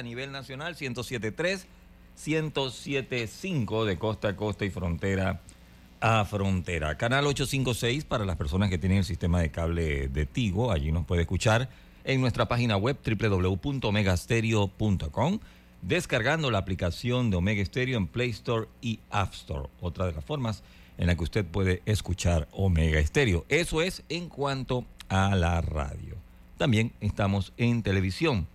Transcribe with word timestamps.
A 0.00 0.02
nivel 0.02 0.32
nacional, 0.32 0.74
107.3, 0.74 1.66
107.5 2.18 3.84
de 3.84 3.98
costa 3.98 4.28
a 4.28 4.36
costa 4.36 4.64
y 4.64 4.70
frontera 4.70 5.42
a 6.00 6.24
frontera. 6.24 6.96
Canal 6.96 7.26
856 7.26 8.04
para 8.04 8.24
las 8.24 8.36
personas 8.36 8.70
que 8.70 8.78
tienen 8.78 8.98
el 8.98 9.04
sistema 9.04 9.40
de 9.40 9.50
cable 9.50 10.08
de 10.08 10.26
Tigo, 10.26 10.72
allí 10.72 10.90
nos 10.90 11.04
puede 11.04 11.20
escuchar 11.22 11.68
en 12.04 12.22
nuestra 12.22 12.48
página 12.48 12.78
web 12.78 12.96
www.omegastereo.com, 13.04 15.40
descargando 15.82 16.50
la 16.50 16.58
aplicación 16.58 17.30
de 17.30 17.36
Omega 17.36 17.64
Stereo 17.64 17.98
en 17.98 18.06
Play 18.06 18.30
Store 18.30 18.68
y 18.80 19.00
App 19.10 19.34
Store, 19.34 19.68
otra 19.80 20.06
de 20.06 20.14
las 20.14 20.24
formas 20.24 20.62
en 20.96 21.08
la 21.08 21.14
que 21.14 21.24
usted 21.24 21.44
puede 21.44 21.82
escuchar 21.84 22.48
Omega 22.52 23.04
Stereo. 23.04 23.44
Eso 23.50 23.82
es 23.82 24.02
en 24.08 24.30
cuanto 24.30 24.86
a 25.10 25.36
la 25.36 25.60
radio. 25.60 26.16
También 26.56 26.92
estamos 27.00 27.52
en 27.58 27.82
televisión 27.82 28.48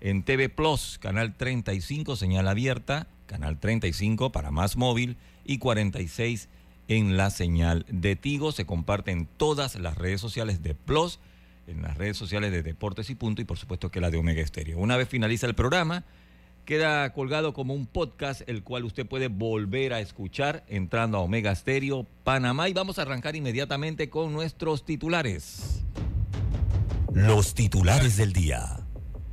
en 0.00 0.22
TV 0.22 0.48
Plus, 0.48 0.98
canal 0.98 1.34
35, 1.36 2.16
señal 2.16 2.48
abierta, 2.48 3.06
canal 3.26 3.58
35 3.58 4.32
para 4.32 4.50
más 4.50 4.76
móvil 4.76 5.16
y 5.44 5.58
46 5.58 6.48
en 6.88 7.16
la 7.16 7.30
señal 7.30 7.84
de 7.88 8.16
Tigo. 8.16 8.52
Se 8.52 8.66
comparte 8.66 9.10
en 9.10 9.26
todas 9.26 9.76
las 9.76 9.96
redes 9.96 10.20
sociales 10.20 10.62
de 10.62 10.74
Plus, 10.74 11.20
en 11.66 11.82
las 11.82 11.96
redes 11.96 12.16
sociales 12.16 12.50
de 12.50 12.62
Deportes 12.62 13.10
y 13.10 13.14
Punto 13.14 13.42
y 13.42 13.44
por 13.44 13.58
supuesto 13.58 13.90
que 13.90 14.00
la 14.00 14.10
de 14.10 14.18
Omega 14.18 14.42
Estéreo. 14.42 14.78
Una 14.78 14.96
vez 14.96 15.08
finaliza 15.08 15.46
el 15.46 15.54
programa, 15.54 16.04
queda 16.64 17.12
colgado 17.12 17.52
como 17.52 17.74
un 17.74 17.86
podcast 17.86 18.42
el 18.48 18.62
cual 18.62 18.84
usted 18.84 19.06
puede 19.06 19.28
volver 19.28 19.92
a 19.92 20.00
escuchar 20.00 20.64
entrando 20.68 21.18
a 21.18 21.20
Omega 21.20 21.52
Estéreo 21.52 22.06
Panamá 22.24 22.68
y 22.68 22.72
vamos 22.72 22.98
a 22.98 23.02
arrancar 23.02 23.36
inmediatamente 23.36 24.08
con 24.08 24.32
nuestros 24.32 24.84
titulares. 24.84 25.84
Los 27.12 27.54
titulares 27.54 28.16
del 28.16 28.32
día. 28.32 28.79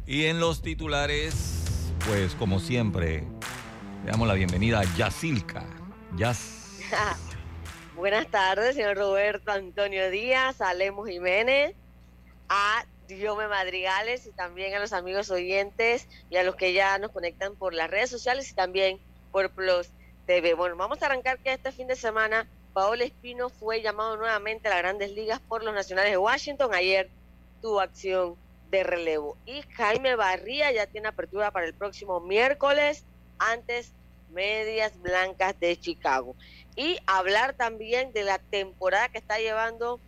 Y 0.09 0.27
en 0.27 0.39
los 0.39 0.61
titulares, 0.61 1.91
pues 2.07 2.33
como 2.35 2.61
siempre, 2.61 3.25
le 4.05 4.11
damos 4.11 4.25
la 4.25 4.35
bienvenida 4.35 4.79
a 4.79 4.95
Yacilca. 4.95 5.65
Yas. 6.15 6.79
Buenas 7.97 8.25
tardes, 8.31 8.75
señor 8.75 8.95
Roberto 8.95 9.51
Antonio 9.51 10.09
Díaz, 10.09 10.61
a 10.61 10.73
Jiménez, 11.05 11.75
a 12.47 12.85
Diome 13.09 13.49
Madrigales 13.49 14.25
y 14.27 14.31
también 14.31 14.73
a 14.75 14.79
los 14.79 14.93
amigos 14.93 15.29
oyentes 15.29 16.07
y 16.29 16.37
a 16.37 16.43
los 16.43 16.55
que 16.55 16.71
ya 16.71 16.97
nos 16.99 17.11
conectan 17.11 17.57
por 17.57 17.73
las 17.73 17.91
redes 17.91 18.09
sociales 18.09 18.49
y 18.49 18.55
también 18.55 19.01
por 19.33 19.49
Plus 19.51 19.89
TV. 20.25 20.53
Bueno, 20.53 20.77
vamos 20.77 21.03
a 21.03 21.07
arrancar 21.07 21.39
que 21.39 21.51
este 21.51 21.73
fin 21.73 21.87
de 21.87 21.97
semana 21.97 22.47
Paolo 22.71 23.03
Espino 23.03 23.49
fue 23.49 23.81
llamado 23.81 24.15
nuevamente 24.15 24.69
a 24.69 24.71
las 24.71 24.79
grandes 24.79 25.11
ligas 25.11 25.41
por 25.41 25.65
los 25.65 25.73
nacionales 25.73 26.11
de 26.11 26.17
Washington. 26.17 26.73
Ayer 26.73 27.09
tuvo 27.61 27.81
acción 27.81 28.37
de 28.69 28.83
relevo. 28.83 29.37
Y 29.45 29.61
Jaime 29.73 30.15
Barría 30.15 30.71
ya 30.71 30.87
tiene 30.87 31.07
apertura 31.07 31.51
para 31.51 31.65
el 31.65 31.73
próximo 31.73 32.19
miércoles, 32.19 33.03
antes 33.39 33.91
Medias 34.31 34.99
Blancas 35.01 35.59
de 35.59 35.79
Chicago. 35.79 36.35
Y 36.75 36.97
hablar 37.05 37.53
también 37.53 38.13
de 38.13 38.23
la 38.23 38.39
temporada 38.39 39.09
que 39.09 39.17
está 39.17 39.39
llevando 39.39 39.99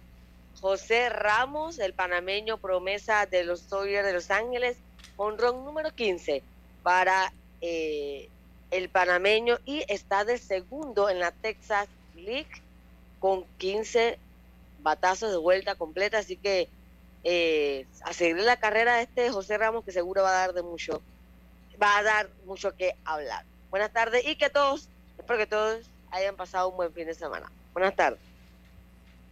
José 0.62 1.10
Ramos, 1.10 1.80
el 1.80 1.94
panameño 1.94 2.58
promesa 2.58 3.26
de 3.26 3.44
los 3.44 3.70
Dodgers 3.70 4.06
de 4.06 4.14
Los 4.14 4.30
Ángeles, 4.30 4.78
ron 5.18 5.66
número 5.66 5.94
15 5.94 6.44
para 6.84 7.34
eh, 7.62 8.30
el 8.72 8.90
panameño 8.90 9.58
y 9.66 9.84
está 9.88 10.26
de 10.26 10.38
segundo 10.38 11.10
en 11.10 11.20
la 11.20 11.32
Texas 11.32 11.88
League 12.16 12.50
con 13.20 13.46
15 13.58 14.18
batazos 14.82 15.32
de 15.32 15.38
vuelta 15.38 15.76
completa, 15.76 16.20
así 16.20 16.38
que 16.38 16.70
eh, 17.24 17.86
a 18.04 18.14
seguir 18.14 18.38
la 18.38 18.58
carrera 18.58 18.96
de 18.96 19.04
este 19.04 19.30
José 19.30 19.58
Ramos 19.58 19.84
que 19.84 19.92
seguro 19.92 20.24
va 20.24 20.30
a 20.30 20.48
dar 20.48 20.54
de 20.54 20.64
mucho, 20.64 21.02
va 21.82 21.98
a 21.98 22.04
dar 22.04 22.30
mucho 22.46 22.76
que 22.76 22.96
hablar. 23.04 23.46
Buenas 23.70 23.92
tardes 23.92 24.26
y 24.26 24.36
que 24.36 24.50
todos, 24.50 24.90
espero 25.18 25.40
que 25.40 25.48
todos 25.48 25.90
hayan 26.12 26.36
pasado 26.36 26.70
un 26.70 26.78
buen 26.78 26.94
fin 26.94 27.06
de 27.06 27.14
semana. 27.14 27.52
Buenas 27.74 27.96
tardes. 27.96 28.20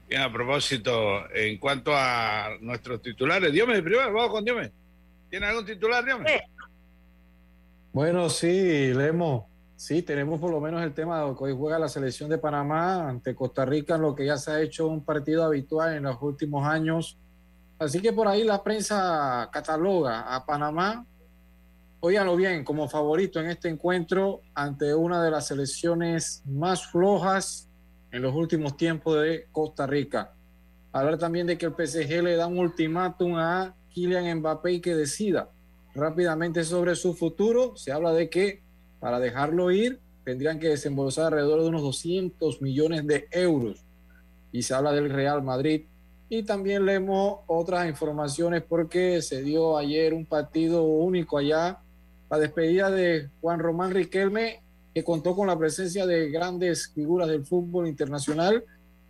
Bien, 0.07 0.21
a 0.21 0.31
propósito, 0.31 1.29
en 1.33 1.57
cuanto 1.57 1.91
a 1.95 2.57
nuestros 2.61 3.01
titulares, 3.01 3.51
Dios 3.51 3.67
primero, 3.67 4.13
vamos 4.13 4.31
con 4.31 4.45
Dios 4.45 4.69
¿Tiene 5.29 5.47
algún 5.47 5.65
titular, 5.65 6.05
Dios 6.05 6.19
Bueno, 7.91 8.29
sí, 8.29 8.93
leemos. 8.93 9.45
Sí, 9.75 10.01
tenemos 10.01 10.39
por 10.39 10.49
lo 10.49 10.59
menos 10.59 10.81
el 10.81 10.93
tema 10.93 11.21
de 11.23 11.35
que 11.35 11.43
hoy 11.43 11.55
juega 11.55 11.77
la 11.77 11.89
selección 11.89 12.29
de 12.29 12.37
Panamá 12.37 13.09
ante 13.09 13.35
Costa 13.35 13.65
Rica, 13.65 13.95
en 13.95 14.01
lo 14.01 14.15
que 14.15 14.25
ya 14.25 14.37
se 14.37 14.51
ha 14.51 14.61
hecho 14.61 14.87
un 14.87 15.03
partido 15.03 15.43
habitual 15.43 15.95
en 15.95 16.03
los 16.03 16.17
últimos 16.21 16.65
años 16.65 17.17
Así 17.79 18.01
que 18.01 18.11
por 18.11 18.27
ahí 18.27 18.43
la 18.43 18.63
prensa 18.63 19.49
cataloga 19.51 20.33
a 20.35 20.45
Panamá, 20.45 21.05
óiganlo 21.99 22.35
bien, 22.35 22.63
como 22.63 22.89
favorito 22.89 23.39
en 23.39 23.51
este 23.51 23.69
encuentro 23.69 24.41
ante 24.55 24.95
una 24.95 25.23
de 25.23 25.29
las 25.29 25.47
selecciones 25.47 26.41
más 26.45 26.88
flojas 26.88 27.69
en 28.11 28.23
los 28.23 28.33
últimos 28.33 28.77
tiempos 28.77 29.21
de 29.21 29.47
Costa 29.51 29.85
Rica. 29.85 30.33
Hablar 30.91 31.19
también 31.19 31.45
de 31.45 31.57
que 31.57 31.67
el 31.67 31.73
PSG 31.73 32.23
le 32.23 32.35
da 32.35 32.47
un 32.47 32.57
ultimátum 32.57 33.35
a 33.35 33.75
Kylian 33.94 34.39
Mbappé 34.39 34.73
y 34.73 34.81
que 34.81 34.95
decida 34.95 35.49
rápidamente 35.94 36.63
sobre 36.63 36.95
su 36.95 37.13
futuro. 37.13 37.75
Se 37.75 37.91
habla 37.91 38.11
de 38.13 38.29
que 38.29 38.63
para 38.99 39.19
dejarlo 39.19 39.69
ir 39.71 39.99
tendrían 40.23 40.59
que 40.59 40.69
desembolsar 40.69 41.25
alrededor 41.25 41.61
de 41.61 41.69
unos 41.69 41.83
200 41.83 42.61
millones 42.61 43.05
de 43.05 43.27
euros. 43.31 43.83
Y 44.51 44.63
se 44.63 44.73
habla 44.73 44.91
del 44.91 45.11
Real 45.11 45.44
Madrid 45.44 45.85
y 46.29 46.43
también 46.43 46.85
leemos 46.85 47.39
otras 47.47 47.88
informaciones 47.88 48.63
porque 48.67 49.21
se 49.21 49.41
dio 49.41 49.77
ayer 49.77 50.13
un 50.13 50.25
partido 50.25 50.83
único 50.83 51.38
allá, 51.38 51.79
la 52.29 52.38
despedida 52.38 52.91
de 52.91 53.29
Juan 53.39 53.59
Román 53.59 53.91
Riquelme, 53.91 54.61
que 54.93 55.03
contó 55.03 55.35
con 55.35 55.47
la 55.47 55.57
presencia 55.57 56.05
de 56.05 56.29
grandes 56.29 56.91
figuras 56.94 57.29
del 57.29 57.45
fútbol 57.45 57.88
internacional 57.88 58.63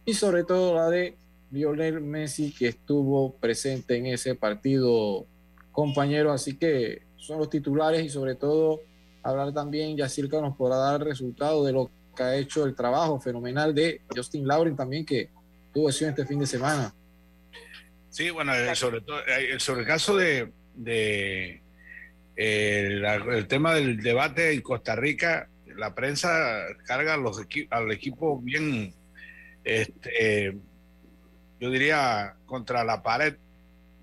y 0.06 0.14
sobre 0.14 0.44
todo 0.44 0.76
la 0.76 0.90
de 0.90 1.18
Lionel 1.50 2.02
Messi, 2.02 2.54
que 2.54 2.68
estuvo 2.68 3.34
presente 3.36 3.98
en 3.98 4.08
ese 4.08 4.36
partido, 4.36 5.26
compañero. 5.72 6.32
Así 6.32 6.58
que 6.58 7.04
son 7.18 7.40
los 7.40 7.50
titulares 7.50 8.04
y 8.04 8.10
sobre 8.10 8.36
todo 8.36 8.82
hablar 9.24 9.54
también, 9.54 9.98
Yacirca 9.98 10.42
nos 10.42 10.56
podrá 10.56 10.78
dar 10.78 11.02
el 11.02 11.08
resultado 11.08 11.64
de 11.64 11.74
lo 11.74 11.90
que 12.16 12.24
ha 12.24 12.36
hecho 12.36 12.66
el 12.66 12.76
trabajo 12.76 13.20
fenomenal 13.20 13.74
de 13.74 14.02
Justin 14.16 14.48
Lauren 14.48 14.76
también, 14.76 15.06
que 15.06 15.30
tuvo 15.74 15.88
acción 15.88 16.10
este 16.10 16.26
fin 16.26 16.40
de 16.40 16.48
semana. 16.48 16.94
Sí, 18.10 18.30
bueno, 18.30 18.54
eh, 18.56 18.76
sobre 18.76 19.02
todo, 19.02 19.20
eh, 19.28 19.60
sobre 19.60 19.82
el 19.82 19.88
caso 19.88 20.16
de, 20.16 20.52
de 20.74 21.62
eh, 22.36 23.02
el 23.32 23.48
tema 23.48 23.74
del 23.74 23.98
debate 23.98 24.54
en 24.54 24.62
Costa 24.62 24.96
Rica, 24.96 25.50
la 25.76 25.94
prensa 25.94 26.30
carga 26.86 27.18
los 27.18 27.42
al 27.70 27.92
equipo 27.92 28.40
bien, 28.40 28.94
este, 29.64 30.58
yo 31.60 31.70
diría, 31.70 32.36
contra 32.46 32.84
la 32.84 33.04
pared. 33.04 33.36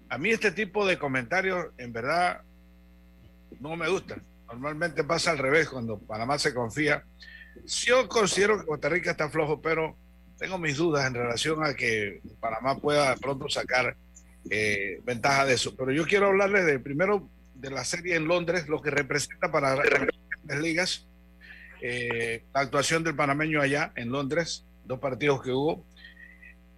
A 0.09 0.19
mí 0.19 0.31
este 0.31 0.53
tipo 0.53 0.87
de 0.87 0.99
comentarios, 0.99 1.69
en 1.79 1.93
verdad, 1.93 2.43
no 3.61 3.77
me 3.77 3.89
gustan. 3.89 4.23
Normalmente 4.47 5.03
pasa 5.03 5.33
al 5.33 5.39
revés, 5.39 5.69
cuando 5.69 5.99
Panamá 5.99 6.39
se 6.39 6.55
confía, 6.55 7.03
yo 7.65 8.09
considero 8.09 8.61
que 8.61 8.67
Costa 8.67 8.89
Rica 8.89 9.13
está 9.13 9.29
flojo, 9.29 9.61
pero 9.61 9.97
tengo 10.45 10.59
mis 10.59 10.77
dudas 10.77 11.07
en 11.07 11.15
relación 11.15 11.65
a 11.65 11.73
que 11.73 12.21
Panamá 12.39 12.77
pueda 12.79 13.17
pronto 13.17 13.49
sacar 13.49 13.97
eh, 14.51 15.01
ventaja 15.03 15.47
de 15.47 15.55
eso. 15.55 15.75
Pero 15.75 15.91
yo 15.91 16.05
quiero 16.05 16.27
hablarles 16.27 16.67
de 16.67 16.79
primero 16.79 17.31
de 17.55 17.71
la 17.71 17.83
serie 17.83 18.17
en 18.17 18.29
Londres, 18.29 18.69
lo 18.69 18.83
que 18.83 18.91
representa 18.91 19.51
para 19.51 19.75
las 19.75 20.61
ligas, 20.61 21.07
eh, 21.81 22.43
la 22.53 22.61
actuación 22.61 23.03
del 23.03 23.17
panameño 23.17 23.63
allá 23.63 23.91
en 23.97 24.11
Londres, 24.11 24.67
dos 24.85 24.99
partidos 24.99 25.41
que 25.43 25.51
hubo, 25.51 25.83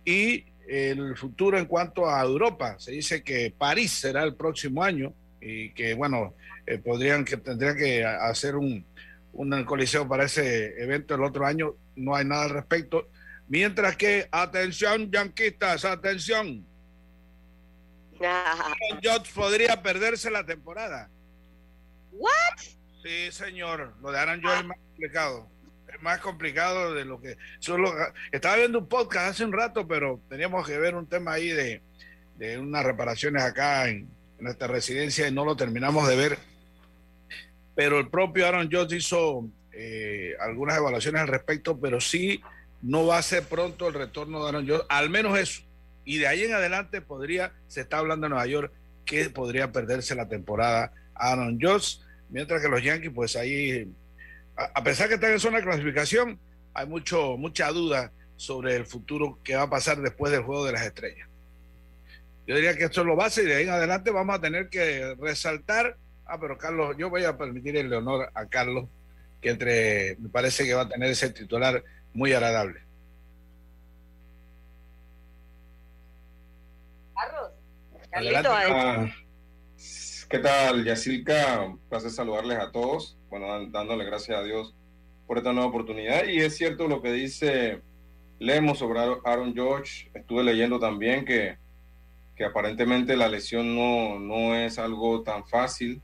y 0.05 0.45
el 0.69 1.17
futuro 1.17 1.59
en 1.59 1.67
cuanto 1.67 2.09
a 2.09 2.23
Europa. 2.23 2.77
Se 2.79 2.93
dice 2.93 3.25
que 3.25 3.53
París 3.59 3.91
será 3.91 4.23
el 4.23 4.37
próximo 4.37 4.85
año 4.85 5.13
y 5.41 5.71
que, 5.71 5.95
bueno, 5.95 6.35
eh, 6.69 6.79
podrían 6.79 7.25
que 7.25 7.37
tendrían 7.37 7.77
que 7.77 8.05
hacer 8.05 8.55
un, 8.55 8.85
un 9.33 9.65
coliseo 9.65 10.07
para 10.07 10.27
ese 10.27 10.81
evento 10.81 11.17
el 11.17 11.25
otro 11.25 11.45
año. 11.45 11.75
No 11.97 12.15
hay 12.15 12.25
nada 12.25 12.45
al 12.45 12.51
respecto. 12.51 13.09
Mientras 13.49 13.97
que, 13.97 14.29
atención, 14.31 15.11
yanquistas, 15.11 15.85
atención. 15.85 16.67
Aaron 18.21 19.23
podría 19.35 19.83
perderse 19.83 20.31
la 20.31 20.45
temporada. 20.45 21.11
¿What? 22.13 22.59
Sí, 23.03 23.31
señor. 23.31 23.95
Lo 24.03 24.11
de 24.11 24.19
Aaron 24.19 24.43
Judge 24.43 24.59
es 24.59 24.65
más 24.65 24.79
complicado. 24.79 25.49
Es 25.93 26.03
más 26.03 26.21
complicado 26.21 26.95
de 26.95 27.05
lo 27.05 27.21
que. 27.21 27.37
Solo, 27.61 27.93
estaba 28.33 28.57
viendo 28.57 28.79
un 28.79 28.89
podcast 28.89 29.31
hace 29.31 29.45
un 29.45 29.53
rato, 29.53 29.87
pero 29.87 30.21
teníamos 30.29 30.67
que 30.67 30.79
ver 30.79 30.95
un 30.95 31.07
tema 31.07 31.35
ahí 31.35 31.49
de, 31.49 31.83
de 32.37 32.59
unas 32.59 32.85
reparaciones 32.85 33.43
acá 33.43 33.89
en, 33.89 34.09
nuestra 34.39 34.67
residencia 34.67 35.27
y 35.27 35.33
no 35.33 35.47
lo 35.47 35.57
terminamos 35.57 36.07
de 36.09 36.17
ver. 36.17 36.39
Pero 37.75 37.99
el 37.99 38.09
propio 38.09 38.47
Aaron 38.47 38.71
Judge 38.71 38.97
hizo 38.97 39.49
eh, 39.73 40.35
algunas 40.41 40.77
evaluaciones 40.77 41.23
al 41.23 41.29
respecto, 41.29 41.79
pero 41.81 42.01
sí 42.03 42.43
no 42.87 43.05
va 43.05 43.19
a 43.19 43.23
ser 43.23 43.43
pronto 43.43 43.89
el 43.89 43.95
retorno 43.95 44.43
de 44.43 44.49
Aaron 44.49 44.69
Judge, 44.69 44.87
al 44.89 45.11
menos 45.11 45.37
eso. 45.37 45.63
Y 46.05 46.19
de 46.19 46.29
ahí 46.29 46.45
en 46.45 46.55
adelante 46.55 47.01
podría, 47.01 47.53
se 47.67 47.81
está 47.81 47.99
hablando 47.99 48.27
en 48.27 48.31
Nueva 48.31 48.47
York, 48.47 48.73
que 49.05 49.29
podría 49.29 49.73
perderse 49.73 50.15
la 50.15 50.29
temporada 50.29 50.93
Aaron 51.15 51.59
Judge, 51.61 51.99
mientras 52.29 52.63
que 52.63 52.69
los 52.69 52.81
Yankees, 52.81 53.11
pues 53.13 53.35
ahí, 53.35 53.93
a, 54.57 54.85
pesar 54.85 55.09
que 55.09 55.15
están 55.15 55.33
en 55.33 55.41
zona 55.41 55.59
de 55.59 55.65
clasificación, 55.65 56.39
hay 56.75 56.87
mucho, 56.87 57.37
mucha 57.37 57.73
duda 57.73 58.13
sobre 58.37 58.77
el 58.77 58.87
futuro 58.87 59.41
que 59.43 59.57
va 59.57 59.63
a 59.63 59.71
pasar 59.71 60.01
después 60.01 60.31
del 60.31 60.43
juego 60.43 60.65
de 60.65 60.73
las 60.73 60.87
estrellas. 60.87 61.29
Yo 62.47 62.55
diría 62.55 62.77
que 62.77 62.85
esto 62.85 63.01
es 63.01 63.07
lo 63.07 63.17
base 63.17 63.43
y 63.43 63.47
de 63.47 63.57
ahí 63.57 63.65
en 63.65 63.71
adelante 63.71 64.13
vamos 64.13 64.37
a 64.37 64.41
tener 64.41 64.69
que 64.69 65.17
resaltar. 65.19 65.97
Ah, 66.25 66.39
pero 66.41 66.57
Carlos, 66.57 66.95
yo 66.97 67.11
voy 67.11 67.25
a 67.25 67.37
permitir 67.37 67.77
el 67.77 67.93
honor 67.93 68.31
a 68.33 68.47
Carlos, 68.47 68.89
que 69.41 69.51
entre, 69.51 70.17
me 70.21 70.29
parece 70.29 70.65
que 70.65 70.75
va 70.75 70.83
a 70.83 70.89
tener 70.89 71.11
ese 71.11 71.31
titular 71.31 71.83
muy 72.17 72.33
agradable. 72.33 72.81
Carlos. 77.15 77.51
Ah, 78.71 79.07
¿Qué 80.31 80.39
tal, 80.39 80.85
Yacilca? 80.85 81.61
Un 81.61 81.79
placer 81.91 82.11
saludarles 82.11 82.59
a 82.59 82.73
todos. 82.73 83.19
Bueno, 83.29 83.69
dándole 83.69 84.07
gracias 84.07 84.39
a 84.39 84.43
Dios 84.43 84.75
por 85.27 85.37
esta 85.37 85.53
nueva 85.53 85.69
oportunidad. 85.69 86.25
Y 86.25 86.41
es 86.41 86.57
cierto 86.57 86.89
lo 86.89 87.03
que 87.03 87.13
dice 87.13 87.83
Lemos 88.39 88.79
sobre 88.79 89.01
Aaron 89.25 89.55
George. 89.55 90.11
Estuve 90.15 90.43
leyendo 90.43 90.81
también 90.81 91.27
que, 91.27 91.59
que 92.35 92.45
aparentemente 92.47 93.15
la 93.15 93.29
lesión 93.29 93.77
no, 93.77 94.19
no 94.19 94.55
es 94.55 94.79
algo 94.79 95.23
tan 95.23 95.47
fácil 95.47 96.01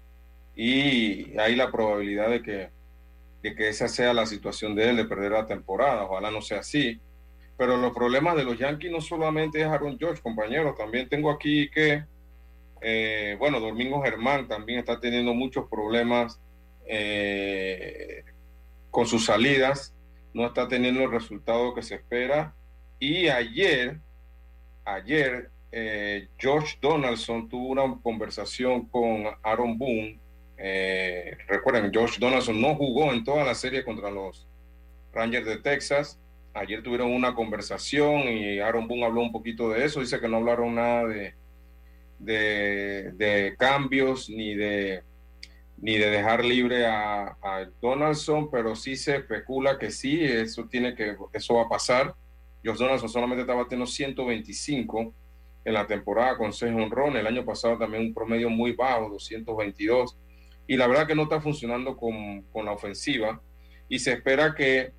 y 0.54 1.38
hay 1.38 1.56
la 1.56 1.72
probabilidad 1.72 2.28
de 2.28 2.42
que, 2.42 2.81
de 3.42 3.54
que 3.54 3.68
esa 3.68 3.88
sea 3.88 4.14
la 4.14 4.26
situación 4.26 4.74
de 4.74 4.90
él, 4.90 4.96
de 4.96 5.04
perder 5.04 5.32
la 5.32 5.46
temporada. 5.46 6.04
Ojalá 6.04 6.30
no 6.30 6.40
sea 6.40 6.60
así. 6.60 7.00
Pero 7.58 7.76
los 7.76 7.92
problemas 7.92 8.36
de 8.36 8.44
los 8.44 8.58
Yankees 8.58 8.90
no 8.90 9.00
solamente 9.00 9.60
es 9.60 9.66
Aaron 9.66 9.98
George, 9.98 10.22
compañeros. 10.22 10.76
También 10.76 11.08
tengo 11.08 11.30
aquí 11.30 11.68
que, 11.70 12.04
eh, 12.80 13.36
bueno, 13.38 13.60
Domingo 13.60 14.02
Germán 14.02 14.48
también 14.48 14.78
está 14.78 15.00
teniendo 15.00 15.34
muchos 15.34 15.68
problemas 15.68 16.40
eh, 16.86 18.24
con 18.90 19.06
sus 19.06 19.26
salidas. 19.26 19.94
No 20.32 20.46
está 20.46 20.68
teniendo 20.68 21.02
el 21.02 21.10
resultado 21.10 21.74
que 21.74 21.82
se 21.82 21.96
espera. 21.96 22.54
Y 22.98 23.28
ayer, 23.28 23.98
ayer, 24.84 25.50
eh, 25.72 26.28
George 26.38 26.78
Donaldson 26.80 27.48
tuvo 27.48 27.68
una 27.68 27.98
conversación 28.02 28.86
con 28.86 29.24
Aaron 29.42 29.76
Boone. 29.76 30.21
Recuerden, 31.48 31.92
George 31.92 32.18
Donaldson 32.20 32.60
no 32.60 32.74
jugó 32.76 33.12
en 33.12 33.24
toda 33.24 33.44
la 33.44 33.54
serie 33.54 33.84
contra 33.84 34.10
los 34.10 34.46
Rangers 35.12 35.46
de 35.46 35.56
Texas 35.58 36.18
ayer 36.54 36.82
tuvieron 36.82 37.12
una 37.12 37.34
conversación 37.34 38.28
y 38.28 38.58
Aaron 38.58 38.86
Boone 38.86 39.04
habló 39.04 39.22
un 39.22 39.32
poquito 39.32 39.70
de 39.70 39.84
eso. 39.84 40.00
Dice 40.00 40.20
que 40.20 40.28
no 40.28 40.38
hablaron 40.38 40.74
nada 40.74 41.06
de, 41.06 41.34
de, 42.18 43.54
cambios 43.58 44.28
ni 44.28 44.54
de, 44.54 45.02
ni 45.78 45.96
de 45.98 46.10
dejar 46.10 46.44
libre 46.44 46.86
a, 46.86 47.36
Donaldson, 47.80 48.50
pero 48.50 48.76
sí 48.76 48.96
se 48.96 49.16
especula 49.16 49.78
que 49.78 49.90
sí, 49.90 50.22
eso, 50.22 50.66
tiene 50.66 50.94
que, 50.94 51.16
eso 51.32 51.54
va 51.54 51.62
a 51.62 51.68
pasar. 51.68 52.14
Josh 52.64 52.78
Donaldson 52.78 53.08
solamente 53.08 53.42
estaba 53.42 53.64
teniendo 53.64 53.86
125 53.90 55.12
en 55.64 55.74
la 55.74 55.86
temporada 55.86 56.36
con 56.36 56.52
6 56.52 56.72
honrones. 56.72 57.20
El 57.20 57.26
año 57.26 57.44
pasado 57.44 57.78
también 57.78 58.04
un 58.04 58.14
promedio 58.14 58.50
muy 58.50 58.72
bajo, 58.72 59.08
222. 59.10 60.16
Y 60.66 60.76
la 60.76 60.86
verdad 60.86 61.06
que 61.06 61.14
no 61.14 61.24
está 61.24 61.40
funcionando 61.40 61.96
con, 61.96 62.42
con 62.52 62.64
la 62.64 62.72
ofensiva. 62.72 63.40
Y 63.88 63.98
se 63.98 64.12
espera 64.12 64.54
que 64.54 64.92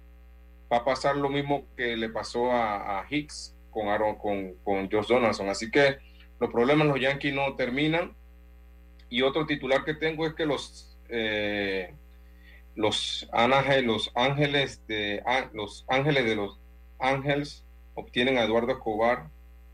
va 0.72 0.78
a 0.78 0.86
pasar 0.86 1.16
lo 1.16 1.30
mismo 1.30 1.66
que 1.76 1.96
le 1.96 2.10
pasó 2.10 2.52
a, 2.52 3.06
Hicks 3.10 3.56
con, 3.72 3.88
Aaron, 3.88 4.16
con, 4.16 4.56
con 4.64 4.90
Josh 4.90 5.08
Donaldson. 5.08 5.50
Así 5.50 5.72
que 5.72 5.98
los 6.40 6.52
problemas 6.52 6.88
los 6.88 7.00
Yankees 7.00 7.34
no 7.34 7.56
terminan. 7.56 8.16
Y 9.10 9.22
otro 9.22 9.46
titular 9.46 9.84
que 9.86 9.94
tengo 9.94 10.26
es 10.26 10.34
que 10.34 10.46
los, 10.46 10.98
eh, 11.10 11.94
los, 12.76 13.30
ángeles, 13.32 13.86
los 13.86 14.12
ángeles 14.16 14.86
de 14.88 15.24
los 15.54 15.86
ángeles 15.88 16.26
de 16.26 16.36
los 16.36 16.60
ángeles 17.00 17.66
obtienen 17.94 18.38
a 18.38 18.44
Eduardo 18.44 18.72
Escobar 18.72 19.30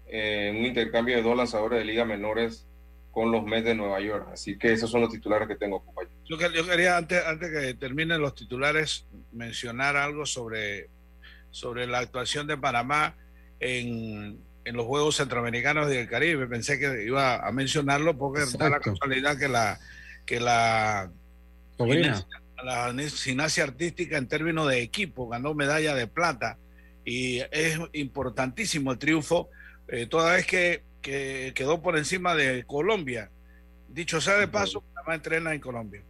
en 0.07 0.57
un 0.57 0.65
intercambio 0.65 1.15
de 1.15 1.21
dos 1.21 1.38
lanzadores 1.38 1.80
de 1.80 1.85
liga 1.85 2.03
menores 2.03 2.69
con 3.11 3.31
los 3.31 3.44
Mets 3.44 3.65
de 3.65 3.75
Nueva 3.75 4.00
York. 4.00 4.27
Así 4.31 4.57
que 4.57 4.73
esos 4.73 4.89
son 4.89 5.01
los 5.01 5.11
titulares 5.11 5.47
que 5.47 5.56
tengo, 5.56 5.83
compañero. 5.83 6.13
Yo, 6.25 6.38
quería, 6.38 6.97
antes, 6.97 7.23
antes 7.25 7.51
que 7.51 7.73
terminen 7.73 8.21
los 8.21 8.35
titulares, 8.35 9.06
mencionar 9.31 9.97
algo 9.97 10.25
sobre, 10.25 10.89
sobre 11.51 11.88
la 11.88 12.00
actuación 12.00 12.47
de 12.47 12.57
Panamá 12.57 13.16
en, 13.59 14.39
en 14.63 14.75
los 14.75 14.85
Juegos 14.85 15.16
Centroamericanos 15.16 15.92
y 15.92 15.95
del 15.95 16.07
Caribe. 16.07 16.47
Pensé 16.47 16.80
que 16.80 17.04
iba 17.06 17.45
a 17.45 17.51
mencionarlo 17.51 18.18
porque 18.18 18.42
da 18.57 18.69
la 18.69 18.80
casualidad 18.80 19.37
que 19.37 19.47
la 19.47 19.80
que 20.25 20.39
la 20.39 21.11
la 22.63 22.94
gimnasia 22.94 23.63
artística 23.63 24.18
en 24.18 24.28
términos 24.28 24.68
de 24.68 24.81
equipo 24.81 25.28
ganó 25.28 25.54
medalla 25.54 25.95
de 25.95 26.07
plata 26.07 26.57
y 27.06 27.39
es 27.51 27.80
importantísimo 27.94 28.92
el 28.92 28.99
triunfo 28.99 29.49
eh, 29.87 30.06
toda 30.06 30.33
vez 30.33 30.45
que 30.45 30.83
que 31.01 31.53
quedó 31.56 31.81
por 31.81 31.97
encima 31.97 32.35
de 32.35 32.63
Colombia. 32.65 33.31
Dicho 33.87 34.21
sea 34.21 34.37
de 34.37 34.47
paso, 34.47 34.81
Panamá 34.81 35.15
entrena 35.15 35.53
en 35.53 35.59
Colombia. 35.59 36.03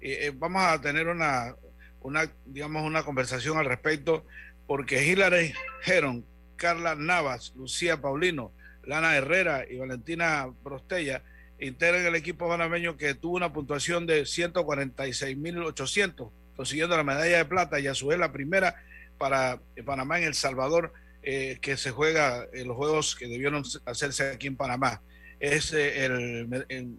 Eh, 0.00 0.32
vamos 0.34 0.62
a 0.62 0.80
tener 0.80 1.08
una, 1.08 1.54
una, 2.00 2.30
digamos, 2.44 2.82
una 2.82 3.04
conversación 3.04 3.58
al 3.58 3.66
respecto, 3.66 4.26
porque 4.66 5.06
Hilary 5.06 5.54
Heron, 5.86 6.24
Carla 6.56 6.94
Navas, 6.94 7.52
Lucía 7.56 8.00
Paulino, 8.00 8.52
Lana 8.84 9.16
Herrera 9.16 9.64
y 9.68 9.76
Valentina 9.76 10.46
Brostella 10.62 11.22
integran 11.58 12.04
el 12.04 12.16
equipo 12.16 12.48
panameño 12.48 12.96
que 12.96 13.14
tuvo 13.14 13.36
una 13.36 13.52
puntuación 13.52 14.06
de 14.06 14.22
146.800, 14.22 16.30
consiguiendo 16.56 16.96
la 16.96 17.04
medalla 17.04 17.38
de 17.38 17.44
plata 17.44 17.78
y 17.78 17.86
a 17.86 17.94
su 17.94 18.08
vez 18.08 18.18
la 18.18 18.32
primera 18.32 18.74
para 19.18 19.60
Panamá 19.84 20.18
en 20.18 20.24
El 20.24 20.34
Salvador 20.34 20.92
eh, 21.22 21.58
que 21.60 21.76
se 21.76 21.92
juega 21.92 22.46
en 22.52 22.66
los 22.66 22.76
juegos 22.76 23.14
que 23.14 23.28
debieron 23.28 23.62
hacerse 23.84 24.30
aquí 24.30 24.48
en 24.48 24.56
Panamá. 24.56 25.00
Es 25.38 25.72
eh, 25.72 26.04
el, 26.04 26.66
el, 26.68 26.98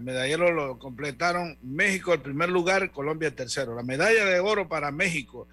medallero 0.00 0.52
lo 0.52 0.78
completaron 0.78 1.58
México 1.62 2.14
el 2.14 2.22
primer 2.22 2.48
lugar, 2.48 2.90
Colombia 2.92 3.28
el 3.28 3.34
tercero. 3.34 3.74
La 3.74 3.82
medalla 3.82 4.24
de 4.24 4.38
oro 4.38 4.68
para 4.68 4.92
México, 4.92 5.48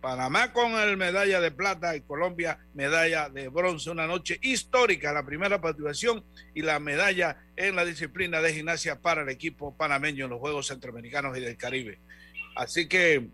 Panamá 0.00 0.52
con 0.52 0.72
el 0.72 0.96
medalla 0.96 1.40
de 1.40 1.50
plata 1.50 1.96
y 1.96 2.02
Colombia 2.02 2.58
medalla 2.74 3.28
de 3.28 3.48
bronce. 3.48 3.90
Una 3.90 4.06
noche 4.06 4.38
histórica, 4.42 5.12
la 5.12 5.24
primera 5.24 5.60
participación 5.60 6.24
y 6.54 6.62
la 6.62 6.78
medalla 6.78 7.38
en 7.56 7.74
la 7.74 7.84
disciplina 7.84 8.40
de 8.40 8.54
gimnasia 8.54 9.00
para 9.00 9.22
el 9.22 9.30
equipo 9.30 9.76
panameño 9.76 10.26
en 10.26 10.30
los 10.30 10.40
Juegos 10.40 10.68
Centroamericanos 10.68 11.36
y 11.36 11.40
del 11.40 11.56
Caribe. 11.56 11.98
Así 12.54 12.86
que... 12.86 13.28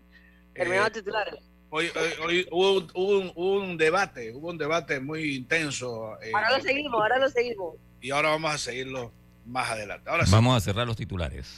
Terminado 0.53 0.87
eh, 0.87 0.91
titulares. 0.91 1.50
Hoy, 1.73 1.89
hoy, 2.21 2.45
hubo, 2.51 2.85
un, 2.95 3.31
un, 3.33 3.77
debate, 3.77 4.33
hubo 4.33 4.49
un 4.49 4.57
debate 4.57 4.99
muy 4.99 5.37
intenso. 5.37 6.21
Eh, 6.21 6.33
ahora 6.35 6.57
lo 6.57 6.61
seguimos, 6.61 7.01
ahora 7.01 7.17
lo 7.17 7.29
seguimos. 7.29 7.75
Y 8.01 8.11
ahora 8.11 8.31
vamos 8.31 8.53
a 8.53 8.57
seguirlo 8.57 9.13
más 9.45 9.69
adelante. 9.69 10.09
Ahora 10.09 10.25
Vamos 10.29 10.57
a 10.57 10.59
cerrar 10.59 10.85
los 10.85 10.97
titulares. 10.97 11.55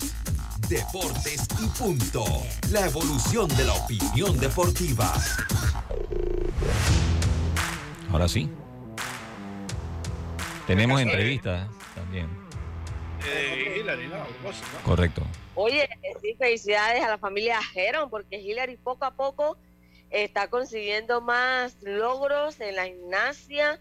Deportes 0.69 1.47
y 1.59 1.67
punto. 1.79 2.23
La 2.71 2.85
evolución 2.85 3.47
de 3.57 3.65
la 3.65 3.73
opinión 3.73 4.39
deportiva. 4.39 5.11
Ahora 8.11 8.27
sí. 8.27 8.47
Tenemos 10.67 11.01
entrevistas 11.01 11.67
también. 11.95 12.27
Eh, 13.25 13.77
Hillary, 13.79 14.07
¿no? 14.09 14.17
Correcto. 14.83 15.23
Oye, 15.55 15.89
sí, 16.21 16.35
felicidades 16.37 17.03
a 17.03 17.09
la 17.09 17.17
familia 17.17 17.59
Heron, 17.73 18.11
porque 18.11 18.39
Hillary 18.39 18.77
poco 18.77 19.05
a 19.05 19.11
poco 19.15 19.57
está 20.13 20.47
consiguiendo 20.47 21.21
más 21.21 21.75
logros 21.81 22.61
en 22.61 22.75
la 22.75 22.85
gimnasia. 22.85 23.79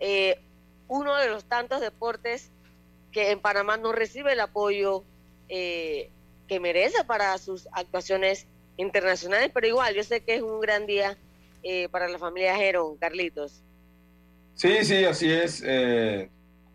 Eh, 0.00 0.40
uno 0.88 1.14
de 1.16 1.28
los 1.28 1.44
tantos 1.44 1.82
deportes 1.82 2.50
que 3.12 3.30
en 3.30 3.38
Panamá 3.38 3.76
no 3.76 3.92
recibe 3.92 4.32
el 4.32 4.40
apoyo 4.40 5.04
eh, 5.48 6.10
que 6.48 6.58
merece 6.58 7.04
para 7.04 7.36
sus 7.36 7.68
actuaciones 7.72 8.46
internacionales, 8.78 9.50
pero 9.52 9.66
igual 9.68 9.94
yo 9.94 10.02
sé 10.02 10.22
que 10.22 10.36
es 10.36 10.42
un 10.42 10.58
gran 10.60 10.86
día 10.86 11.18
eh, 11.62 11.88
para 11.90 12.08
la 12.08 12.18
familia 12.18 12.58
Heron, 12.58 12.96
Carlitos. 12.96 13.62
Sí, 14.54 14.84
sí, 14.84 15.04
así 15.04 15.30
es. 15.30 15.62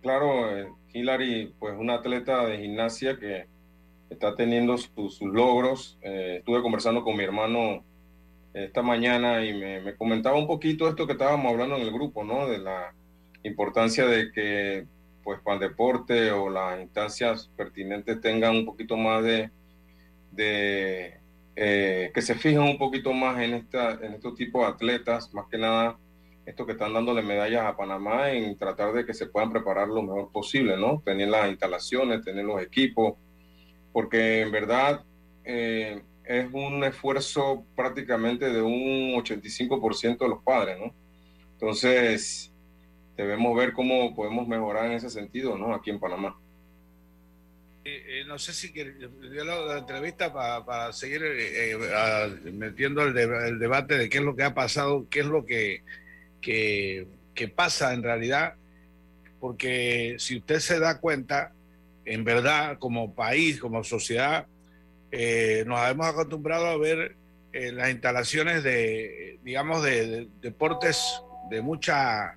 Claro, 0.01 0.77
Hillary, 0.93 1.53
pues 1.59 1.75
una 1.77 1.95
atleta 1.95 2.45
de 2.45 2.59
gimnasia 2.59 3.17
que 3.17 3.47
está 4.09 4.35
teniendo 4.35 4.77
sus 4.77 5.19
logros. 5.21 5.97
estuve 6.01 6.61
conversando 6.61 7.03
con 7.03 7.17
mi 7.17 7.23
hermano 7.23 7.83
esta 8.65 8.81
mañana 8.81 9.43
y 9.43 9.53
me, 9.53 9.81
me, 9.81 9.95
comentaba 9.95 10.37
un 10.37 10.47
poquito 10.47 10.87
esto 10.87 11.05
que 11.05 11.13
estábamos 11.13 11.51
hablando 11.51 11.75
en 11.75 11.81
el 11.83 11.91
grupo, 11.91 12.23
¿no? 12.23 12.47
De 12.47 12.57
la 12.59 12.93
importancia 13.43 14.05
de 14.05 14.31
que 14.31 14.85
pues 15.23 15.39
para 15.41 15.55
el 15.55 15.69
deporte 15.69 16.31
o 16.31 16.49
las 16.49 16.79
instancias 16.79 17.51
pertinentes 17.55 18.19
tengan 18.21 18.55
un 18.55 18.65
poquito 18.65 18.97
más 18.97 19.23
de, 19.23 19.51
de 20.31 21.19
eh, 21.55 22.11
que 22.13 22.21
se 22.21 22.35
fijen 22.35 22.61
un 22.61 22.77
poquito 22.77 23.13
más 23.13 23.39
en, 23.41 23.53
esta, 23.53 23.91
en 24.01 24.13
estos 24.13 24.35
tipos 24.35 24.61
de 24.61 24.73
atletas, 24.73 25.33
más 25.33 25.45
que 25.49 25.57
nada 25.57 25.97
estos 26.45 26.65
que 26.65 26.71
están 26.71 26.93
dándole 26.93 27.21
medallas 27.21 27.65
a 27.65 27.77
Panamá 27.77 28.31
en 28.31 28.57
tratar 28.57 28.91
de 28.93 29.05
que 29.05 29.13
se 29.13 29.27
puedan 29.27 29.51
preparar 29.51 29.87
lo 29.87 30.01
mejor 30.01 30.31
posible, 30.31 30.77
¿no? 30.77 31.01
Tener 31.05 31.29
las 31.29 31.47
instalaciones, 31.47 32.23
tener 32.23 32.43
los 32.43 32.61
equipos, 32.61 33.13
porque 33.93 34.41
en 34.41 34.51
verdad 34.51 35.03
eh, 35.43 36.01
es 36.29 36.47
un 36.53 36.83
esfuerzo 36.83 37.65
prácticamente 37.75 38.53
de 38.53 38.61
un 38.61 39.15
85% 39.15 40.19
de 40.19 40.29
los 40.29 40.43
padres, 40.43 40.77
¿no? 40.79 40.93
Entonces, 41.53 42.53
debemos 43.17 43.57
ver 43.57 43.73
cómo 43.73 44.15
podemos 44.15 44.47
mejorar 44.47 44.85
en 44.85 44.91
ese 44.91 45.09
sentido, 45.09 45.57
¿no? 45.57 45.73
Aquí 45.73 45.89
en 45.89 45.99
Panamá. 45.99 46.39
Eh, 47.83 48.03
eh, 48.07 48.23
no 48.27 48.37
sé 48.37 48.53
si 48.53 48.67
dio 48.67 49.43
la, 49.43 49.79
entrevista 49.79 50.31
para, 50.31 50.93
seguir 50.93 51.23
eh, 51.25 51.75
metiendo 52.53 53.01
el, 53.01 53.57
debate 53.57 53.97
de 53.97 54.07
qué 54.07 54.19
es 54.19 54.23
lo 54.23 54.35
que 54.35 54.43
ha 54.43 54.53
pasado, 54.53 55.07
qué 55.09 55.21
es 55.21 55.25
lo 55.25 55.47
que, 55.47 55.81
que, 56.41 57.07
pasa 57.55 57.91
en 57.95 58.03
realidad, 58.03 58.53
porque 59.39 60.17
si 60.19 60.37
usted 60.37 60.59
se 60.59 60.77
da 60.77 60.99
cuenta, 60.99 61.53
en 62.05 62.23
verdad, 62.23 62.77
como 62.77 63.15
país, 63.15 63.59
como 63.59 63.83
sociedad, 63.83 64.45
nos 65.11 65.89
hemos 65.89 66.07
acostumbrado 66.07 66.67
a 66.67 66.77
ver 66.77 67.15
las 67.51 67.89
instalaciones 67.89 68.63
de, 68.63 69.39
digamos, 69.43 69.83
de 69.83 70.27
deportes 70.41 71.21
de 71.49 71.61
mucha 71.61 72.35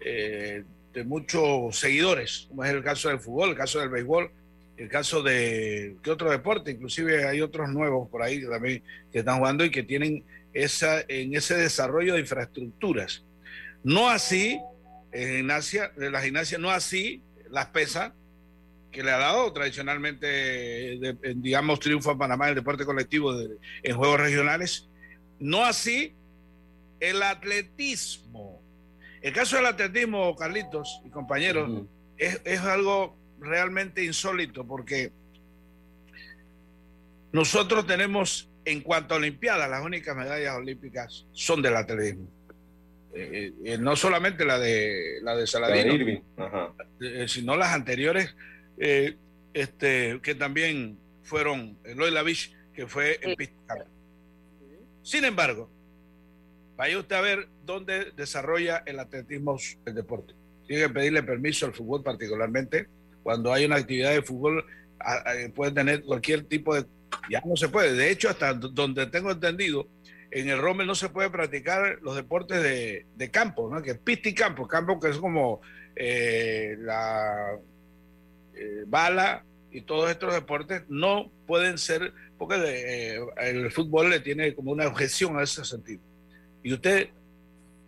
eh, 0.00 0.64
de 0.92 1.02
muchos 1.02 1.76
seguidores, 1.76 2.46
como 2.48 2.62
es 2.62 2.70
el 2.70 2.84
caso 2.84 3.08
del 3.08 3.18
fútbol, 3.18 3.50
el 3.50 3.56
caso 3.56 3.80
del 3.80 3.88
béisbol, 3.88 4.30
el 4.76 4.88
caso 4.88 5.22
de 5.22 5.96
¿qué 6.02 6.10
otro 6.10 6.30
deporte? 6.30 6.70
Inclusive 6.70 7.26
hay 7.26 7.40
otros 7.40 7.68
nuevos 7.70 8.08
por 8.08 8.22
ahí 8.22 8.40
también 8.46 8.82
que 9.10 9.20
están 9.20 9.38
jugando 9.38 9.64
y 9.64 9.70
que 9.70 9.82
tienen 9.82 10.22
esa, 10.52 11.00
en 11.08 11.34
ese 11.34 11.56
desarrollo 11.56 12.14
de 12.14 12.20
infraestructuras. 12.20 13.24
No 13.82 14.08
así 14.08 14.60
en 15.10 15.36
gimnasia, 15.36 15.90
la 15.96 16.22
gimnasia, 16.22 16.58
no 16.58 16.70
así 16.70 17.22
las 17.50 17.66
pesas, 17.66 18.12
que 18.94 19.02
le 19.02 19.10
ha 19.10 19.18
dado 19.18 19.52
tradicionalmente, 19.52 20.98
digamos, 21.34 21.80
triunfo 21.80 22.12
a 22.12 22.18
Panamá 22.18 22.44
en 22.44 22.50
el 22.50 22.54
deporte 22.54 22.84
colectivo 22.84 23.34
en 23.82 23.96
juegos 23.96 24.20
regionales. 24.20 24.88
No 25.40 25.64
así 25.64 26.14
el 27.00 27.22
atletismo. 27.22 28.62
El 29.20 29.32
caso 29.32 29.56
del 29.56 29.66
atletismo, 29.66 30.36
Carlitos 30.36 31.02
y 31.04 31.10
compañeros, 31.10 31.82
es, 32.16 32.60
algo 32.60 33.16
realmente 33.40 34.04
insólito 34.04 34.64
porque 34.64 35.10
nosotros 37.32 37.84
tenemos, 37.86 38.48
en 38.64 38.80
cuanto 38.80 39.14
a 39.14 39.16
Olimpiadas, 39.16 39.68
las 39.68 39.84
únicas 39.84 40.16
medallas 40.16 40.54
olímpicas 40.54 41.26
son 41.32 41.60
del 41.62 41.76
atletismo. 41.76 42.28
Eh, 43.12 43.30
eh, 43.32 43.52
eh, 43.64 43.78
no 43.78 43.96
solamente 43.96 44.44
la 44.44 44.58
de 44.58 45.18
la 45.22 45.36
de 45.36 45.46
Saladino, 45.46 46.22
sino 47.26 47.56
las 47.56 47.72
anteriores, 47.72 48.34
este, 48.76 50.20
que 50.22 50.34
también 50.34 50.98
fueron 51.22 51.78
Eloy 51.84 52.10
Lavich, 52.10 52.54
que 52.72 52.86
fue 52.86 53.18
en 53.22 53.36
pista. 53.36 53.86
Sin 55.02 55.24
embargo, 55.24 55.70
Vaya 56.76 56.98
usted 56.98 57.16
a 57.16 57.20
ver 57.20 57.48
dónde 57.64 58.12
desarrolla 58.16 58.82
el 58.86 58.98
atletismo 58.98 59.56
el 59.86 59.94
deporte. 59.94 60.34
Tiene 60.66 60.84
que 60.84 60.88
pedirle 60.88 61.22
permiso 61.22 61.66
al 61.66 61.74
fútbol 61.74 62.02
particularmente. 62.02 62.88
Cuando 63.22 63.52
hay 63.52 63.64
una 63.64 63.76
actividad 63.76 64.12
de 64.12 64.22
fútbol, 64.22 64.64
puede 65.54 65.72
tener 65.72 66.02
cualquier 66.02 66.44
tipo 66.44 66.74
de... 66.74 66.84
Ya 67.30 67.40
no 67.44 67.56
se 67.56 67.68
puede. 67.68 67.94
De 67.94 68.10
hecho, 68.10 68.28
hasta 68.28 68.54
donde 68.54 69.06
tengo 69.06 69.30
entendido, 69.30 69.86
en 70.30 70.48
el 70.48 70.58
Rommel 70.58 70.86
no 70.86 70.96
se 70.96 71.10
puede 71.10 71.30
practicar 71.30 71.98
los 72.02 72.16
deportes 72.16 72.60
de, 72.62 73.30
campo, 73.30 73.72
¿no? 73.72 73.80
que 73.80 73.92
es 73.92 73.98
pista 73.98 74.28
y 74.28 74.34
campo. 74.34 74.66
Campo 74.66 74.98
que 74.98 75.10
es 75.10 75.18
como 75.18 75.60
eh, 75.94 76.74
la 76.80 77.56
eh, 78.56 78.84
bala 78.86 79.44
y 79.70 79.80
todos 79.82 80.10
estos 80.10 80.32
deportes 80.32 80.82
no 80.88 81.30
pueden 81.46 81.78
ser, 81.78 82.12
porque 82.38 82.56
eh, 83.16 83.20
el 83.38 83.70
fútbol 83.72 84.10
le 84.10 84.20
tiene 84.20 84.54
como 84.54 84.70
una 84.70 84.86
objeción 84.86 85.38
a 85.38 85.42
ese 85.42 85.64
sentido. 85.64 86.00
Y 86.62 86.72
usted, 86.72 87.08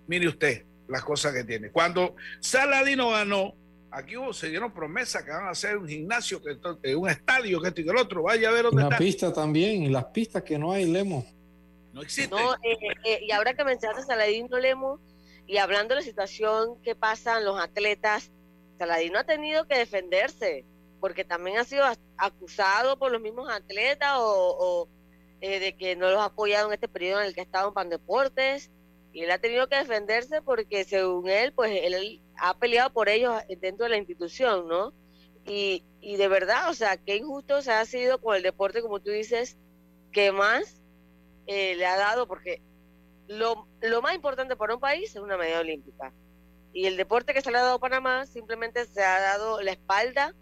mire 0.06 0.28
usted 0.28 0.64
las 0.88 1.04
cosas 1.04 1.32
que 1.32 1.44
tiene. 1.44 1.70
Cuando 1.70 2.16
Saladino 2.40 3.10
ganó, 3.10 3.54
aquí 3.90 4.16
hubo, 4.16 4.32
se 4.32 4.48
dieron 4.48 4.72
promesas 4.72 5.22
que 5.24 5.30
van 5.30 5.46
a 5.46 5.50
hacer 5.50 5.78
un 5.78 5.88
gimnasio, 5.88 6.40
que, 6.42 6.94
un 6.94 7.08
estadio, 7.08 7.60
que 7.60 7.68
esto 7.68 7.80
y 7.80 7.84
que 7.84 7.90
el 7.90 7.96
otro. 7.96 8.22
Vaya 8.22 8.48
a 8.48 8.52
ver 8.52 8.64
dónde 8.64 8.84
Una 8.84 8.98
pista 8.98 9.32
también, 9.32 9.84
y 9.84 9.88
las 9.88 10.06
pistas 10.06 10.42
que 10.42 10.58
no 10.58 10.72
hay, 10.72 10.84
Lemo. 10.84 11.26
No 11.92 12.02
existe. 12.02 12.34
Eh, 12.34 12.76
eh, 13.04 13.20
y 13.22 13.30
ahora 13.30 13.54
que 13.54 13.64
mencionaste 13.64 14.02
a 14.02 14.06
Saladino 14.06 14.58
Lemo, 14.58 15.00
y 15.46 15.58
hablando 15.58 15.94
de 15.94 16.00
la 16.00 16.06
situación 16.06 16.80
que 16.82 16.94
pasan 16.94 17.44
los 17.44 17.60
atletas, 17.60 18.32
Saladino 18.78 19.18
ha 19.18 19.24
tenido 19.24 19.66
que 19.66 19.78
defenderse, 19.78 20.64
porque 21.00 21.24
también 21.24 21.58
ha 21.58 21.64
sido 21.64 21.84
acusado 22.16 22.98
por 22.98 23.12
los 23.12 23.20
mismos 23.20 23.50
atletas 23.50 24.14
o 24.16 24.88
eh, 25.42 25.60
de 25.60 25.76
que 25.76 25.96
no 25.96 26.10
los 26.10 26.18
ha 26.20 26.26
apoyado 26.26 26.68
en 26.68 26.74
este 26.74 26.88
periodo 26.88 27.20
en 27.20 27.26
el 27.26 27.34
que 27.34 27.40
ha 27.40 27.44
estado 27.44 27.68
en 27.68 27.74
Pandeportes 27.74 28.70
y 29.12 29.22
él 29.22 29.30
ha 29.30 29.38
tenido 29.38 29.68
que 29.68 29.76
defenderse 29.76 30.40
porque 30.40 30.84
según 30.84 31.28
él, 31.28 31.52
pues 31.52 31.72
él 31.82 32.22
ha 32.38 32.58
peleado 32.58 32.90
por 32.90 33.08
ellos 33.10 33.34
dentro 33.60 33.84
de 33.84 33.90
la 33.90 33.96
institución, 33.98 34.66
¿no? 34.66 34.94
Y, 35.46 35.84
y 36.00 36.16
de 36.16 36.28
verdad, 36.28 36.70
o 36.70 36.74
sea, 36.74 36.96
qué 36.96 37.16
injusto 37.16 37.60
se 37.60 37.70
ha 37.70 37.84
sido 37.84 38.20
con 38.20 38.34
el 38.34 38.42
deporte, 38.42 38.80
como 38.80 39.00
tú 39.00 39.10
dices, 39.10 39.58
que 40.10 40.32
más 40.32 40.82
eh, 41.46 41.74
le 41.76 41.86
ha 41.86 41.96
dado, 41.96 42.26
porque 42.26 42.62
lo, 43.28 43.68
lo 43.82 44.02
más 44.02 44.14
importante 44.14 44.56
para 44.56 44.74
un 44.74 44.80
país 44.80 45.10
es 45.10 45.22
una 45.22 45.36
medalla 45.36 45.60
olímpica. 45.60 46.12
Y 46.76 46.84
el 46.84 46.98
deporte 46.98 47.32
que 47.32 47.40
se 47.40 47.50
le 47.50 47.56
ha 47.56 47.62
dado 47.62 47.76
a 47.76 47.80
Panamá 47.80 48.26
simplemente 48.26 48.84
se 48.84 49.02
ha 49.02 49.18
dado 49.18 49.62
la 49.62 49.70
espalda 49.70 50.34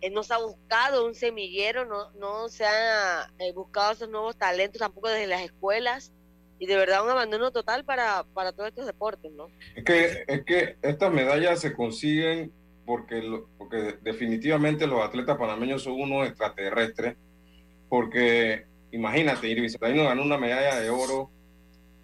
eh, 0.00 0.10
no 0.10 0.22
se 0.22 0.32
ha 0.32 0.38
buscado 0.38 1.04
un 1.04 1.16
semillero, 1.16 1.84
no, 1.84 2.12
no 2.12 2.48
se 2.48 2.64
han 2.64 3.28
eh, 3.40 3.52
buscado 3.52 3.90
esos 3.90 4.08
nuevos 4.08 4.36
talentos 4.36 4.78
tampoco 4.78 5.08
desde 5.08 5.26
las 5.26 5.42
escuelas 5.42 6.12
y 6.60 6.66
de 6.66 6.76
verdad 6.76 7.02
un 7.02 7.10
abandono 7.10 7.50
total 7.50 7.84
para, 7.84 8.22
para 8.32 8.52
todos 8.52 8.68
estos 8.68 8.86
deportes, 8.86 9.32
¿no? 9.32 9.48
Es 9.74 9.84
que, 9.84 10.24
es 10.28 10.44
que 10.44 10.76
estas 10.82 11.12
medallas 11.12 11.60
se 11.60 11.72
consiguen 11.72 12.52
porque, 12.86 13.42
porque 13.58 13.96
definitivamente 14.02 14.86
los 14.86 15.04
atletas 15.04 15.36
panameños 15.36 15.82
son 15.82 16.00
unos 16.00 16.28
extraterrestres, 16.28 17.16
porque 17.88 18.66
imagínate, 18.92 19.48
Irving 19.48 19.96
no 19.96 20.04
ganó 20.04 20.22
una 20.22 20.38
medalla 20.38 20.78
de 20.78 20.90
oro 20.90 21.28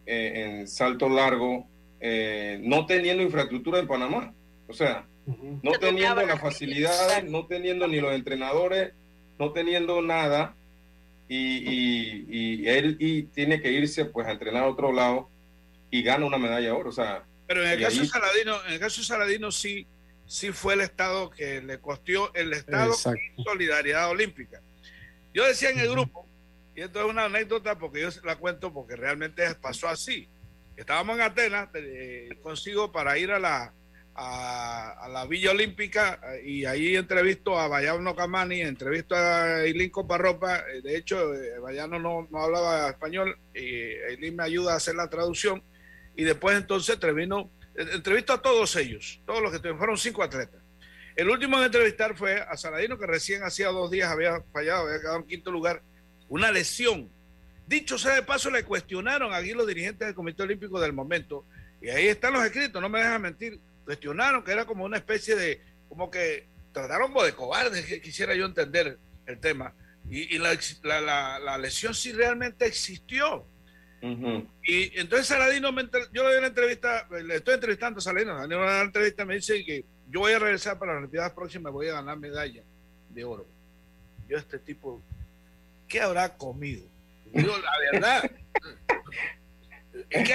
eh, 0.04 0.32
en 0.34 0.66
salto 0.66 1.08
largo, 1.08 1.68
no 2.00 2.86
teniendo 2.86 3.22
infraestructura 3.22 3.78
en 3.78 3.86
Panamá. 3.86 4.34
O 4.66 4.72
sea, 4.72 5.06
no 5.62 5.72
teniendo 5.72 6.22
las 6.22 6.40
facilidades, 6.40 7.24
no 7.24 7.46
teniendo 7.46 7.86
ni 7.88 8.00
los 8.00 8.12
entrenadores, 8.12 8.92
no 9.38 9.52
teniendo 9.52 10.02
nada, 10.02 10.54
y, 11.28 12.66
él 12.66 12.96
y 12.98 13.24
tiene 13.24 13.60
que 13.60 13.72
irse 13.72 14.06
pues 14.06 14.26
a 14.26 14.32
entrenar 14.32 14.64
a 14.64 14.68
otro 14.68 14.92
lado 14.92 15.28
y 15.90 16.02
gana 16.02 16.26
una 16.26 16.38
medalla 16.38 16.66
de 16.66 16.72
oro. 16.72 16.90
O 16.90 16.92
sea, 16.92 17.24
pero 17.46 17.64
en 17.64 17.70
el 17.70 17.80
caso 17.80 18.00
de 18.00 18.06
Saladino, 18.06 18.56
en 18.66 18.72
el 18.74 18.80
caso 18.80 19.00
de 19.00 19.06
Saladino 19.06 19.50
sí, 19.50 19.86
sí 20.26 20.52
fue 20.52 20.74
el 20.74 20.82
Estado 20.82 21.30
que 21.30 21.62
le 21.62 21.78
costeó 21.78 22.32
el 22.34 22.52
Estado 22.52 22.94
solidaridad 23.44 24.10
olímpica. 24.10 24.60
Yo 25.34 25.46
decía 25.46 25.70
en 25.70 25.78
el 25.78 25.90
grupo, 25.90 26.26
y 26.74 26.82
esto 26.82 27.00
es 27.00 27.06
una 27.06 27.24
anécdota 27.24 27.78
porque 27.78 28.02
yo 28.02 28.08
la 28.24 28.36
cuento 28.36 28.72
porque 28.72 28.96
realmente 28.96 29.42
pasó 29.56 29.88
así. 29.88 30.28
Estábamos 30.78 31.16
en 31.16 31.22
Atenas, 31.22 31.68
consigo 32.40 32.92
para 32.92 33.18
ir 33.18 33.32
a 33.32 33.40
la, 33.40 33.74
a, 34.14 35.08
la 35.10 35.26
Villa 35.26 35.50
Olímpica 35.50 36.20
y 36.44 36.66
ahí 36.66 36.94
entrevisto 36.94 37.58
a 37.58 37.66
Bayano 37.66 38.14
Camani, 38.14 38.60
entrevisto 38.60 39.16
a 39.16 39.64
Eileen 39.64 39.90
Coparropa. 39.90 40.62
De 40.84 40.96
hecho, 40.96 41.32
Bayano 41.60 41.96
eh, 41.96 42.00
no, 42.00 42.28
no 42.30 42.38
hablaba 42.38 42.90
español 42.90 43.36
y 43.52 43.58
Eileen 43.58 44.36
me 44.36 44.44
ayuda 44.44 44.74
a 44.74 44.76
hacer 44.76 44.94
la 44.94 45.10
traducción. 45.10 45.64
Y 46.14 46.22
después 46.22 46.56
entonces 46.56 46.96
termino, 47.00 47.50
entrevisto 47.74 48.32
a 48.32 48.40
todos 48.40 48.76
ellos, 48.76 49.20
todos 49.26 49.42
los 49.42 49.50
que 49.50 49.74
fueron 49.74 49.98
cinco 49.98 50.22
atletas. 50.22 50.62
El 51.16 51.28
último 51.28 51.58
en 51.58 51.64
entrevistar 51.64 52.16
fue 52.16 52.40
a 52.40 52.56
Saladino, 52.56 52.96
que 52.96 53.06
recién 53.08 53.42
hacía 53.42 53.66
dos 53.70 53.90
días 53.90 54.12
había 54.12 54.40
fallado, 54.52 54.86
había 54.86 55.00
quedado 55.00 55.16
en 55.16 55.26
quinto 55.26 55.50
lugar, 55.50 55.82
una 56.28 56.52
lesión. 56.52 57.10
Dicho 57.68 57.98
sea 57.98 58.14
de 58.14 58.22
paso, 58.22 58.50
le 58.50 58.64
cuestionaron 58.64 59.34
aquí 59.34 59.52
los 59.52 59.66
dirigentes 59.66 60.06
del 60.06 60.14
Comité 60.14 60.42
Olímpico 60.42 60.80
del 60.80 60.94
momento, 60.94 61.44
y 61.82 61.90
ahí 61.90 62.06
están 62.06 62.32
los 62.32 62.42
escritos, 62.42 62.80
no 62.80 62.88
me 62.88 62.98
dejan 62.98 63.20
mentir, 63.20 63.60
cuestionaron 63.84 64.42
que 64.42 64.52
era 64.52 64.64
como 64.64 64.86
una 64.86 64.96
especie 64.96 65.36
de, 65.36 65.60
como 65.86 66.10
que 66.10 66.48
trataron 66.72 67.12
de 67.12 67.34
cobarde, 67.34 67.84
que 67.84 68.00
quisiera 68.00 68.34
yo 68.34 68.46
entender 68.46 68.98
el 69.26 69.38
tema. 69.38 69.74
Y, 70.08 70.38
la, 70.38 70.58
la, 71.02 71.58
lesión 71.58 71.94
sí 71.94 72.12
realmente 72.12 72.64
existió. 72.64 73.46
Y 74.00 74.98
entonces 74.98 75.26
Saladino, 75.26 75.70
yo 75.70 76.22
le 76.22 76.28
doy 76.28 76.38
una 76.38 76.46
entrevista, 76.46 77.06
le 77.22 77.34
estoy 77.34 77.54
entrevistando 77.54 77.98
a 77.98 78.00
Saladino, 78.00 78.42
en 78.42 78.54
una 78.54 78.80
entrevista 78.80 79.26
me 79.26 79.34
dice 79.34 79.62
que 79.62 79.84
yo 80.08 80.20
voy 80.20 80.32
a 80.32 80.38
regresar 80.38 80.78
para 80.78 80.92
las 80.92 81.00
Olimpiadas 81.00 81.32
próximas, 81.32 81.70
voy 81.70 81.88
a 81.88 81.94
ganar 81.94 82.18
medalla 82.18 82.62
de 83.10 83.24
oro. 83.24 83.46
Yo 84.26 84.38
este 84.38 84.58
tipo, 84.58 85.02
¿qué 85.86 86.00
habrá 86.00 86.34
comido? 86.34 86.86
Digo, 87.32 87.54
la 87.58 87.72
verdad. 87.92 88.30
es 90.10 90.26
que 90.26 90.34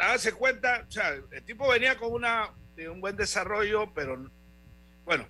hágase, 0.00 0.32
cuenta, 0.32 0.84
o 0.88 0.90
sea, 0.90 1.10
el 1.30 1.44
tipo 1.44 1.68
venía 1.68 1.96
con 1.98 2.12
una, 2.12 2.50
de 2.76 2.88
un 2.88 3.00
buen 3.00 3.16
desarrollo, 3.16 3.92
pero 3.94 4.30
bueno, 5.04 5.28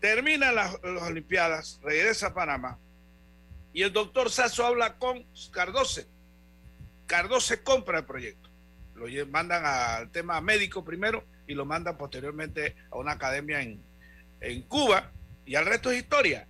termina 0.00 0.52
las, 0.52 0.76
Olimpiadas, 0.82 1.80
regresa 1.82 2.28
a 2.28 2.34
Panamá 2.34 2.78
y 3.72 3.82
el 3.82 3.92
doctor 3.92 4.30
Sasso 4.30 4.66
habla 4.66 4.98
con 4.98 5.24
Cardoce. 5.52 6.08
Cardoce 7.06 7.62
compra 7.62 7.98
el 7.98 8.04
proyecto. 8.04 8.48
Lo 8.94 9.06
mandan 9.26 9.64
al 9.64 10.10
tema 10.10 10.40
médico 10.40 10.84
primero 10.84 11.24
y 11.46 11.54
lo 11.54 11.64
mandan 11.64 11.96
posteriormente 11.96 12.74
a 12.90 12.96
una 12.98 13.12
academia 13.12 13.62
en, 13.62 13.80
en 14.40 14.62
Cuba 14.62 15.12
y 15.46 15.54
al 15.54 15.66
resto 15.66 15.90
es 15.90 15.98
historia. 15.98 16.47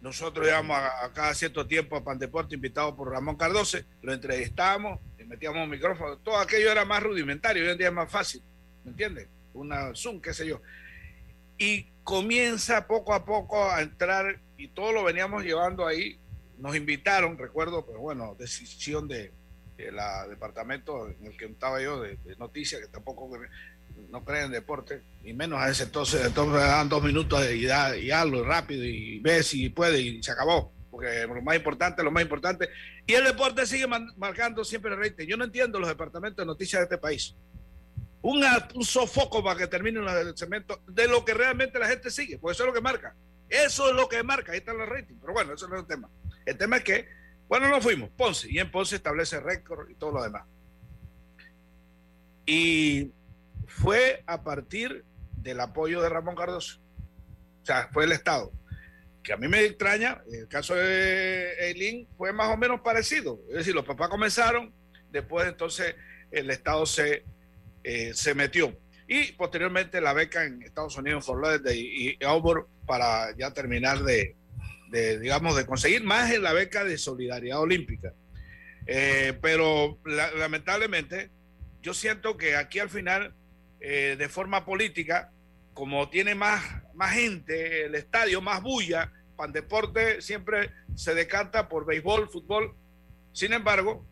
Nosotros 0.00 0.46
íbamos 0.48 0.78
a, 0.78 1.12
cada 1.12 1.34
cierto 1.34 1.66
tiempo 1.66 1.96
a 1.96 2.02
Pandeporte 2.04 2.54
invitado 2.54 2.96
por 2.96 3.10
Ramón 3.10 3.36
Cardoce, 3.36 3.84
lo 4.00 4.12
entrevistábamos, 4.12 4.98
le 5.18 5.26
metíamos 5.26 5.62
un 5.62 5.70
micrófono, 5.70 6.16
todo 6.18 6.38
aquello 6.38 6.72
era 6.72 6.84
más 6.84 7.02
rudimentario, 7.02 7.62
hoy 7.62 7.70
en 7.70 7.78
día 7.78 7.88
es 7.88 7.94
más 7.94 8.10
fácil, 8.10 8.42
¿me 8.84 8.92
entiendes? 8.92 9.28
Una 9.52 9.94
Zoom, 9.94 10.20
qué 10.20 10.32
sé 10.32 10.46
yo. 10.46 10.62
Y 11.58 11.90
comienza 12.02 12.86
poco 12.86 13.12
a 13.12 13.24
poco 13.26 13.70
a 13.70 13.82
entrar 13.82 14.40
y 14.56 14.68
todo 14.68 14.92
lo 14.92 15.04
veníamos 15.04 15.44
llevando 15.44 15.86
ahí. 15.86 16.18
Nos 16.58 16.74
invitaron, 16.76 17.36
recuerdo, 17.36 17.84
pero 17.84 18.00
bueno, 18.00 18.34
decisión 18.38 19.06
de, 19.06 19.32
la 19.92 20.26
departamento 20.28 21.08
en 21.08 21.26
el 21.26 21.36
que 21.36 21.46
estaba 21.46 21.80
yo 21.80 22.00
de, 22.00 22.16
de 22.16 22.36
noticias, 22.36 22.80
que 22.80 22.88
tampoco 22.88 23.30
no 24.10 24.24
creen 24.24 24.46
en 24.46 24.52
deporte, 24.52 25.02
y 25.22 25.32
menos 25.32 25.60
a 25.60 25.68
ese 25.68 25.84
entonces, 25.84 26.24
entonces 26.24 26.60
dan 26.60 26.88
dos 26.88 27.02
minutos 27.02 27.48
y, 27.50 27.64
da, 27.64 27.96
y 27.96 28.10
algo 28.10 28.42
rápido 28.44 28.84
y 28.84 29.20
ves 29.20 29.48
si 29.48 29.68
puede 29.68 30.00
y 30.00 30.22
se 30.22 30.32
acabó. 30.32 30.72
Porque 30.90 31.26
lo 31.26 31.40
más 31.42 31.56
importante, 31.56 32.02
lo 32.02 32.10
más 32.10 32.22
importante. 32.22 32.68
Y 33.06 33.14
el 33.14 33.24
deporte 33.24 33.64
sigue 33.64 33.86
marcando 34.16 34.64
siempre 34.64 34.92
el 34.92 34.98
rating. 34.98 35.26
Yo 35.26 35.36
no 35.36 35.44
entiendo 35.44 35.78
los 35.78 35.88
departamentos 35.88 36.42
de 36.42 36.46
noticias 36.46 36.80
de 36.80 36.84
este 36.84 36.98
país. 36.98 37.36
Un, 38.22 38.44
un 38.74 38.84
sofoco 38.84 39.42
para 39.42 39.58
que 39.58 39.66
termine 39.68 40.00
el 40.00 40.36
cemento 40.36 40.82
de 40.88 41.06
lo 41.06 41.24
que 41.24 41.32
realmente 41.32 41.78
la 41.78 41.86
gente 41.86 42.10
sigue, 42.10 42.38
porque 42.38 42.54
eso 42.54 42.64
es 42.64 42.66
lo 42.66 42.74
que 42.74 42.80
marca. 42.80 43.14
Eso 43.48 43.88
es 43.88 43.96
lo 43.96 44.08
que 44.08 44.22
marca, 44.22 44.52
ahí 44.52 44.58
están 44.58 44.78
los 44.78 44.88
ratings. 44.88 45.20
Pero 45.20 45.32
bueno, 45.32 45.54
eso 45.54 45.68
no 45.68 45.76
es 45.76 45.82
el 45.82 45.86
tema. 45.86 46.10
El 46.44 46.56
tema 46.56 46.78
es 46.78 46.84
que, 46.84 47.08
bueno, 47.48 47.68
no 47.68 47.80
fuimos, 47.80 48.10
Ponce, 48.10 48.48
y 48.50 48.58
en 48.58 48.70
Ponce 48.70 48.96
establece 48.96 49.40
récord 49.40 49.88
y 49.90 49.94
todo 49.94 50.12
lo 50.12 50.22
demás. 50.22 50.44
Y 52.46 53.10
fue 53.70 54.22
a 54.26 54.42
partir 54.42 55.04
del 55.36 55.60
apoyo 55.60 56.02
de 56.02 56.08
Ramón 56.08 56.34
Cardoso. 56.34 56.80
O 57.62 57.66
sea, 57.66 57.88
fue 57.92 58.04
el 58.04 58.12
Estado. 58.12 58.52
Que 59.22 59.32
a 59.32 59.36
mí 59.36 59.48
me 59.48 59.64
extraña, 59.64 60.22
el 60.32 60.48
caso 60.48 60.74
de 60.74 61.52
Eileen 61.68 62.08
fue 62.16 62.32
más 62.32 62.48
o 62.48 62.56
menos 62.56 62.80
parecido. 62.80 63.40
Es 63.48 63.56
decir, 63.56 63.74
los 63.74 63.84
papás 63.84 64.08
comenzaron, 64.08 64.74
después 65.10 65.46
entonces 65.46 65.94
el 66.30 66.50
Estado 66.50 66.84
se, 66.86 67.24
eh, 67.84 68.12
se 68.14 68.34
metió. 68.34 68.78
Y 69.06 69.32
posteriormente 69.32 70.00
la 70.00 70.12
beca 70.12 70.44
en 70.44 70.62
Estados 70.62 70.96
Unidos, 70.96 71.28
en 71.28 71.34
Fort 71.34 71.66
y, 71.72 72.16
y 72.20 72.24
Auburn, 72.24 72.66
para 72.86 73.36
ya 73.36 73.52
terminar 73.52 74.02
de, 74.02 74.36
digamos, 74.90 75.56
de 75.56 75.66
conseguir 75.66 76.02
más 76.02 76.30
en 76.32 76.42
la 76.42 76.52
beca 76.52 76.84
de 76.84 76.98
solidaridad 76.98 77.60
olímpica. 77.60 78.12
Eh, 78.86 79.38
pero 79.42 79.98
lamentablemente, 80.38 81.30
yo 81.82 81.94
siento 81.94 82.36
que 82.36 82.56
aquí 82.56 82.78
al 82.78 82.88
final 82.88 83.34
eh, 83.80 84.16
de 84.18 84.28
forma 84.28 84.64
política, 84.64 85.32
como 85.74 86.08
tiene 86.08 86.34
más, 86.34 86.62
más 86.94 87.12
gente, 87.14 87.86
el 87.86 87.94
estadio, 87.94 88.40
más 88.40 88.62
bulla, 88.62 89.12
Pandeporte 89.36 90.20
siempre 90.20 90.70
se 90.94 91.14
decanta 91.14 91.68
por 91.68 91.86
béisbol, 91.86 92.28
fútbol. 92.28 92.74
Sin 93.32 93.54
embargo, 93.54 94.04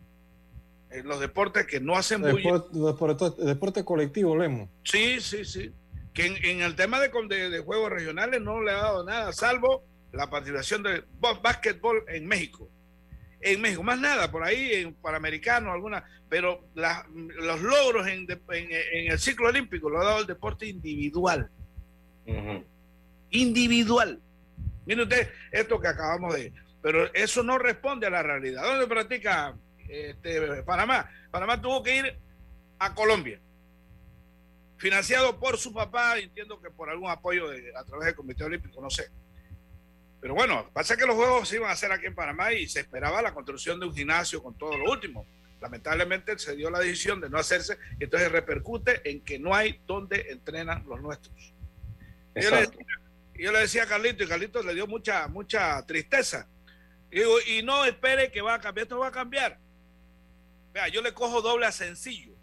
en 0.91 1.07
los 1.07 1.21
deportes 1.21 1.67
que 1.67 1.81
no 1.81 1.97
hacen 1.97 2.23
bulla. 2.23 2.63
Deporte, 2.73 3.45
deporte 3.45 3.85
colectivo, 3.85 4.37
Lemo. 4.37 4.71
Sí, 4.85 5.21
sí, 5.21 5.45
sí. 5.45 5.73
Que 6.15 6.27
en, 6.27 6.63
el 6.63 6.75
tema 6.75 6.99
de, 6.99 7.51
de, 7.51 7.59
juegos 7.61 7.91
regionales 7.91 8.41
no 8.41 8.63
le 8.63 8.73
ha 8.73 8.79
dado 8.79 9.05
nada, 9.05 9.33
salvo 9.33 9.85
la 10.13 10.31
participación 10.31 10.83
de 10.83 11.05
básquetbol 11.21 12.05
en 12.09 12.27
México 12.27 12.71
en 13.41 13.61
México, 13.61 13.83
más 13.83 13.99
nada, 14.01 14.31
por 14.31 14.43
ahí 14.45 14.73
en 14.73 14.95
Panamericano, 14.95 15.73
alguna, 15.73 16.05
pero 16.29 16.65
los 16.75 17.61
logros 17.61 18.07
en, 18.09 18.27
el 18.31 19.19
ciclo 19.19 19.49
olímpico 19.49 19.89
lo 19.89 20.01
ha 20.01 20.05
dado 20.05 20.21
el 20.21 20.27
deporte 20.27 20.67
individual. 20.67 21.51
Individual. 23.31 24.21
Mire 24.87 25.03
usted 25.03 25.31
esto 25.53 25.81
que 25.81 25.89
acabamos 25.89 26.35
de... 26.35 26.53
Pero 26.81 27.13
eso 27.13 27.43
no 27.43 27.59
responde 27.59 28.07
a 28.07 28.11
la 28.11 28.23
realidad. 28.23 28.63
¿Dónde 28.63 28.87
practica 28.87 29.55
este, 29.89 30.63
Panamá? 30.63 31.11
Panamá 31.31 31.61
tuvo 31.61 31.83
que 31.83 31.97
ir 31.97 32.19
a 32.79 32.95
Colombia, 32.95 33.41
financiado 34.77 35.39
por 35.41 35.59
su 35.59 35.73
papá, 35.73 36.19
entiendo 36.19 36.61
que 36.61 36.71
por 36.71 36.89
algún 36.89 37.11
apoyo 37.11 37.47
a 37.77 37.85
través 37.85 38.07
del 38.07 38.15
Comité 38.15 38.45
Olímpico, 38.45 38.81
no 38.81 38.89
sé 38.89 39.11
pero 40.21 40.35
bueno, 40.35 40.69
pasa 40.73 40.97
que 40.97 41.07
los 41.07 41.15
juegos 41.15 41.49
se 41.49 41.57
iban 41.57 41.71
a 41.71 41.75
hacer 41.75 41.93
aquí 41.93 42.07
en 42.07 42.15
Panamá 42.15 42.53
y 42.53 42.69
se 42.69 42.81
esperaba 42.81 43.23
la 43.23 43.33
construcción 43.33 43.79
de 43.79 43.87
un 43.87 43.95
gimnasio 43.95 44.43
con 44.43 44.57
todo 44.57 44.77
lo 44.77 44.91
último. 44.91 45.27
Lamentablemente 45.61 46.39
se 46.39 46.57
dio 46.57 46.71
la 46.71 46.81
decisión 46.81 47.21
de 47.21 47.31
no 47.31 47.39
hacerse 47.39 47.79
y 47.99 48.05
entonces 48.05 48.31
repercute 48.31 49.09
en 49.09 49.21
que 49.21 49.39
no 49.39 49.55
hay 49.55 49.81
donde 49.87 50.27
entrenan 50.31 50.85
los 50.89 51.01
nuestros. 51.01 51.55
Yo 52.35 52.51
le, 52.51 52.69
yo 53.35 53.53
le, 53.53 53.61
decía 53.61 53.85
a 53.85 53.87
Carlito 53.87 54.25
y 54.25 54.29
Carlito 54.29 54.63
le 54.63 54.75
dio 54.75 54.87
mucha, 54.87 55.27
mucha 55.29 55.85
tristeza. 55.87 56.49
Y, 57.11 57.21
digo, 57.21 57.35
y 57.47 57.63
no 57.63 57.85
espere 57.85 58.31
que 58.31 58.41
va 58.41 58.55
a 58.55 58.61
cambiar, 58.61 58.85
esto 58.85 58.99
va 58.99 59.09
a 59.09 59.13
cambiar. 59.13 59.59
Vea, 60.73 60.89
yo 60.89 61.03
le 61.03 61.15
cojo 61.15 61.41
doble 61.43 61.67
a 61.67 61.73
sencillo. 61.73 62.35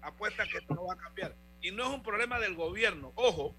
Apuesta 0.00 0.44
que 0.48 0.58
esto 0.58 0.74
no 0.74 0.86
va 0.86 0.94
a 0.94 0.98
cambiar. 0.98 1.34
Y 1.60 1.70
no 1.70 1.84
es 1.84 1.90
un 1.90 2.02
problema 2.02 2.40
del 2.40 2.54
gobierno. 2.54 3.12
Ojo, 3.16 3.56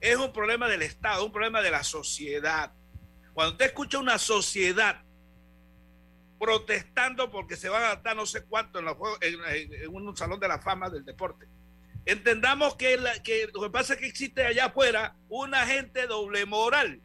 es 0.00 0.16
un 0.16 0.32
problema 0.32 0.68
del 0.68 0.82
Estado, 0.82 1.24
un 1.24 1.32
problema 1.32 1.62
de 1.62 1.70
la 1.70 1.84
sociedad. 1.84 2.72
Cuando 3.32 3.52
usted 3.52 3.66
escucha 3.66 3.98
una 3.98 4.18
sociedad 4.18 5.02
protestando 6.38 7.30
porque 7.30 7.56
se 7.56 7.68
van 7.68 7.82
a 7.82 7.88
gastar 7.94 8.16
no 8.16 8.26
sé 8.26 8.44
cuánto 8.44 8.78
en, 8.78 8.86
en, 9.20 9.94
un 9.94 10.16
salón 10.16 10.38
de 10.38 10.48
la 10.48 10.58
fama 10.58 10.90
del 10.90 11.04
deporte, 11.04 11.46
entendamos 12.04 12.76
que, 12.76 12.96
lo 12.96 13.62
que 13.62 13.70
pasa 13.70 13.94
es 13.94 14.00
que 14.00 14.06
existe 14.06 14.44
allá 14.44 14.66
afuera 14.66 15.16
una 15.28 15.66
gente 15.66 16.06
doble 16.06 16.46
moral. 16.46 17.02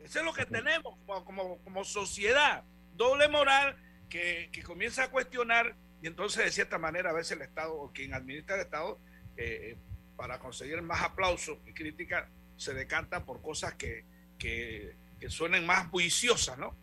Eso 0.00 0.20
es 0.20 0.24
lo 0.24 0.32
que 0.32 0.46
tenemos 0.46 0.96
como, 1.06 1.84
sociedad, 1.84 2.64
doble 2.94 3.28
moral 3.28 3.76
que, 4.08 4.50
comienza 4.64 5.04
a 5.04 5.10
cuestionar 5.10 5.76
y 6.00 6.06
entonces 6.06 6.44
de 6.44 6.52
cierta 6.52 6.78
manera 6.78 7.10
a 7.10 7.12
veces 7.12 7.32
el 7.32 7.42
Estado 7.42 7.74
o 7.74 7.92
quien 7.92 8.14
administra 8.14 8.54
el 8.54 8.62
Estado 8.62 9.00
eh, 9.36 9.76
para 10.18 10.40
conseguir 10.40 10.82
más 10.82 11.00
aplausos 11.02 11.58
y 11.64 11.72
crítica, 11.72 12.28
se 12.56 12.74
decanta 12.74 13.24
por 13.24 13.40
cosas 13.40 13.74
que, 13.74 14.04
que, 14.36 14.96
suenen 15.28 15.64
más 15.64 15.86
juiciosas, 15.88 16.58
¿no? 16.58 16.74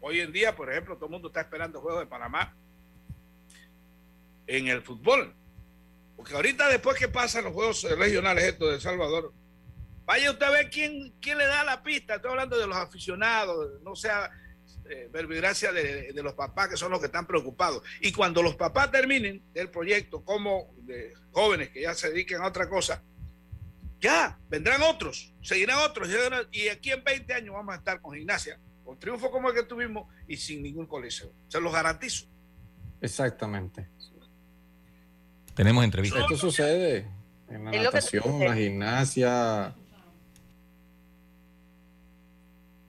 Hoy 0.00 0.20
en 0.20 0.32
día, 0.32 0.56
por 0.56 0.70
ejemplo, 0.70 0.96
todo 0.96 1.06
el 1.06 1.12
mundo 1.12 1.28
está 1.28 1.42
esperando 1.42 1.80
juegos 1.80 2.00
de 2.00 2.06
Panamá 2.06 2.56
en 4.46 4.66
el 4.66 4.82
fútbol. 4.82 5.32
Porque 6.16 6.34
ahorita 6.34 6.68
después 6.68 6.98
que 6.98 7.08
pasan 7.08 7.44
los 7.44 7.52
juegos 7.52 7.84
regionales 7.84 8.44
estos 8.44 8.72
de 8.72 8.80
Salvador, 8.80 9.32
Vaya 10.08 10.30
usted 10.30 10.46
a 10.46 10.50
ver 10.50 10.70
quién, 10.70 11.12
quién 11.20 11.36
le 11.36 11.44
da 11.44 11.62
la 11.64 11.82
pista. 11.82 12.14
Estoy 12.14 12.30
hablando 12.30 12.58
de 12.58 12.66
los 12.66 12.78
aficionados, 12.78 13.78
no 13.82 13.94
sea 13.94 14.30
eh, 14.90 15.08
verbigracia 15.12 15.72
de, 15.72 16.12
de, 16.12 16.22
los 16.22 16.34
papás 16.34 16.68
que 16.68 16.76
son 16.76 16.90
los 16.90 17.00
que 17.00 17.06
están 17.06 17.26
preocupados. 17.26 17.82
Y 18.00 18.12
cuando 18.12 18.42
los 18.42 18.56
papás 18.56 18.90
terminen 18.90 19.42
el 19.54 19.70
proyecto, 19.70 20.24
como 20.24 20.74
de 20.78 21.12
jóvenes 21.32 21.70
que 21.70 21.82
ya 21.82 21.94
se 21.94 22.10
dediquen 22.10 22.40
a 22.40 22.46
otra 22.46 22.68
cosa, 22.68 23.02
ya 24.00 24.38
vendrán 24.48 24.82
otros, 24.82 25.32
seguirán 25.42 25.78
otros. 25.78 26.08
Y 26.52 26.68
aquí 26.68 26.90
en 26.90 27.02
20 27.02 27.34
años 27.34 27.54
vamos 27.54 27.74
a 27.74 27.78
estar 27.78 28.00
con 28.00 28.14
gimnasia, 28.14 28.58
con 28.84 28.98
triunfo 28.98 29.30
como 29.30 29.48
el 29.48 29.54
que 29.54 29.64
tuvimos 29.64 30.06
y 30.26 30.36
sin 30.36 30.62
ningún 30.62 30.86
coliseo. 30.86 31.32
Se 31.48 31.60
los 31.60 31.72
garantizo. 31.72 32.26
Exactamente. 33.00 33.88
Tenemos 35.54 35.84
entrevistas. 35.84 36.22
Esto 36.22 36.36
sucede 36.36 37.10
en 37.48 37.64
la 37.64 37.70
natación, 37.70 38.38
la 38.40 38.54
gimnasia. 38.54 39.74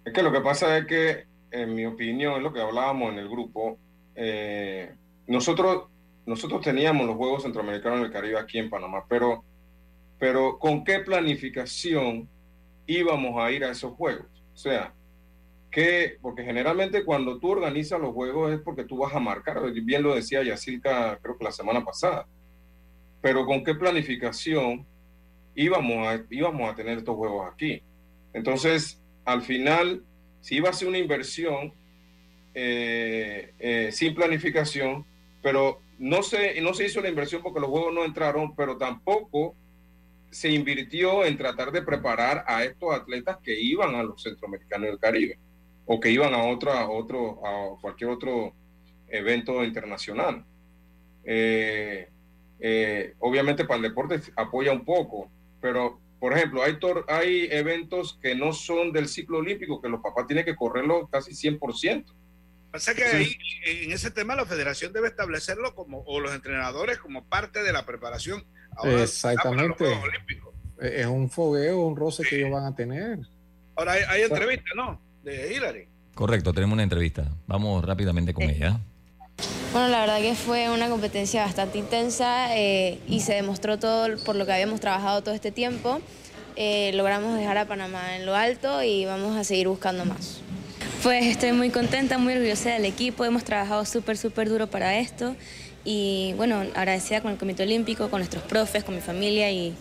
Es 0.05 0.13
que 0.13 0.23
lo 0.23 0.31
que 0.31 0.41
pasa 0.41 0.77
es 0.77 0.85
que, 0.85 1.27
en 1.51 1.75
mi 1.75 1.85
opinión, 1.85 2.35
es 2.37 2.43
lo 2.43 2.53
que 2.53 2.61
hablábamos 2.61 3.11
en 3.13 3.19
el 3.19 3.29
grupo, 3.29 3.77
eh, 4.15 4.95
nosotros, 5.27 5.85
nosotros 6.25 6.61
teníamos 6.61 7.07
los 7.07 7.15
Juegos 7.15 7.43
Centroamericanos 7.43 8.01
del 8.01 8.11
Caribe 8.11 8.39
aquí 8.39 8.57
en 8.57 8.69
Panamá, 8.69 9.05
pero, 9.07 9.43
pero 10.17 10.57
¿con 10.59 10.83
qué 10.83 10.99
planificación 10.99 12.27
íbamos 12.85 13.41
a 13.41 13.51
ir 13.51 13.63
a 13.63 13.71
esos 13.71 13.93
Juegos? 13.93 14.27
O 14.53 14.57
sea, 14.57 14.93
que, 15.71 16.17
porque 16.21 16.43
generalmente 16.43 17.05
cuando 17.05 17.39
tú 17.39 17.51
organizas 17.51 17.99
los 17.99 18.13
Juegos 18.13 18.51
es 18.51 18.59
porque 18.59 18.83
tú 18.83 18.97
vas 18.97 19.13
a 19.13 19.19
marcar, 19.19 19.71
bien 19.71 20.03
lo 20.03 20.15
decía 20.15 20.43
Yacilca 20.43 21.19
creo 21.21 21.37
que 21.37 21.43
la 21.43 21.51
semana 21.51 21.85
pasada, 21.85 22.27
pero 23.21 23.45
¿con 23.45 23.63
qué 23.63 23.75
planificación 23.75 24.85
íbamos 25.55 26.07
a, 26.07 26.23
íbamos 26.29 26.69
a 26.69 26.75
tener 26.75 26.97
estos 26.97 27.15
Juegos 27.15 27.47
aquí? 27.51 27.83
Entonces, 28.33 29.01
al 29.25 29.41
final, 29.41 30.03
si 30.41 30.55
iba 30.55 30.69
a 30.69 30.73
ser 30.73 30.87
una 30.87 30.97
inversión 30.97 31.73
eh, 32.53 33.53
eh, 33.59 33.89
sin 33.91 34.15
planificación, 34.15 35.05
pero 35.41 35.81
no 35.97 36.23
se, 36.23 36.59
no 36.61 36.73
se 36.73 36.85
hizo 36.85 37.01
la 37.01 37.09
inversión 37.09 37.41
porque 37.41 37.59
los 37.59 37.69
juegos 37.69 37.93
no 37.93 38.05
entraron, 38.05 38.55
pero 38.55 38.77
tampoco 38.77 39.55
se 40.31 40.49
invirtió 40.49 41.25
en 41.25 41.37
tratar 41.37 41.71
de 41.71 41.81
preparar 41.81 42.43
a 42.47 42.63
estos 42.63 42.93
atletas 42.93 43.37
que 43.43 43.59
iban 43.59 43.95
a 43.95 44.03
los 44.03 44.21
centroamericanos 44.21 44.89
del 44.89 44.99
Caribe 44.99 45.39
o 45.85 45.99
que 45.99 46.11
iban 46.11 46.33
a, 46.33 46.43
otra, 46.43 46.89
otro, 46.89 47.45
a 47.45 47.79
cualquier 47.81 48.11
otro 48.11 48.53
evento 49.07 49.63
internacional. 49.63 50.45
Eh, 51.23 52.07
obviamente 53.19 53.65
para 53.65 53.77
el 53.77 53.83
deporte 53.83 54.19
apoya 54.35 54.71
un 54.71 54.85
poco, 54.85 55.29
pero 55.61 55.99
por 56.19 56.33
ejemplo, 56.33 56.61
hay, 56.63 56.77
hay 57.07 57.47
eventos 57.51 58.19
que 58.21 58.35
no 58.35 58.51
son 58.51 58.91
del 58.91 59.07
ciclo 59.07 59.37
olímpico, 59.37 59.81
que 59.81 59.89
los 59.89 60.01
papás 60.01 60.27
tienen 60.27 60.43
que 60.43 60.55
correrlo 60.55 61.07
casi 61.07 61.31
100%. 61.31 62.05
Pasa 62.71 62.93
que 62.93 63.03
ahí, 63.03 63.35
en 63.65 63.91
ese 63.91 64.11
tema 64.11 64.35
la 64.35 64.45
federación 64.45 64.93
debe 64.93 65.07
establecerlo 65.07 65.73
como, 65.73 66.03
o 66.05 66.19
los 66.19 66.33
entrenadores 66.33 66.99
como 66.99 67.23
parte 67.25 67.63
de 67.63 67.73
la 67.73 67.85
preparación. 67.85 68.43
Exactamente. 68.83 69.85
Es 70.79 71.07
un 71.07 71.29
fogueo, 71.29 71.81
un 71.81 71.95
roce 71.95 72.23
que 72.23 72.37
ellos 72.37 72.51
van 72.51 72.65
a 72.65 72.75
tener. 72.75 73.19
Ahora 73.75 73.93
hay, 73.93 74.21
entrevista, 74.21 74.69
¿no? 74.75 75.01
De 75.23 75.55
Hillary. 75.55 75.87
Correcto, 76.13 76.53
tenemos 76.53 76.73
una 76.73 76.83
entrevista. 76.83 77.31
Vamos 77.47 77.83
rápidamente 77.83 78.33
con 78.33 78.43
ella. 78.43 78.79
Bueno, 79.71 79.87
la 79.89 79.99
verdad 79.99 80.19
que 80.19 80.33
fue 80.33 80.69
una 80.69 80.89
competencia 80.89 81.43
bastante 81.43 81.77
intensa 81.77 82.57
eh, 82.57 82.99
y 83.07 83.19
se 83.19 83.33
demostró 83.33 83.77
todo 83.77 84.17
por 84.25 84.35
lo 84.35 84.45
que 84.47 84.53
habíamos 84.53 84.79
trabajado 84.79 85.21
todo 85.21 85.35
este 85.35 85.51
tiempo. 85.51 86.01
Eh, 86.55 86.91
logramos 86.95 87.37
dejar 87.37 87.57
a 87.59 87.65
Panamá 87.65 88.15
en 88.15 88.25
lo 88.25 88.35
alto 88.35 88.81
y 88.81 89.05
vamos 89.05 89.37
a 89.37 89.43
seguir 89.43 89.67
buscando 89.67 90.05
más. 90.05 90.39
Pues 91.03 91.25
estoy 91.27 91.51
muy 91.51 91.69
contenta, 91.69 92.17
muy 92.17 92.33
orgullosa 92.33 92.71
del 92.71 92.85
equipo, 92.85 93.23
hemos 93.25 93.43
trabajado 93.43 93.85
súper, 93.85 94.17
súper 94.17 94.49
duro 94.49 94.67
para 94.67 94.97
esto 94.97 95.35
y 95.85 96.33
bueno, 96.35 96.63
agradecida 96.75 97.21
con 97.21 97.31
el 97.31 97.37
Comité 97.37 97.63
Olímpico, 97.63 98.09
con 98.09 98.19
nuestros 98.19 98.43
profes, 98.43 98.83
con 98.83 98.95
mi 98.95 99.01
familia 99.01 99.51
y 99.51 99.73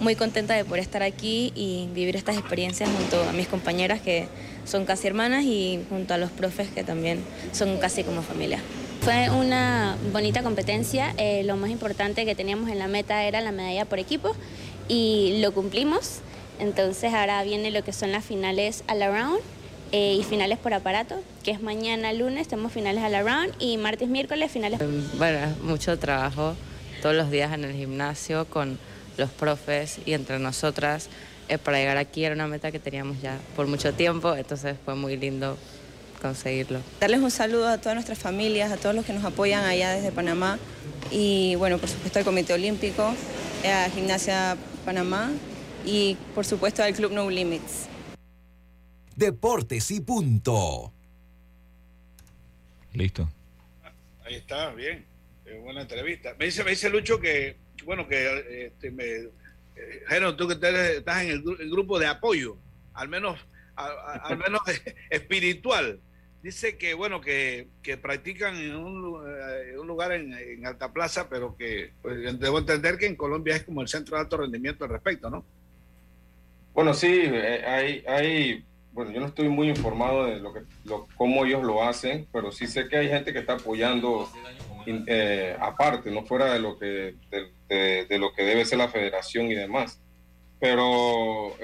muy 0.00 0.14
contenta 0.16 0.54
de 0.54 0.64
poder 0.64 0.82
estar 0.82 1.02
aquí 1.02 1.52
y 1.54 1.88
vivir 1.94 2.16
estas 2.16 2.36
experiencias 2.36 2.90
junto 2.90 3.22
a 3.22 3.32
mis 3.32 3.48
compañeras 3.48 4.00
que 4.00 4.26
son 4.64 4.84
casi 4.84 5.06
hermanas 5.06 5.44
y 5.44 5.80
junto 5.88 6.12
a 6.12 6.18
los 6.18 6.30
profes 6.30 6.68
que 6.68 6.84
también 6.84 7.20
son 7.52 7.78
casi 7.78 8.04
como 8.04 8.22
familia. 8.22 8.60
Fue 9.02 9.30
una 9.30 9.96
bonita 10.12 10.42
competencia, 10.42 11.14
eh, 11.16 11.42
lo 11.44 11.56
más 11.56 11.70
importante 11.70 12.24
que 12.24 12.34
teníamos 12.34 12.68
en 12.70 12.78
la 12.78 12.88
meta 12.88 13.24
era 13.24 13.40
la 13.40 13.52
medalla 13.52 13.84
por 13.84 13.98
equipo 13.98 14.34
y 14.88 15.38
lo 15.40 15.52
cumplimos, 15.52 16.20
entonces 16.58 17.14
ahora 17.14 17.42
viene 17.42 17.70
lo 17.70 17.82
que 17.84 17.92
son 17.92 18.12
las 18.12 18.24
finales 18.24 18.84
all 18.88 19.02
around 19.02 19.40
eh, 19.92 20.16
y 20.20 20.24
finales 20.24 20.58
por 20.58 20.74
aparato, 20.74 21.22
que 21.42 21.52
es 21.52 21.62
mañana 21.62 22.12
lunes, 22.12 22.48
tenemos 22.48 22.72
finales 22.72 23.02
all 23.02 23.14
around 23.14 23.54
y 23.58 23.78
martes, 23.78 24.08
miércoles 24.08 24.50
finales. 24.50 24.80
Bueno, 25.16 25.54
mucho 25.62 25.98
trabajo 25.98 26.54
todos 27.00 27.14
los 27.14 27.30
días 27.30 27.52
en 27.52 27.64
el 27.64 27.74
gimnasio 27.74 28.44
con 28.46 28.78
los 29.16 29.30
profes 29.30 30.00
y 30.04 30.12
entre 30.12 30.38
nosotras 30.38 31.08
eh, 31.48 31.56
para 31.56 31.78
llegar 31.78 31.96
aquí 31.96 32.24
era 32.24 32.34
una 32.34 32.46
meta 32.46 32.70
que 32.70 32.78
teníamos 32.78 33.22
ya 33.22 33.38
por 33.56 33.66
mucho 33.66 33.94
tiempo, 33.94 34.34
entonces 34.34 34.76
fue 34.84 34.94
muy 34.94 35.16
lindo 35.16 35.56
conseguirlo. 36.18 36.80
Darles 37.00 37.20
un 37.20 37.30
saludo 37.30 37.68
a 37.68 37.78
todas 37.78 37.94
nuestras 37.94 38.18
familias, 38.18 38.70
a 38.72 38.76
todos 38.76 38.94
los 38.94 39.04
que 39.04 39.12
nos 39.12 39.24
apoyan 39.24 39.64
allá 39.64 39.90
desde 39.90 40.12
Panamá 40.12 40.58
y 41.10 41.54
bueno, 41.56 41.78
por 41.78 41.88
supuesto 41.88 42.18
al 42.18 42.24
Comité 42.24 42.52
Olímpico, 42.52 43.14
a 43.64 43.90
Gimnasia 43.90 44.56
Panamá 44.84 45.30
y 45.84 46.16
por 46.34 46.44
supuesto 46.44 46.82
al 46.82 46.94
Club 46.94 47.12
No 47.12 47.30
Limits. 47.30 47.88
Deportes 49.16 49.90
y 49.90 50.00
punto. 50.00 50.92
Listo. 52.92 53.28
Ahí 54.24 54.36
está, 54.36 54.70
bien. 54.72 55.04
buena 55.62 55.82
entrevista. 55.82 56.34
Me 56.38 56.46
dice, 56.46 56.62
me 56.64 56.70
dice 56.70 56.90
Lucho 56.90 57.20
que, 57.20 57.56
bueno, 57.84 58.06
que 58.06 58.66
este, 58.66 58.90
me, 58.90 59.04
eh, 59.04 60.34
tú 60.36 60.46
que 60.46 60.54
estás 60.54 61.22
en 61.22 61.30
el, 61.30 61.42
grupo 61.70 61.98
de 61.98 62.06
apoyo, 62.06 62.56
al 62.94 63.08
menos, 63.08 63.38
al 63.76 64.36
menos 64.38 64.60
espiritual 65.10 66.00
dice 66.42 66.78
que 66.78 66.94
bueno 66.94 67.20
que, 67.20 67.68
que 67.82 67.96
practican 67.96 68.56
en 68.56 68.76
un, 68.76 69.22
eh, 69.26 69.74
lugar 69.84 70.12
en, 70.12 70.32
en, 70.32 70.66
Alta 70.66 70.92
Plaza, 70.92 71.28
pero 71.28 71.56
que 71.56 71.92
pues, 72.02 72.38
debo 72.38 72.58
entender 72.58 72.96
que 72.96 73.06
en 73.06 73.16
Colombia 73.16 73.56
es 73.56 73.64
como 73.64 73.80
el 73.82 73.88
centro 73.88 74.16
de 74.16 74.22
alto 74.22 74.36
rendimiento 74.36 74.84
al 74.84 74.90
respecto, 74.90 75.30
¿no? 75.30 75.44
Bueno, 76.74 76.94
sí, 76.94 77.22
eh, 77.24 77.64
hay, 77.66 78.04
hay, 78.06 78.64
bueno, 78.92 79.10
yo 79.10 79.20
no 79.20 79.26
estoy 79.26 79.48
muy 79.48 79.68
informado 79.68 80.26
de 80.26 80.38
lo 80.38 80.52
que, 80.52 80.60
lo, 80.84 81.08
cómo 81.16 81.44
ellos 81.44 81.64
lo 81.64 81.82
hacen, 81.82 82.28
pero 82.32 82.52
sí 82.52 82.66
sé 82.66 82.88
que 82.88 82.98
hay 82.98 83.08
gente 83.08 83.32
que 83.32 83.40
está 83.40 83.54
apoyando 83.54 84.28
eh, 84.86 85.56
aparte, 85.60 86.10
no 86.10 86.24
fuera 86.24 86.52
de 86.52 86.60
lo 86.60 86.78
que 86.78 87.16
de, 87.68 88.18
lo 88.18 88.32
que 88.32 88.44
debe 88.44 88.64
ser 88.64 88.78
la 88.78 88.88
federación 88.88 89.46
y 89.46 89.54
demás. 89.54 90.00
Pero 90.60 91.54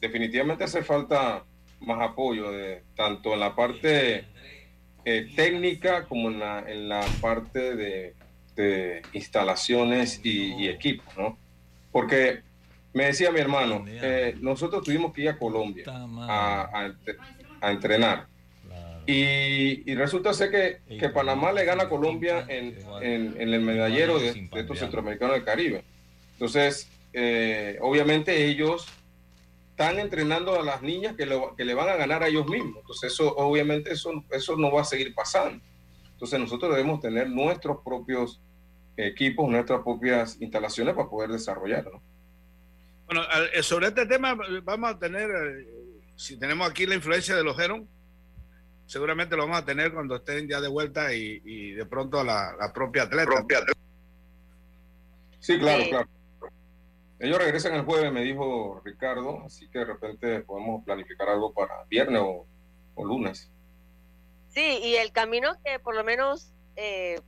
definitivamente 0.00 0.64
hace 0.64 0.82
falta 0.82 1.44
más 1.80 2.10
apoyo, 2.10 2.50
de, 2.50 2.82
tanto 2.94 3.34
en 3.34 3.40
la 3.40 3.54
parte 3.54 4.24
eh, 5.04 5.30
técnica 5.36 6.04
como 6.04 6.30
en 6.30 6.40
la, 6.40 6.64
en 6.66 6.88
la 6.88 7.00
parte 7.20 7.76
de, 7.76 8.14
instalaciones 9.12 10.20
y, 10.24 10.66
equipos, 10.66 11.14
¿no? 11.16 11.38
Porque 11.92 12.40
me 12.94 13.04
decía 13.04 13.30
mi 13.30 13.38
hermano, 13.38 13.84
eh, 13.86 14.34
nosotros 14.40 14.82
tuvimos 14.82 15.12
que 15.12 15.22
ir 15.22 15.28
a 15.28 15.38
Colombia 15.38 15.84
a, 15.86 16.90
a, 17.60 17.70
entrenar. 17.70 18.26
Y, 19.06 19.94
resulta 19.94 20.32
ser 20.32 20.50
que, 20.50 20.96
que, 20.98 21.10
Panamá 21.10 21.52
le 21.52 21.64
gana 21.64 21.84
a 21.84 21.88
Colombia 21.88 22.44
en, 22.48 22.76
en, 23.02 23.40
el 23.40 23.60
medallero 23.60 24.18
de, 24.18 24.48
estos 24.52 24.78
centroamericanos 24.78 25.34
del 25.34 25.44
Caribe. 25.44 25.84
Entonces, 26.32 26.90
eh, 27.12 27.78
obviamente 27.80 28.46
ellos 28.46 28.86
están 29.76 29.98
entrenando 29.98 30.58
a 30.58 30.64
las 30.64 30.80
niñas 30.80 31.16
que, 31.16 31.28
que, 31.54 31.64
le 31.66 31.74
van 31.74 31.90
a 31.90 31.96
ganar 31.96 32.22
a 32.22 32.28
ellos 32.28 32.46
mismos. 32.48 32.78
Entonces, 32.80 33.12
eso 33.12 33.36
obviamente 33.36 33.92
eso, 33.92 34.24
eso 34.30 34.56
no 34.56 34.72
va 34.72 34.80
a 34.80 34.84
seguir 34.84 35.14
pasando. 35.14 35.62
Entonces, 36.12 36.40
nosotros 36.40 36.74
debemos 36.74 36.98
tener 37.02 37.28
nuestros 37.28 37.82
propios 37.84 38.40
equipos, 38.96 39.50
nuestras 39.50 39.82
propias 39.82 40.40
instalaciones 40.40 40.94
para 40.94 41.10
poder 41.10 41.28
desarrollarlo. 41.28 42.00
Bueno, 43.04 43.20
eh, 43.52 43.62
sobre 43.62 43.88
este 43.88 44.06
tema 44.06 44.34
vamos 44.62 44.92
a 44.92 44.98
tener, 44.98 45.30
eh, 45.30 45.66
si 46.16 46.38
tenemos 46.38 46.70
aquí 46.70 46.86
la 46.86 46.94
influencia 46.94 47.36
de 47.36 47.44
los 47.44 47.58
Heron, 47.58 47.86
seguramente 48.86 49.36
lo 49.36 49.42
vamos 49.42 49.58
a 49.58 49.66
tener 49.66 49.92
cuando 49.92 50.16
estén 50.16 50.48
ya 50.48 50.62
de 50.62 50.68
vuelta 50.68 51.12
y, 51.12 51.72
de 51.72 51.84
pronto 51.84 52.24
la, 52.24 52.56
la 52.58 52.72
propia 52.72 53.02
atleta. 53.02 53.44
Sí, 55.38 55.58
claro, 55.58 55.84
claro. 55.90 56.15
Ellos 57.18 57.38
regresan 57.38 57.74
el 57.74 57.82
jueves, 57.82 58.12
me 58.12 58.22
dijo 58.22 58.80
Ricardo, 58.84 59.42
así 59.44 59.68
que 59.68 59.78
de 59.80 59.84
repente 59.86 60.40
podemos 60.40 60.84
planificar 60.84 61.28
algo 61.30 61.52
para 61.52 61.84
viernes 61.84 62.22
o, 62.22 62.46
lunes. 63.04 63.50
Sí, 64.48 64.80
y 64.82 64.96
el 64.96 65.12
camino 65.12 65.54
que 65.64 65.78
por 65.78 65.94
lo 65.94 66.04
menos 66.04 66.52
eh, 66.76 67.20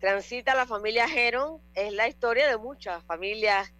transita 0.00 0.54
la 0.54 0.66
familia 0.66 1.06
Heron 1.06 1.60
es 1.74 1.92
la 1.92 2.08
historia 2.08 2.48
de 2.48 2.56
muchas 2.56 3.04
familias 3.04 3.72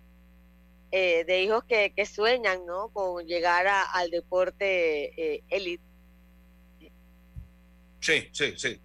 eh, 0.92 1.24
de 1.24 1.42
hijos 1.42 1.64
que, 1.64 2.06
sueñan, 2.06 2.64
¿no? 2.66 2.88
Con 2.88 3.26
llegar 3.26 3.66
al 3.68 4.10
deporte 4.10 5.42
élite. 5.48 5.84
sí, 8.00 8.28
sí, 8.32 8.54
sí. 8.56 8.80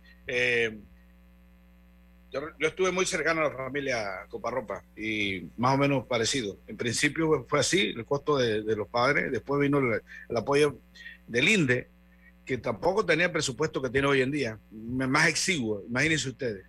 Yo, 2.31 2.41
estuve 2.59 2.91
muy 2.91 3.05
cercano 3.05 3.41
a 3.41 3.49
la 3.49 3.55
familia 3.55 4.25
Coparropa 4.29 4.81
y 4.95 5.49
más 5.57 5.75
o 5.75 5.77
menos 5.77 6.05
parecido. 6.07 6.57
En 6.65 6.77
principio 6.77 7.45
fue 7.49 7.59
así, 7.59 7.93
el 7.95 8.05
costo 8.05 8.37
de, 8.37 8.61
los 8.75 8.87
padres, 8.87 9.31
después 9.31 9.59
vino 9.59 9.79
el, 9.79 10.01
apoyo 10.37 10.77
del 11.27 11.49
INDE, 11.49 11.89
que 12.45 12.57
tampoco 12.57 13.05
tenía 13.05 13.25
el 13.25 13.31
presupuesto 13.33 13.81
que 13.81 13.89
tiene 13.89 14.07
hoy 14.07 14.21
en 14.21 14.31
día, 14.31 14.59
más 14.71 15.27
exiguo, 15.27 15.83
imagínense 15.87 16.29
ustedes. 16.29 16.65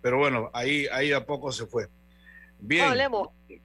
Pero 0.00 0.18
bueno, 0.18 0.50
ahí, 0.54 0.86
ahí 0.90 1.12
a 1.12 1.26
poco 1.26 1.52
se 1.52 1.66
fue. 1.66 1.88
Bien. 2.58 2.86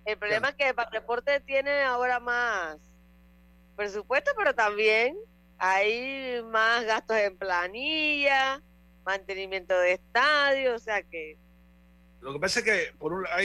el 0.06 0.18
problema 0.18 0.50
es 0.50 0.56
que 0.56 0.70
el 0.70 0.76
deporte 0.92 1.40
tiene 1.40 1.84
ahora 1.84 2.20
más 2.20 2.78
presupuesto, 3.78 4.32
pero 4.38 4.54
también 4.54 5.18
hay 5.58 6.42
más 6.44 6.86
gastos 6.86 7.18
en 7.18 7.38
planilla 7.38 8.62
mantenimiento 9.06 9.78
de 9.78 9.94
estadio, 9.94 10.76
o 10.76 10.80
sea 10.80 11.04
que... 11.04 11.38
Lo 12.22 12.32
que 12.32 12.40
pasa 12.40 12.60
es 12.62 12.66
que 12.66 12.94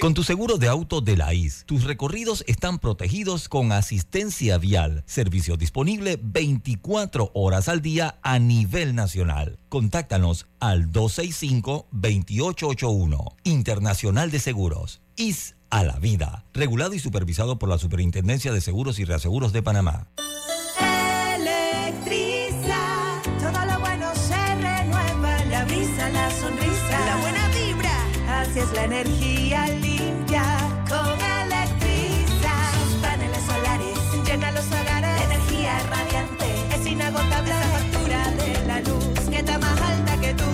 Con 0.01 0.15
tu 0.15 0.23
seguro 0.23 0.57
de 0.57 0.69
auto 0.69 1.01
de 1.01 1.17
la 1.17 1.35
IS, 1.35 1.65
tus 1.67 1.83
recorridos 1.83 2.45
están 2.47 2.79
protegidos 2.79 3.49
con 3.49 3.73
asistencia 3.73 4.57
vial, 4.57 5.03
servicio 5.05 5.57
disponible 5.57 6.17
24 6.23 7.33
horas 7.35 7.69
al 7.69 7.83
día 7.83 8.21
a 8.23 8.39
nivel 8.39 8.95
nacional. 8.95 9.59
Contáctanos 9.69 10.47
al 10.61 10.93
265-2881, 10.93 13.35
Internacional 13.43 14.31
de 14.31 14.39
Seguros. 14.39 15.01
IS 15.17 15.57
a 15.71 15.83
la 15.83 15.99
vida, 15.99 16.45
regulado 16.55 16.95
y 16.95 17.01
supervisado 17.01 17.59
por 17.59 17.69
la 17.69 17.79
Superintendencia 17.79 18.53
de 18.53 18.61
Seguros 18.61 19.01
y 19.01 19.05
Reaseguros 19.05 19.53
de 19.53 19.63
Panamá. 19.63 20.07
Es 28.69 28.75
la 28.75 28.85
energía 28.85 29.67
limpia 29.69 30.43
con 30.89 31.07
Electriza. 31.43 32.53
Sus 32.83 32.95
paneles 33.03 33.43
solares 33.45 33.99
llenan 34.27 34.55
los 34.55 34.67
hogares 34.67 35.23
energía 35.23 35.79
radiante. 35.91 36.75
Es 36.75 36.87
inagotable 36.87 37.51
la 37.51 37.67
factura 37.67 38.31
de 38.33 38.67
la 38.67 38.81
luz 38.81 39.31
que 39.31 39.39
está 39.39 39.59
más 39.59 39.81
alta 39.81 40.21
que 40.21 40.35
tú. 40.35 40.45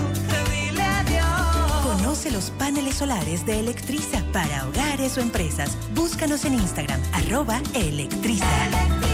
Conoce 1.83 2.31
los 2.31 2.51
paneles 2.51 2.97
solares 2.97 3.47
de 3.47 3.61
Electriza 3.61 4.23
para 4.33 4.67
hogares 4.67 5.17
o 5.19 5.21
empresas. 5.21 5.77
Búscanos 5.95 6.45
en 6.45 6.55
Instagram, 6.55 7.01
arroba 7.13 7.61
Electriza. 7.75 9.14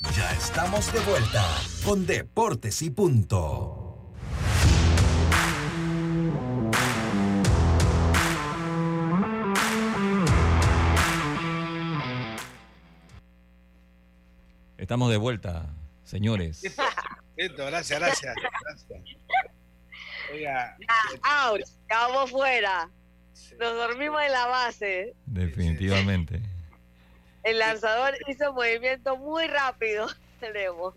Ya 0.00 0.30
estamos 0.32 0.92
de 0.92 1.00
vuelta 1.00 1.44
con 1.84 2.06
Deportes 2.06 2.82
y 2.82 2.90
Punto. 2.90 4.12
Estamos 14.76 15.10
de 15.10 15.16
vuelta, 15.16 15.66
señores. 16.04 16.62
Listo, 17.36 17.66
gracias, 17.66 17.98
gracias, 17.98 18.34
gracias. 18.62 19.00
Oiga, 20.32 20.76
ya 21.88 22.08
vamos 22.08 22.30
fuera. 22.30 22.90
Nos 23.58 23.74
dormimos 23.74 24.22
en 24.22 24.32
la 24.32 24.46
base. 24.46 25.14
Definitivamente. 25.26 26.42
El 27.46 27.60
lanzador 27.60 28.16
hizo 28.26 28.50
un 28.50 28.56
movimiento 28.56 29.16
muy 29.16 29.46
rápido, 29.46 30.08
tenemos. 30.40 30.96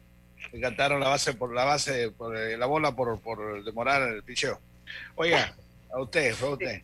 Encantaron 0.51 0.99
la 0.99 1.09
base 1.09 1.35
por 1.35 1.53
la 1.53 1.63
base, 1.63 2.09
por 2.09 2.35
eh, 2.35 2.57
la 2.57 2.65
bola 2.65 2.95
por, 2.95 3.19
por 3.19 3.63
demorar 3.63 4.01
el 4.01 4.23
picheo. 4.23 4.59
Oiga, 5.13 5.53
a 5.93 6.01
usted, 6.01 6.33
fue 6.33 6.47
a 6.47 6.51
usted. 6.53 6.81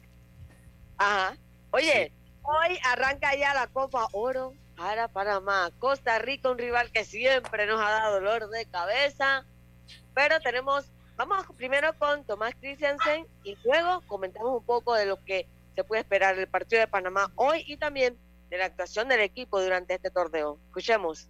Ajá. 0.99 1.35
Oye, 1.71 2.11
hoy 2.43 2.79
arranca 2.83 3.35
ya 3.35 3.55
la 3.55 3.65
Copa 3.65 4.07
Oro 4.11 4.53
para 4.77 5.07
Panamá. 5.07 5.71
Costa 5.79 6.19
Rica, 6.19 6.51
un 6.51 6.59
rival 6.59 6.91
que 6.91 7.03
siempre 7.03 7.65
nos 7.65 7.81
ha 7.81 7.89
dado 7.89 8.13
dolor 8.13 8.47
de 8.51 8.67
cabeza. 8.67 9.45
Pero 10.13 10.39
tenemos, 10.41 10.85
vamos 11.15 11.43
primero 11.57 11.91
con 11.97 12.23
Tomás 12.23 12.53
Christiansen 12.59 13.25
y 13.43 13.57
luego 13.65 14.01
comentamos 14.01 14.59
un 14.59 14.63
poco 14.63 14.93
de 14.93 15.07
lo 15.07 15.17
que 15.25 15.47
se 15.73 15.83
puede 15.83 16.01
esperar 16.01 16.35
del 16.35 16.47
partido 16.47 16.81
de 16.81 16.87
Panamá 16.87 17.31
hoy 17.33 17.63
y 17.65 17.77
también 17.77 18.15
de 18.55 18.59
la 18.59 18.65
actuación 18.67 19.09
del 19.09 19.19
equipo 19.19 19.61
durante 19.61 19.95
este 19.95 20.09
torneo. 20.09 20.57
Escuchemos. 20.67 21.27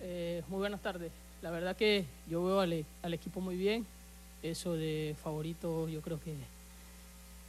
Eh, 0.00 0.42
muy 0.48 0.58
buenas 0.58 0.82
tardes. 0.82 1.12
La 1.40 1.50
verdad 1.50 1.76
que 1.76 2.04
yo 2.28 2.44
veo 2.44 2.60
al, 2.60 2.84
al, 3.02 3.14
equipo 3.14 3.40
muy 3.40 3.56
bien. 3.56 3.86
Eso 4.42 4.72
de 4.74 5.14
favorito, 5.22 5.88
yo 5.88 6.00
creo 6.00 6.20
que 6.20 6.34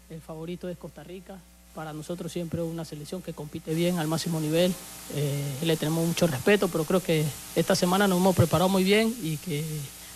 el 0.10 0.22
favorito 0.22 0.70
es 0.70 0.78
Costa 0.78 1.04
Rica. 1.04 1.39
Para 1.74 1.94
nosotros 1.94 2.32
siempre 2.32 2.62
una 2.62 2.86
selección 2.86 3.22
que 3.22 3.34
compite 3.34 3.74
bien 3.74 3.98
al 3.98 4.08
máximo 4.08 4.39
nivel. 4.39 4.74
Eh, 5.15 5.58
le 5.63 5.78
tenemos 5.78 6.06
mucho 6.06 6.28
respeto, 6.28 6.67
pero 6.67 6.84
creo 6.84 7.02
que 7.02 7.26
esta 7.56 7.76
semana 7.76 8.08
nos 8.08 8.20
hemos 8.20 8.36
preparado 8.36 8.70
muy 8.70 8.84
bien 8.84 9.15
y 9.22 9.38
que 9.38 9.65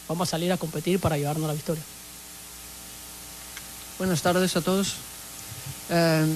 vamos 0.08 0.30
a 0.30 0.32
salir 0.32 0.52
a 0.52 0.58
competir 0.58 1.00
para 1.00 1.18
llevarnos 1.18 1.48
la 1.48 1.54
victoria. 1.54 1.84
Buenas 3.98 4.22
tardes 4.22 4.56
a 4.58 4.62
todos. 4.62 5.15
Eh, 5.90 6.36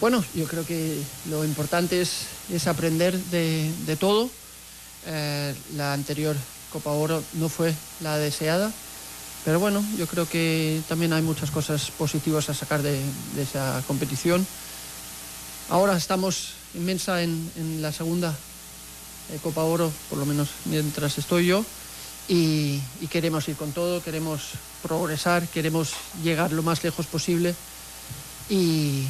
bueno, 0.00 0.24
yo 0.34 0.46
creo 0.46 0.64
que 0.64 1.02
lo 1.28 1.44
importante 1.44 2.00
es, 2.00 2.26
es 2.52 2.66
aprender 2.66 3.16
de, 3.16 3.70
de 3.86 3.96
todo. 3.96 4.30
Eh, 5.06 5.54
la 5.76 5.92
anterior 5.92 6.36
Copa 6.72 6.90
Oro 6.90 7.22
no 7.34 7.48
fue 7.48 7.74
la 8.00 8.18
deseada, 8.18 8.70
pero 9.44 9.58
bueno, 9.58 9.84
yo 9.96 10.06
creo 10.06 10.28
que 10.28 10.80
también 10.88 11.12
hay 11.12 11.22
muchas 11.22 11.50
cosas 11.50 11.90
positivas 11.90 12.48
a 12.48 12.54
sacar 12.54 12.82
de, 12.82 13.00
de 13.34 13.42
esa 13.42 13.82
competición. 13.86 14.46
Ahora 15.68 15.96
estamos 15.96 16.52
inmensa 16.74 17.22
en, 17.22 17.50
en 17.56 17.82
la 17.82 17.92
segunda 17.92 18.36
eh, 19.32 19.38
Copa 19.42 19.62
Oro, 19.62 19.90
por 20.10 20.18
lo 20.18 20.26
menos 20.26 20.48
mientras 20.66 21.18
estoy 21.18 21.46
yo, 21.46 21.64
y, 22.28 22.80
y, 23.00 23.06
queremos 23.08 23.48
ir 23.48 23.56
con 23.56 23.72
todo, 23.72 24.02
queremos 24.02 24.42
progresar, 24.82 25.48
queremos 25.48 25.92
llegar 26.22 26.52
lo 26.52 26.62
más 26.62 26.84
lejos 26.84 27.06
posible 27.06 27.54
y, 28.48 29.04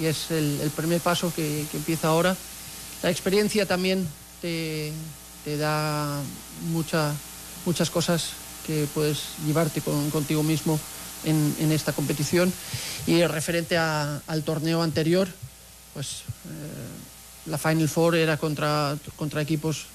es 0.00 0.30
el, 0.30 0.70
primer 0.76 1.00
paso 1.00 1.32
que, 1.34 1.66
empieza 1.74 2.08
ahora. 2.08 2.36
La 3.02 3.10
experiencia 3.10 3.66
también 3.66 4.06
te, 4.40 4.92
da 5.58 6.20
mucha, 6.70 7.12
muchas 7.64 7.90
cosas 7.90 8.30
que 8.66 8.86
puedes 8.94 9.20
llevarte 9.46 9.80
con, 9.80 10.10
contigo 10.10 10.42
mismo 10.42 10.78
en, 11.24 11.72
esta 11.72 11.92
competición. 11.92 12.52
Y 13.06 13.24
referente 13.24 13.76
al 13.76 14.42
torneo 14.44 14.82
anterior, 14.82 15.28
pues 15.94 16.22
eh, 16.46 17.50
la 17.50 17.58
Final 17.58 17.88
Four 17.88 18.16
era 18.16 18.36
contra, 18.36 18.96
contra 19.16 19.42
equipos 19.42 19.86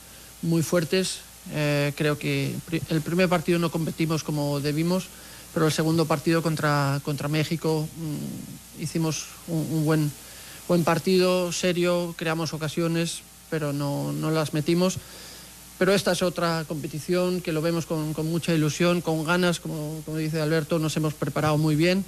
muy 0.42 0.62
fuertes. 0.62 1.20
Eh, 1.54 1.94
creo 1.96 2.18
que 2.18 2.56
el 2.90 3.02
primer 3.02 3.30
partido 3.30 3.60
no 3.60 3.72
competimos 3.72 4.24
como 4.24 4.60
debimos, 4.60 5.08
pero 5.56 5.68
el 5.68 5.72
segundo 5.72 6.06
partido 6.06 6.44
contra, 6.44 7.00
contra 7.06 7.30
México 7.30 7.88
mmm, 7.96 8.84
hicimos 8.84 9.28
un, 9.48 9.66
un 9.72 9.86
buen, 9.86 10.12
buen 10.68 10.84
partido, 10.84 11.54
serio, 11.54 12.14
creamos 12.18 12.54
ocasiones, 12.54 13.22
pero 13.50 13.72
no, 13.72 14.12
no 14.12 14.32
las 14.32 14.54
metimos. 14.54 14.98
Pero 15.80 15.94
esta 15.94 16.12
es 16.12 16.22
otra 16.22 16.66
competición 16.68 17.40
que 17.40 17.54
lo 17.54 17.62
vemos 17.62 17.86
con, 17.86 18.14
con 18.14 18.30
mucha 18.30 18.54
ilusión, 18.54 19.00
con 19.00 19.24
ganas, 19.24 19.62
como, 19.62 20.02
como, 20.04 20.18
dice 20.18 20.42
Alberto, 20.42 20.78
nos 20.78 20.98
hemos 20.98 21.14
preparado 21.14 21.58
muy 21.58 21.78
bien, 21.78 22.04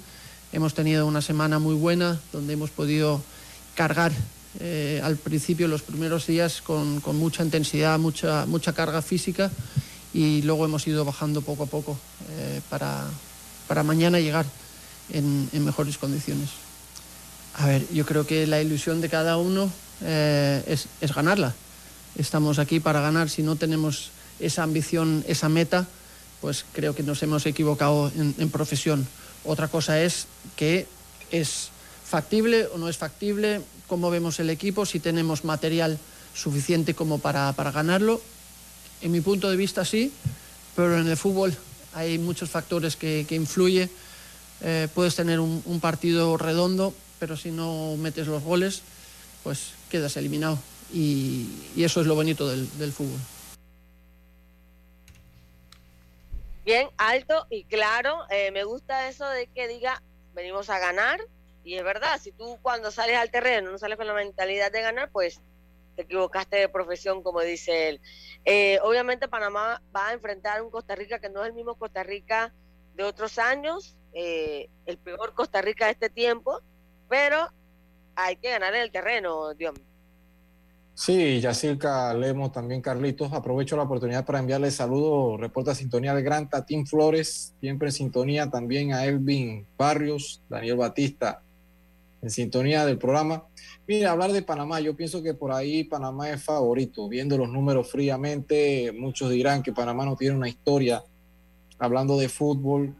hemos 0.52 0.74
tenido 0.74 1.06
una 1.06 1.22
semana 1.22 1.58
muy 1.58 1.74
buena 1.74 2.20
donde 2.34 2.52
hemos 2.52 2.68
podido 2.68 3.22
cargar 3.74 4.12
eh, 4.60 5.00
al 5.02 5.16
principio, 5.16 5.68
los 5.68 5.80
primeros 5.80 6.26
días, 6.26 6.60
con, 6.60 7.00
con, 7.00 7.16
mucha 7.16 7.42
intensidad, 7.42 7.98
mucha, 7.98 8.44
mucha 8.44 8.74
carga 8.74 9.00
física 9.00 9.50
y 10.12 10.42
luego 10.42 10.66
hemos 10.66 10.86
ido 10.86 11.06
bajando 11.06 11.40
poco 11.40 11.62
a 11.62 11.66
poco 11.66 11.98
eh, 12.30 12.60
para, 12.68 13.06
para 13.68 13.82
mañana 13.82 14.18
llegar 14.18 14.46
en, 15.12 15.48
mejores 15.64 15.98
condiciones. 15.98 16.48
A 17.54 17.66
ver, 17.66 17.86
yo 17.92 18.04
creo 18.06 18.26
que 18.26 18.46
la 18.46 18.60
ilusión 18.60 19.00
de 19.00 19.08
cada 19.08 19.36
uno 19.36 19.70
eh, 20.02 20.62
es, 20.66 21.14
ganarla. 21.14 21.54
Estamos 22.16 22.58
aquí 22.58 22.80
para 22.80 23.00
ganar. 23.00 23.28
Si 23.28 23.42
no 23.42 23.56
tenemos 23.56 24.10
esa 24.40 24.62
ambición, 24.62 25.24
esa 25.28 25.48
meta, 25.48 25.86
pues 26.40 26.64
creo 26.72 26.94
que 26.94 27.02
nos 27.02 27.22
hemos 27.22 27.46
equivocado 27.46 28.10
en, 28.16 28.50
profesión. 28.50 29.06
Otra 29.44 29.68
cosa 29.68 30.00
es 30.00 30.26
que 30.56 30.86
es 31.30 31.68
factible 32.04 32.66
o 32.74 32.78
no 32.78 32.88
es 32.88 32.96
factible, 32.96 33.60
cómo 33.86 34.10
vemos 34.10 34.40
el 34.40 34.50
equipo, 34.50 34.86
si 34.86 34.98
tenemos 34.98 35.44
material 35.44 35.98
suficiente 36.34 36.94
como 36.94 37.18
para 37.18 37.52
ganarlo. 37.52 38.20
En 39.02 39.12
mi 39.12 39.20
punto 39.20 39.50
de 39.50 39.56
vista 39.56 39.84
sí, 39.84 40.12
pero 40.74 40.98
en 40.98 41.08
el 41.08 41.16
fútbol 41.16 41.56
hay 41.94 42.18
muchos 42.18 42.50
factores 42.50 42.96
que, 42.96 43.26
que 43.28 43.34
influyen. 43.34 43.90
Eh, 44.60 44.88
puedes 44.94 45.14
tener 45.14 45.40
un, 45.40 45.80
partido 45.80 46.36
redondo, 46.36 46.92
pero 47.18 47.36
si 47.36 47.50
no 47.50 47.96
metes 47.96 48.26
los 48.26 48.42
goles, 48.42 48.82
pues 49.42 49.72
quedas 49.90 50.16
eliminado. 50.16 50.58
Y, 50.92 51.48
y 51.76 51.84
eso 51.84 52.00
es 52.00 52.06
lo 52.06 52.14
bonito 52.14 52.48
del, 52.48 52.78
del, 52.78 52.92
fútbol. 52.92 53.18
Bien, 56.64 56.88
alto 56.96 57.46
y 57.50 57.64
claro. 57.64 58.18
Eh, 58.30 58.50
me 58.50 58.64
gusta 58.64 59.08
eso 59.08 59.28
de 59.28 59.46
que 59.48 59.68
diga, 59.68 60.02
venimos 60.34 60.70
a 60.70 60.78
ganar. 60.78 61.20
Y 61.64 61.74
es 61.74 61.84
verdad, 61.84 62.18
si 62.20 62.32
tú 62.32 62.58
cuando 62.62 62.90
sales 62.90 63.16
al 63.16 63.30
terreno 63.30 63.70
no 63.70 63.78
sales 63.78 63.98
con 63.98 64.06
la 64.06 64.14
mentalidad 64.14 64.72
de 64.72 64.80
ganar, 64.80 65.10
pues 65.10 65.40
te 65.98 66.04
equivocaste 66.04 66.56
de 66.56 66.68
profesión, 66.68 67.24
como 67.24 67.40
dice 67.40 67.88
él. 67.88 68.00
Eh, 68.44 68.78
obviamente 68.84 69.26
Panamá 69.26 69.82
va 69.94 70.10
a 70.10 70.12
enfrentar 70.12 70.62
un 70.62 70.70
Costa 70.70 70.94
Rica 70.94 71.18
que 71.18 71.28
no 71.28 71.42
es 71.42 71.48
el 71.48 71.54
mismo 71.54 71.74
Costa 71.74 72.04
Rica 72.04 72.54
de 72.94 73.02
otros 73.02 73.36
años, 73.36 73.96
eh, 74.12 74.70
el 74.86 74.96
peor 74.98 75.34
Costa 75.34 75.60
Rica 75.60 75.86
de 75.86 75.92
este 75.92 76.08
tiempo, 76.08 76.60
pero 77.08 77.48
hay 78.14 78.36
que 78.36 78.48
ganar 78.48 78.76
en 78.76 78.82
el 78.82 78.92
terreno, 78.92 79.54
Dios 79.54 79.74
mío. 79.74 79.84
Sí, 80.94 81.40
Yacirca 81.40 82.14
Lemos, 82.14 82.52
también 82.52 82.80
Carlitos. 82.80 83.32
Aprovecho 83.32 83.76
la 83.76 83.82
oportunidad 83.82 84.24
para 84.24 84.38
enviarle 84.38 84.70
saludos, 84.70 85.40
reporta 85.40 85.74
sintonía 85.74 86.14
del 86.14 86.22
gran 86.22 86.48
Tatín 86.48 86.86
Flores, 86.86 87.54
siempre 87.58 87.88
en 87.88 87.92
sintonía 87.92 88.48
también 88.48 88.92
a 88.92 89.04
Elvin 89.04 89.66
Barrios, 89.76 90.42
Daniel 90.48 90.76
Batista, 90.76 91.42
en 92.20 92.30
sintonía 92.30 92.84
del 92.84 92.98
programa. 92.98 93.46
Mira, 93.86 94.10
hablar 94.10 94.32
de 94.32 94.42
Panamá, 94.42 94.80
yo 94.80 94.96
pienso 94.96 95.22
que 95.22 95.34
por 95.34 95.52
ahí 95.52 95.84
Panamá 95.84 96.30
es 96.30 96.42
favorito. 96.42 97.08
Viendo 97.08 97.38
los 97.38 97.48
números 97.48 97.90
fríamente, 97.90 98.92
muchos 98.92 99.30
dirán 99.30 99.62
que 99.62 99.72
Panamá 99.72 100.04
no 100.04 100.16
tiene 100.16 100.36
una 100.36 100.48
historia 100.48 101.02
hablando 101.78 102.18
de 102.18 102.28
fútbol, 102.28 102.94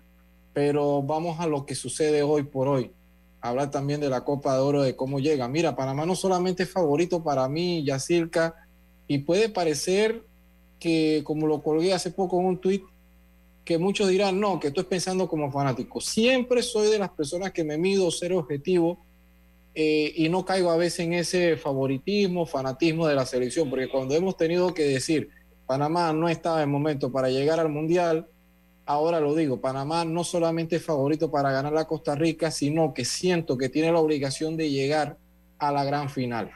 pero 0.53 1.03
vamos 1.03 1.41
a 1.41 1.47
lo 1.47 1.67
que 1.67 1.75
sucede 1.75 2.23
hoy 2.23 2.45
por 2.45 2.69
hoy 2.69 2.93
hablar 3.41 3.71
también 3.71 4.01
de 4.01 4.09
la 4.09 4.25
Copa 4.25 4.55
de 4.55 4.61
Oro, 4.61 4.83
de 4.83 4.97
cómo 4.97 5.21
llega. 5.21 5.49
Mira, 5.49 5.77
Panamá 5.77 6.07
no 6.07 6.15
solamente 6.15 6.65
es 6.65 6.71
favorito 6.71 7.23
para 7.23 7.49
mí, 7.49 7.85
Yacirca, 7.85 8.55
y 9.07 9.19
puede 9.19 9.49
parecer 9.49 10.25
que, 10.79 11.23
como 11.25 11.47
lo 11.47 11.63
colgué 11.63 11.93
hace 11.93 12.11
poco 12.11 12.41
en 12.41 12.47
un 12.47 12.59
tuit, 12.59 12.83
que 13.65 13.79
muchos 13.79 14.09
dirán, 14.09 14.41
no, 14.41 14.59
que 14.59 14.69
estoy 14.69 14.85
pensando 14.85 15.29
como 15.29 15.51
fanático. 15.51 16.01
Siempre 16.01 16.63
soy 16.63 16.91
de 16.91 16.99
las 16.99 17.11
personas 17.11 17.53
que 17.53 17.65
me 17.65 17.77
mido 17.77 18.11
ser 18.11 18.33
objetivo 18.33 19.05
eh, 19.81 20.13
y 20.17 20.29
no 20.29 20.45
caigo 20.45 20.73
a 20.73 20.77
veces 20.77 21.07
en 21.07 21.13
ese 21.13 21.57
favoritismo, 21.57 22.47
fanatismo 22.47 23.07
de 23.07 23.15
la 23.15 23.25
selección, 23.25 23.71
porque 23.71 23.89
cuando 23.89 24.13
hemos 24.17 24.37
tenido 24.37 24.75
que 24.75 24.83
decir, 24.83 25.29
Panamá 25.69 26.13
no 26.13 26.29
estaba 26.29 26.65
en 26.65 26.69
momento 26.69 27.13
para 27.13 27.31
llegar 27.31 27.61
al 27.61 27.69
Mundial, 27.69 28.27
ahora 28.87 29.21
lo 29.21 29.37
digo, 29.37 29.61
Panamá 29.61 30.05
no 30.05 30.25
solamente 30.25 30.75
es 30.75 30.85
favorito 30.85 31.31
para 31.31 31.53
ganar 31.53 31.77
a 31.77 31.85
Costa 31.85 32.17
Rica, 32.17 32.51
sino 32.51 32.93
que 32.93 33.05
siento 33.05 33.57
que 33.57 33.69
tiene 33.69 33.93
la 33.93 34.01
obligación 34.01 34.57
de 34.57 34.69
llegar 34.69 35.17
a 35.61 35.71
la 35.71 35.85
gran 35.85 36.11
final. 36.11 36.51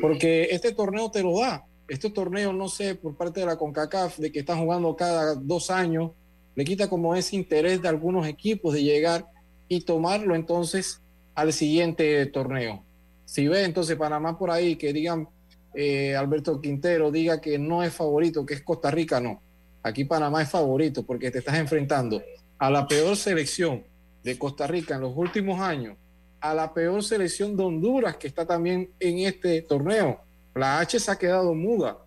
Porque 0.00 0.46
este 0.52 0.70
torneo 0.70 1.10
te 1.10 1.24
lo 1.24 1.40
da. 1.40 1.64
Este 1.88 2.08
torneo, 2.08 2.52
no 2.52 2.68
sé, 2.68 2.94
por 2.94 3.16
parte 3.16 3.40
de 3.40 3.46
la 3.46 3.56
CONCACAF, 3.58 4.18
de 4.18 4.30
que 4.30 4.38
están 4.38 4.60
jugando 4.60 4.94
cada 4.94 5.34
dos 5.34 5.72
años, 5.72 6.12
le 6.54 6.64
quita 6.64 6.88
como 6.88 7.16
ese 7.16 7.34
interés 7.34 7.82
de 7.82 7.88
algunos 7.88 8.28
equipos 8.28 8.74
de 8.74 8.84
llegar 8.84 9.26
y 9.66 9.80
tomarlo 9.80 10.36
entonces 10.36 10.99
al 11.34 11.52
siguiente 11.52 12.24
torneo. 12.26 12.84
Si 13.24 13.48
ve 13.48 13.64
entonces 13.64 13.96
Panamá 13.96 14.38
por 14.38 14.50
ahí 14.50 14.76
que 14.76 14.92
digan, 14.92 15.28
eh, 15.74 16.16
Alberto 16.16 16.60
Quintero 16.60 17.10
diga 17.10 17.40
que 17.40 17.58
no 17.58 17.82
es 17.82 17.94
favorito, 17.94 18.44
que 18.44 18.54
es 18.54 18.62
Costa 18.62 18.90
Rica, 18.90 19.20
no 19.20 19.40
Aquí 19.82 20.04
Panamá 20.04 20.42
es 20.42 20.50
favorito 20.50 21.04
porque 21.04 21.30
te 21.30 21.38
estás 21.38 21.56
enfrentando 21.56 22.22
a 22.58 22.70
la 22.70 22.86
peor 22.86 23.16
selección 23.16 23.84
de 24.22 24.38
Costa 24.38 24.66
Rica 24.66 24.96
en 24.96 25.00
los 25.00 25.16
últimos 25.16 25.60
años, 25.60 25.96
a 26.40 26.52
la 26.52 26.74
peor 26.74 27.02
selección 27.02 27.56
de 27.56 27.64
Honduras 27.64 28.16
que 28.16 28.26
está 28.26 28.46
también 28.46 28.92
en 29.00 29.20
este 29.20 29.62
torneo. 29.62 30.20
La 30.54 30.80
H 30.80 31.00
se 31.00 31.10
ha 31.10 31.16
quedado 31.16 31.54
muda. 31.54 31.98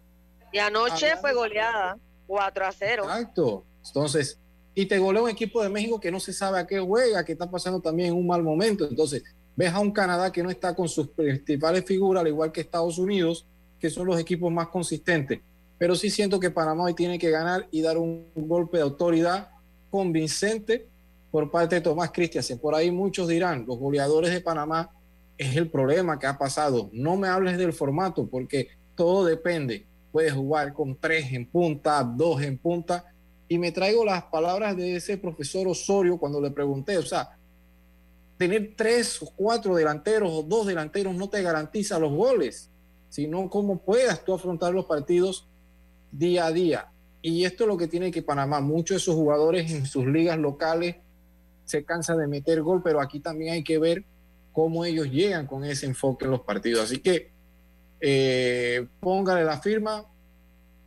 Y 0.52 0.60
anoche 0.60 1.06
Hablando... 1.06 1.22
fue 1.22 1.34
goleada 1.34 1.98
4 2.28 2.66
a 2.66 2.72
0. 2.72 3.04
Exacto. 3.06 3.66
Entonces, 3.88 4.40
y 4.76 4.86
te 4.86 5.00
golea 5.00 5.24
un 5.24 5.30
equipo 5.30 5.62
de 5.62 5.70
México 5.70 6.00
que 6.00 6.12
no 6.12 6.20
se 6.20 6.34
sabe 6.34 6.60
a 6.60 6.68
qué 6.68 6.80
juega, 6.80 7.24
que 7.24 7.34
está 7.34 7.50
pasando 7.50 7.80
también 7.80 8.14
un 8.14 8.28
mal 8.28 8.44
momento. 8.44 8.88
Entonces, 8.88 9.24
ves 9.56 9.72
a 9.72 9.80
un 9.80 9.92
Canadá 9.92 10.32
que 10.32 10.44
no 10.44 10.50
está 10.50 10.76
con 10.76 10.88
sus 10.88 11.10
principales 11.10 11.86
figuras, 11.86 12.22
al 12.22 12.28
igual 12.28 12.52
que 12.52 12.62
Estados 12.62 12.98
Unidos, 12.98 13.46
que 13.80 13.90
son 13.90 14.08
los 14.08 14.20
equipos 14.20 14.52
más 14.52 14.70
consistentes 14.70 15.40
pero 15.84 15.96
sí 15.96 16.10
siento 16.10 16.40
que 16.40 16.50
Panamá 16.50 16.86
hoy 16.86 16.94
tiene 16.94 17.20
que 17.20 17.30
ganar 17.30 17.68
y 17.70 17.82
dar 17.82 17.98
un 17.98 18.26
golpe 18.36 18.78
de 18.78 18.84
autoridad 18.84 19.50
convincente 19.90 20.88
por 21.30 21.52
parte 21.52 21.76
de 21.76 21.82
Tomás 21.82 22.12
Cristiansen. 22.12 22.58
Por 22.58 22.74
ahí 22.74 22.90
muchos 22.90 23.28
dirán, 23.28 23.66
los 23.68 23.78
goleadores 23.78 24.32
de 24.32 24.40
Panamá 24.40 24.92
es 25.38 25.58
el 25.58 25.70
problema 25.70 26.18
que 26.18 26.26
ha 26.26 26.38
pasado. 26.38 26.90
No 26.94 27.18
me 27.18 27.28
hables 27.28 27.58
del 27.58 27.74
formato 27.74 28.28
porque 28.28 28.70
todo 28.96 29.26
depende. 29.26 29.86
Puedes 30.14 30.32
jugar 30.32 30.74
con 30.74 30.96
tres 30.96 31.34
en 31.34 31.48
punta, 31.48 32.02
dos 32.02 32.42
en 32.42 32.58
punta. 32.58 33.13
Y 33.48 33.58
me 33.58 33.72
traigo 33.72 34.06
las 34.06 34.24
palabras 34.24 34.76
de 34.76 34.96
ese 34.96 35.18
profesor 35.18 35.68
Osorio 35.68 36.18
cuando 36.18 36.42
le 36.42 36.52
pregunté, 36.52 36.98
o 36.98 37.04
sea, 37.04 37.38
tener 38.38 38.74
tres 38.76 39.22
o 39.22 39.28
cuatro 39.36 39.76
delanteros 39.76 40.32
o 40.32 40.44
dos 40.44 40.66
delanteros 40.66 41.16
no 41.16 41.30
te 41.30 41.42
garantiza 41.42 42.00
los 42.00 42.14
goles, 42.14 42.70
sino 43.10 43.50
cómo 43.50 43.80
puedas 43.80 44.24
tú 44.24 44.34
afrontar 44.34 44.74
los 44.74 44.86
partidos 44.86 45.48
día 46.12 46.46
a 46.46 46.52
día. 46.52 46.92
Y 47.22 47.46
esto 47.46 47.64
es 47.64 47.68
lo 47.68 47.78
que 47.78 47.88
tiene 47.88 48.12
que 48.12 48.22
Panamá. 48.22 48.60
Muchos 48.60 48.96
de 48.96 48.98
esos 48.98 49.16
jugadores 49.16 49.72
en 49.72 49.86
sus 49.86 50.06
ligas 50.06 50.38
locales 50.38 50.98
se 51.66 51.86
cansan 51.86 52.20
de 52.20 52.28
meter 52.28 52.62
gol, 52.62 52.82
pero 52.84 53.00
aquí 53.00 53.20
también 53.20 53.54
hay 53.54 53.64
que 53.64 53.80
ver 53.80 54.04
cómo 54.52 54.84
ellos 54.86 55.08
llegan 55.10 55.48
con 55.48 55.64
ese 55.64 55.86
enfoque 55.86 56.26
en 56.26 56.32
los 56.32 56.42
partidos. 56.42 56.84
Así 56.84 57.00
que 57.00 57.32
eh, 58.02 58.88
póngale 59.00 59.46
la 59.46 59.60
firma. 59.60 60.06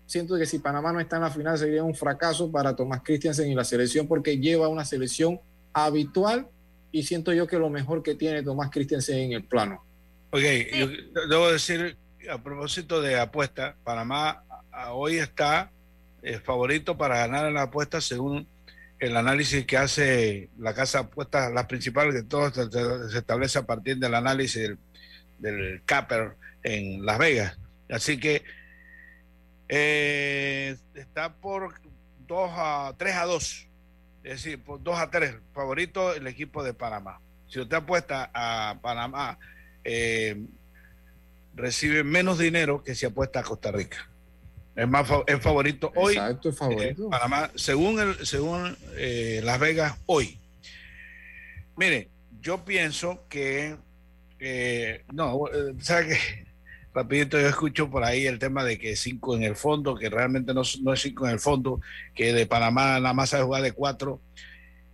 Siento 0.07 0.37
que 0.37 0.47
si 0.47 0.61
Panamá 0.61 0.93
no 0.93 1.01
está 1.01 1.17
en 1.17 1.23
la 1.23 1.31
final 1.31 1.59
sería 1.59 1.83
un 1.83 1.95
fracaso 1.95 2.51
para 2.51 2.77
Tomás 2.77 3.03
Christiansen 3.03 3.51
y 3.51 3.55
la 3.55 3.65
selección 3.65 4.07
porque 4.07 4.39
lleva 4.39 4.69
una 4.69 4.85
selección 4.85 5.41
habitual 5.73 6.49
y 6.93 7.03
siento 7.03 7.33
yo 7.33 7.47
que 7.47 7.59
lo 7.59 7.71
mejor 7.71 8.03
que 8.03 8.15
tiene 8.15 8.43
Tomás 8.43 8.71
Christiansen 8.71 9.19
en 9.19 9.33
el 9.33 9.45
plano. 9.45 9.85
Ok, 10.31 10.43
yo 10.73 10.89
debo 11.29 11.51
decir 11.51 11.97
a 12.31 12.43
propósito 12.43 13.01
de 13.01 13.19
apuesta, 13.19 13.77
Panamá 13.85 14.43
hoy 14.93 15.19
está 15.19 15.71
eh, 16.23 16.39
favorito 16.39 16.97
para 16.97 17.19
ganar 17.19 17.47
en 17.47 17.55
la 17.55 17.63
apuesta 17.63 18.01
según 18.01 18.47
el 18.99 19.17
análisis 19.17 19.67
que 19.67 19.77
hace 19.77 20.49
la 20.59 20.75
casa 20.75 21.01
apuesta, 21.01 21.51
las 21.51 21.67
principales 21.67 22.15
de 22.15 22.23
todos 22.23 22.55
se, 22.55 23.19
establece 23.19 23.59
a 23.59 23.67
partir 23.67 23.99
del 23.99 24.15
análisis 24.15 24.63
del, 24.63 24.79
del 25.39 25.83
Capper 25.85 26.33
en 26.63 27.05
Las 27.05 27.19
Vegas. 27.19 27.59
Así 27.89 28.19
que 28.19 28.43
eh, 29.69 30.77
está 30.95 31.35
por 31.35 31.75
2 32.27 32.51
a 32.55 32.95
3 32.97 33.15
a 33.17 33.25
2, 33.25 33.69
es 34.25 34.31
decir, 34.31 34.63
por 34.63 34.83
2 34.83 34.99
a 34.99 35.11
3, 35.11 35.37
favorito 35.53 36.15
el 36.15 36.27
equipo 36.27 36.63
de 36.63 36.75
Panamá. 36.75 37.21
Si 37.49 37.61
usted 37.61 37.77
apuesta 37.77 38.31
a 38.35 38.79
Panamá, 38.83 39.39
eh, 39.85 40.45
recibe 41.55 42.05
menos 42.05 42.39
dinero 42.39 42.83
que 42.83 42.95
si 42.95 43.07
apuesta 43.07 43.41
a 43.41 43.43
Costa 43.43 43.73
Rica. 43.73 44.09
Es 44.77 44.87
más 44.87 45.09
es 45.27 45.41
favorito 45.41 45.91
hoy. 45.97 46.15
Exacto, 46.15 46.51
es 46.51 46.59
favorito. 46.59 47.07
Eh, 47.07 47.11
Panamá, 47.11 47.51
según 47.55 47.99
el, 47.99 48.27
según 48.27 48.77
eh, 48.97 49.41
Las 49.43 49.59
Vegas 49.59 49.97
hoy. 50.05 50.39
Mire, 51.77 52.11
yo 52.41 52.65
pienso 52.65 53.25
que 53.29 53.77
eh, 54.39 55.05
no, 55.13 55.45
¿sabe 55.81 56.09
qué? 56.09 56.46
Rapidito, 56.97 57.39
yo 57.39 57.47
escucho 57.47 57.91
por 57.91 58.05
ahí 58.05 58.27
el 58.27 58.39
tema 58.39 58.65
de 58.65 58.79
que 58.79 58.97
cinco 58.97 59.37
en 59.37 59.43
el 59.43 59.55
fondo, 59.55 59.97
que 59.97 60.09
realmente 60.09 60.55
no, 60.55 60.63
no 60.81 60.95
es 60.95 61.03
cinco 61.03 61.27
en 61.27 61.33
el 61.33 61.39
fondo, 61.39 61.79
que 62.15 62.33
de 62.33 62.47
Panamá 62.47 62.99
nada 62.99 63.13
más 63.13 63.29
sabe 63.29 63.45
jugar 63.45 63.61
de 63.61 63.73
cuatro. 63.73 64.23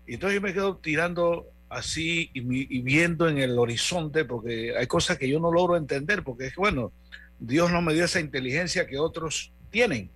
Y 0.05 0.15
entonces 0.15 0.35
yo 0.35 0.41
me 0.41 0.53
quedo 0.53 0.79
tirando 0.79 1.47
así 1.69 2.29
y, 2.35 2.81
viendo 2.83 3.29
en 3.29 3.39
el 3.39 3.57
horizonte, 3.57 4.25
porque 4.25 4.77
hay 4.77 4.89
cosas 4.89 5.17
que 5.17 5.29
yo 5.29 5.39
no 5.39 5.53
logro 5.53 5.77
entender, 5.77 6.25
porque 6.25 6.47
es 6.47 6.55
que, 6.55 6.61
bueno, 6.61 6.91
Dios 7.39 7.71
no 7.71 7.81
me 7.83 7.95
dio 7.95 8.05
esa 8.05 8.19
inteligencia 8.19 8.89
que 8.89 8.99
otros 8.99 9.53
tienen. 9.71 10.11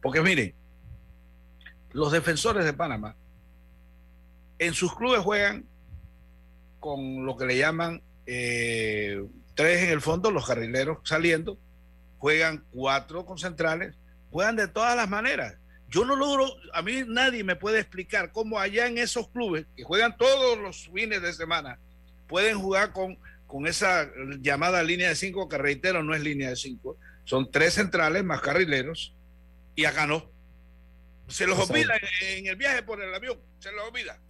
Porque 0.00 0.20
miren, 0.20 0.54
los 1.90 2.12
defensores 2.12 2.64
de 2.64 2.72
Panamá 2.72 3.16
en 4.60 4.74
sus 4.74 4.94
clubes 4.94 5.22
juegan 5.22 5.64
con 6.78 7.26
lo 7.26 7.36
que 7.36 7.46
le 7.46 7.58
llaman 7.58 8.00
eh, 8.26 9.26
tres 9.58 9.82
en 9.82 9.90
el 9.90 10.00
fondo, 10.00 10.30
los 10.30 10.46
carrileros 10.46 10.98
saliendo, 11.02 11.58
juegan 12.18 12.64
cuatro 12.70 13.26
con 13.26 13.38
centrales, 13.38 13.96
juegan 14.30 14.54
de 14.54 14.68
todas 14.68 14.94
las 14.94 15.08
maneras. 15.08 15.56
Yo 15.88 16.04
no 16.04 16.14
logro, 16.14 16.48
a 16.72 16.80
mí 16.80 17.02
nadie 17.04 17.42
me 17.42 17.56
puede 17.56 17.80
explicar 17.80 18.30
cómo 18.30 18.60
allá 18.60 18.86
en 18.86 18.98
esos 18.98 19.28
clubes 19.30 19.66
que 19.76 19.82
juegan 19.82 20.16
todos 20.16 20.58
los 20.58 20.88
fines 20.94 21.20
de 21.22 21.32
semana 21.32 21.80
pueden 22.28 22.56
jugar 22.56 22.92
con, 22.92 23.18
con 23.48 23.66
esa 23.66 24.08
llamada 24.38 24.80
línea 24.84 25.08
de 25.08 25.16
cinco, 25.16 25.48
que 25.48 25.58
reitero, 25.58 26.04
no 26.04 26.14
es 26.14 26.20
línea 26.20 26.50
de 26.50 26.56
cinco, 26.56 26.96
son 27.24 27.50
tres 27.50 27.74
centrales 27.74 28.22
más 28.22 28.40
carrileros 28.40 29.16
y 29.74 29.86
acá 29.86 30.06
no. 30.06 30.30
Se 31.26 31.48
los 31.48 31.68
olvida 31.68 31.94
en, 32.20 32.46
el 32.46 32.54
viaje 32.54 32.84
por 32.84 33.02
el 33.02 33.12
avión, 33.12 33.40
se 33.58 33.72
los 33.72 33.88
olvida. 33.88 34.20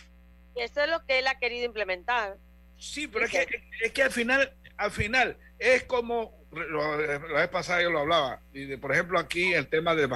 Y 0.56 0.62
eso 0.62 0.82
es 0.82 0.88
lo 0.88 1.04
que 1.04 1.18
él 1.18 1.26
ha 1.26 1.38
querido 1.38 1.66
implementar. 1.66 2.38
Sí, 2.78 3.08
pero 3.08 3.26
es 3.26 3.30
que, 3.30 3.46
es 3.82 3.92
que 3.92 4.02
al 4.04 4.12
final, 4.12 4.54
al 4.78 4.90
final, 4.90 5.36
es 5.58 5.84
como 5.84 6.38
la 6.52 7.40
vez 7.40 7.48
pasada 7.48 7.82
yo 7.82 7.90
lo 7.90 8.00
hablaba, 8.00 8.40
y 8.54 8.64
de, 8.64 8.78
por 8.78 8.92
ejemplo 8.92 9.18
aquí 9.18 9.52
el 9.52 9.68
tema 9.68 9.94
del, 9.94 10.08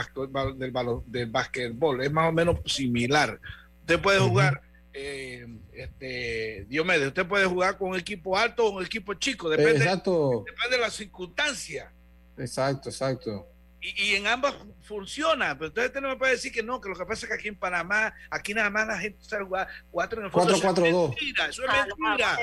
del, 0.57 0.73
del 1.07 1.27
básquetbol 1.27 2.03
es 2.03 2.11
más 2.11 2.29
o 2.29 2.33
menos 2.33 2.61
similar. 2.65 3.39
Usted 3.81 4.01
puede 4.01 4.21
jugar, 4.21 4.63
eh, 4.95 5.47
este, 5.73 6.65
Diomedes, 6.69 7.09
usted 7.09 7.27
puede 7.27 7.47
jugar 7.47 7.77
con 7.77 7.91
un 7.91 7.99
equipo 7.99 8.39
alto 8.39 8.67
o 8.67 8.79
un 8.79 8.85
equipo 8.85 9.15
chico, 9.15 9.51
depende, 9.51 9.85
depende 9.85 10.71
de 10.71 10.79
las 10.79 10.95
circunstancias. 10.95 11.91
Exacto, 12.39 12.89
exacto. 12.89 13.49
Y, 13.81 14.11
y, 14.11 14.15
en 14.15 14.29
ambas 14.29 14.55
funciona, 14.83 15.59
pero 15.59 15.67
entonces 15.67 15.89
usted 15.89 16.01
no 16.01 16.11
me 16.11 16.17
puede 16.17 16.33
decir 16.33 16.53
que 16.53 16.63
no, 16.63 16.81
que 16.81 16.89
lo 16.89 16.95
que 16.95 17.05
pasa 17.05 17.27
es 17.27 17.31
que 17.31 17.35
aquí 17.35 17.49
en 17.49 17.57
Panamá, 17.57 18.15
aquí 18.31 18.55
nada 18.55 18.71
más 18.71 18.87
la 18.87 18.97
gente 18.97 19.19
sabe 19.25 19.45
jugar 19.45 19.69
cuatro 19.91 20.21
en 20.21 20.27
el 20.27 20.31
fondo. 20.31 20.53
4, 20.53 20.63
4, 20.63 20.87
eso 20.87 21.03
es 21.03 21.09
mentira, 21.09 21.47
eso 21.49 21.63
es 21.65 21.69
mentira. 21.99 22.39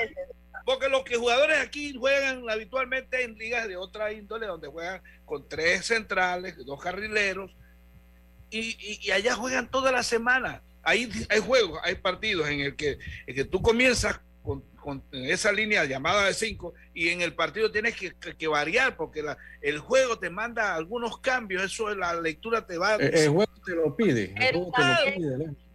Porque 0.64 0.88
los 0.88 1.04
que 1.04 1.16
jugadores 1.16 1.58
aquí 1.58 1.94
juegan 1.94 2.48
habitualmente 2.48 3.22
en 3.22 3.34
ligas 3.36 3.68
de 3.68 3.76
otra 3.76 4.12
índole, 4.12 4.46
donde 4.46 4.68
juegan 4.68 5.02
con 5.24 5.48
tres 5.48 5.86
centrales, 5.86 6.56
dos 6.64 6.80
carrileros, 6.80 7.54
y, 8.50 8.76
y, 8.80 9.00
y 9.02 9.10
allá 9.12 9.34
juegan 9.34 9.70
toda 9.70 9.92
la 9.92 10.02
semana. 10.02 10.62
Ahí 10.82 11.10
hay 11.28 11.40
juegos, 11.40 11.80
hay 11.84 11.96
partidos 11.96 12.48
en 12.48 12.60
el 12.60 12.76
que, 12.76 12.98
en 13.26 13.34
que 13.34 13.44
tú 13.44 13.60
comienzas 13.62 14.20
con, 14.42 14.62
con, 14.76 15.02
esa 15.12 15.52
línea 15.52 15.84
llamada 15.84 16.26
de 16.26 16.34
cinco 16.34 16.74
y 16.94 17.08
en 17.08 17.20
el 17.20 17.34
partido 17.34 17.70
tienes 17.70 17.94
que, 17.96 18.14
que, 18.14 18.34
que 18.34 18.48
variar 18.48 18.96
porque 18.96 19.22
la, 19.22 19.36
el 19.60 19.78
juego 19.78 20.18
te 20.18 20.30
manda 20.30 20.74
algunos 20.74 21.18
cambios, 21.18 21.62
eso 21.62 21.94
la 21.94 22.18
lectura 22.20 22.66
te 22.66 22.78
va... 22.78 22.94
El, 22.94 23.14
el 23.14 23.28
juego 23.28 23.52
te 23.64 23.74
lo 23.74 23.94
pide. 23.94 24.34
El 24.36 24.54
juego 24.54 24.72
te 24.72 24.82
lo 24.82 25.16
pide 25.16 25.46
¿no? 25.46 25.69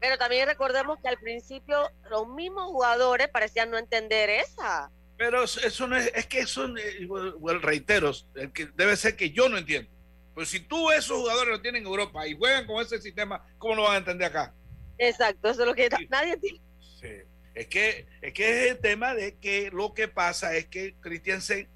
Pero 0.00 0.16
también 0.16 0.48
recordemos 0.48 0.98
que 1.02 1.08
al 1.08 1.18
principio 1.18 1.90
los 2.08 2.28
mismos 2.28 2.64
jugadores 2.70 3.28
parecían 3.28 3.70
no 3.70 3.78
entender 3.78 4.30
esa. 4.30 4.90
Pero 5.18 5.44
eso 5.44 5.86
no 5.86 5.96
es, 5.96 6.10
es 6.14 6.26
que 6.26 6.40
eso, 6.40 6.66
well, 7.06 7.60
reitero, 7.60 8.12
el 8.34 8.52
que 8.52 8.66
debe 8.74 8.96
ser 8.96 9.16
que 9.16 9.30
yo 9.30 9.50
no 9.50 9.58
entiendo. 9.58 9.90
Pues 10.34 10.48
si 10.48 10.60
tú 10.60 10.90
esos 10.90 11.18
jugadores 11.18 11.50
lo 11.50 11.60
tienen 11.60 11.82
en 11.82 11.88
Europa 11.88 12.26
y 12.26 12.34
juegan 12.34 12.66
con 12.66 12.82
ese 12.82 12.98
sistema, 13.00 13.44
¿cómo 13.58 13.74
lo 13.74 13.82
van 13.82 13.94
a 13.94 13.98
entender 13.98 14.28
acá? 14.28 14.54
Exacto, 14.96 15.50
eso 15.50 15.62
es 15.62 15.68
lo 15.68 15.74
que 15.74 15.90
sí. 15.94 16.06
nadie 16.08 16.32
entiende. 16.32 16.62
Sí. 16.98 17.08
Es 17.54 17.66
que, 17.66 18.06
es 18.22 18.32
que 18.32 18.48
es 18.48 18.70
el 18.70 18.78
tema 18.78 19.14
de 19.14 19.36
que 19.36 19.70
lo 19.70 19.92
que 19.92 20.08
pasa 20.08 20.56
es 20.56 20.66
que 20.66 20.94
Christiansen, 21.00 21.68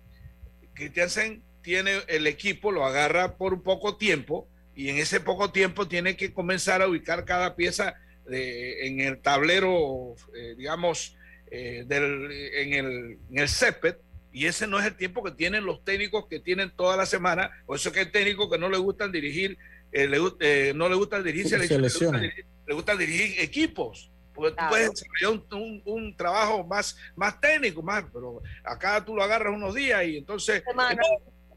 Christiansen 0.73 1.43
tiene 1.61 2.03
el 2.09 2.27
equipo, 2.27 2.73
lo 2.73 2.87
agarra 2.87 3.37
por 3.37 3.53
un 3.53 3.63
poco 3.63 3.97
tiempo 3.97 4.49
y 4.75 4.89
en 4.89 4.97
ese 4.97 5.21
poco 5.21 5.53
tiempo 5.53 5.87
tiene 5.89 6.17
que 6.17 6.33
comenzar 6.33 6.81
a 6.81 6.89
ubicar 6.89 7.25
cada 7.25 7.57
pieza 7.57 7.97
de, 8.27 8.87
en 8.87 9.01
el 9.01 9.21
tablero, 9.21 10.15
eh, 10.35 10.55
digamos, 10.57 11.17
eh, 11.51 11.85
del, 11.87 12.31
en, 12.33 12.73
el, 12.73 13.19
en 13.31 13.39
el 13.39 13.49
césped 13.49 13.97
y 14.35 14.47
ese 14.47 14.67
no 14.67 14.81
es 14.81 14.87
el 14.87 14.97
tiempo 14.97 15.23
que 15.23 15.31
tienen 15.31 15.65
los 15.65 15.85
técnicos 15.85 16.27
que 16.27 16.41
tienen 16.41 16.73
toda 16.75 16.97
la 16.97 17.07
semana, 17.07 17.53
por 17.67 17.77
eso 17.77 17.93
que 17.93 18.01
hay 18.01 18.11
técnicos 18.11 18.51
que 18.51 18.59
no 18.59 18.69
le 18.69 18.79
gustan 18.79 19.13
dirigir, 19.13 19.57
eh, 19.93 20.09
le, 20.09 20.19
eh, 20.41 20.73
no 20.75 20.89
le 20.89 20.97
gusta 20.97 21.23
dirigirse, 21.23 21.57
le, 21.57 21.69
le, 21.69 21.79
gusta 21.79 22.11
dirigir, 22.19 22.47
le 22.67 22.75
gusta 22.75 22.97
dirigir 22.97 23.41
equipos, 23.41 24.11
porque 24.35 24.55
claro. 24.57 24.69
tú 24.69 24.73
puedes 24.73 24.91
desarrollar 24.91 25.47
un, 25.53 25.63
un, 25.63 25.83
un, 25.85 26.17
trabajo 26.17 26.67
más, 26.67 26.97
más 27.15 27.41
técnico, 27.41 27.81
más, 27.81 28.05
pero 28.13 28.43
acá 28.65 29.05
tú 29.05 29.15
lo 29.15 29.23
agarras 29.23 29.55
unos 29.55 29.73
días 29.73 30.05
y 30.05 30.17
entonces, 30.17 30.65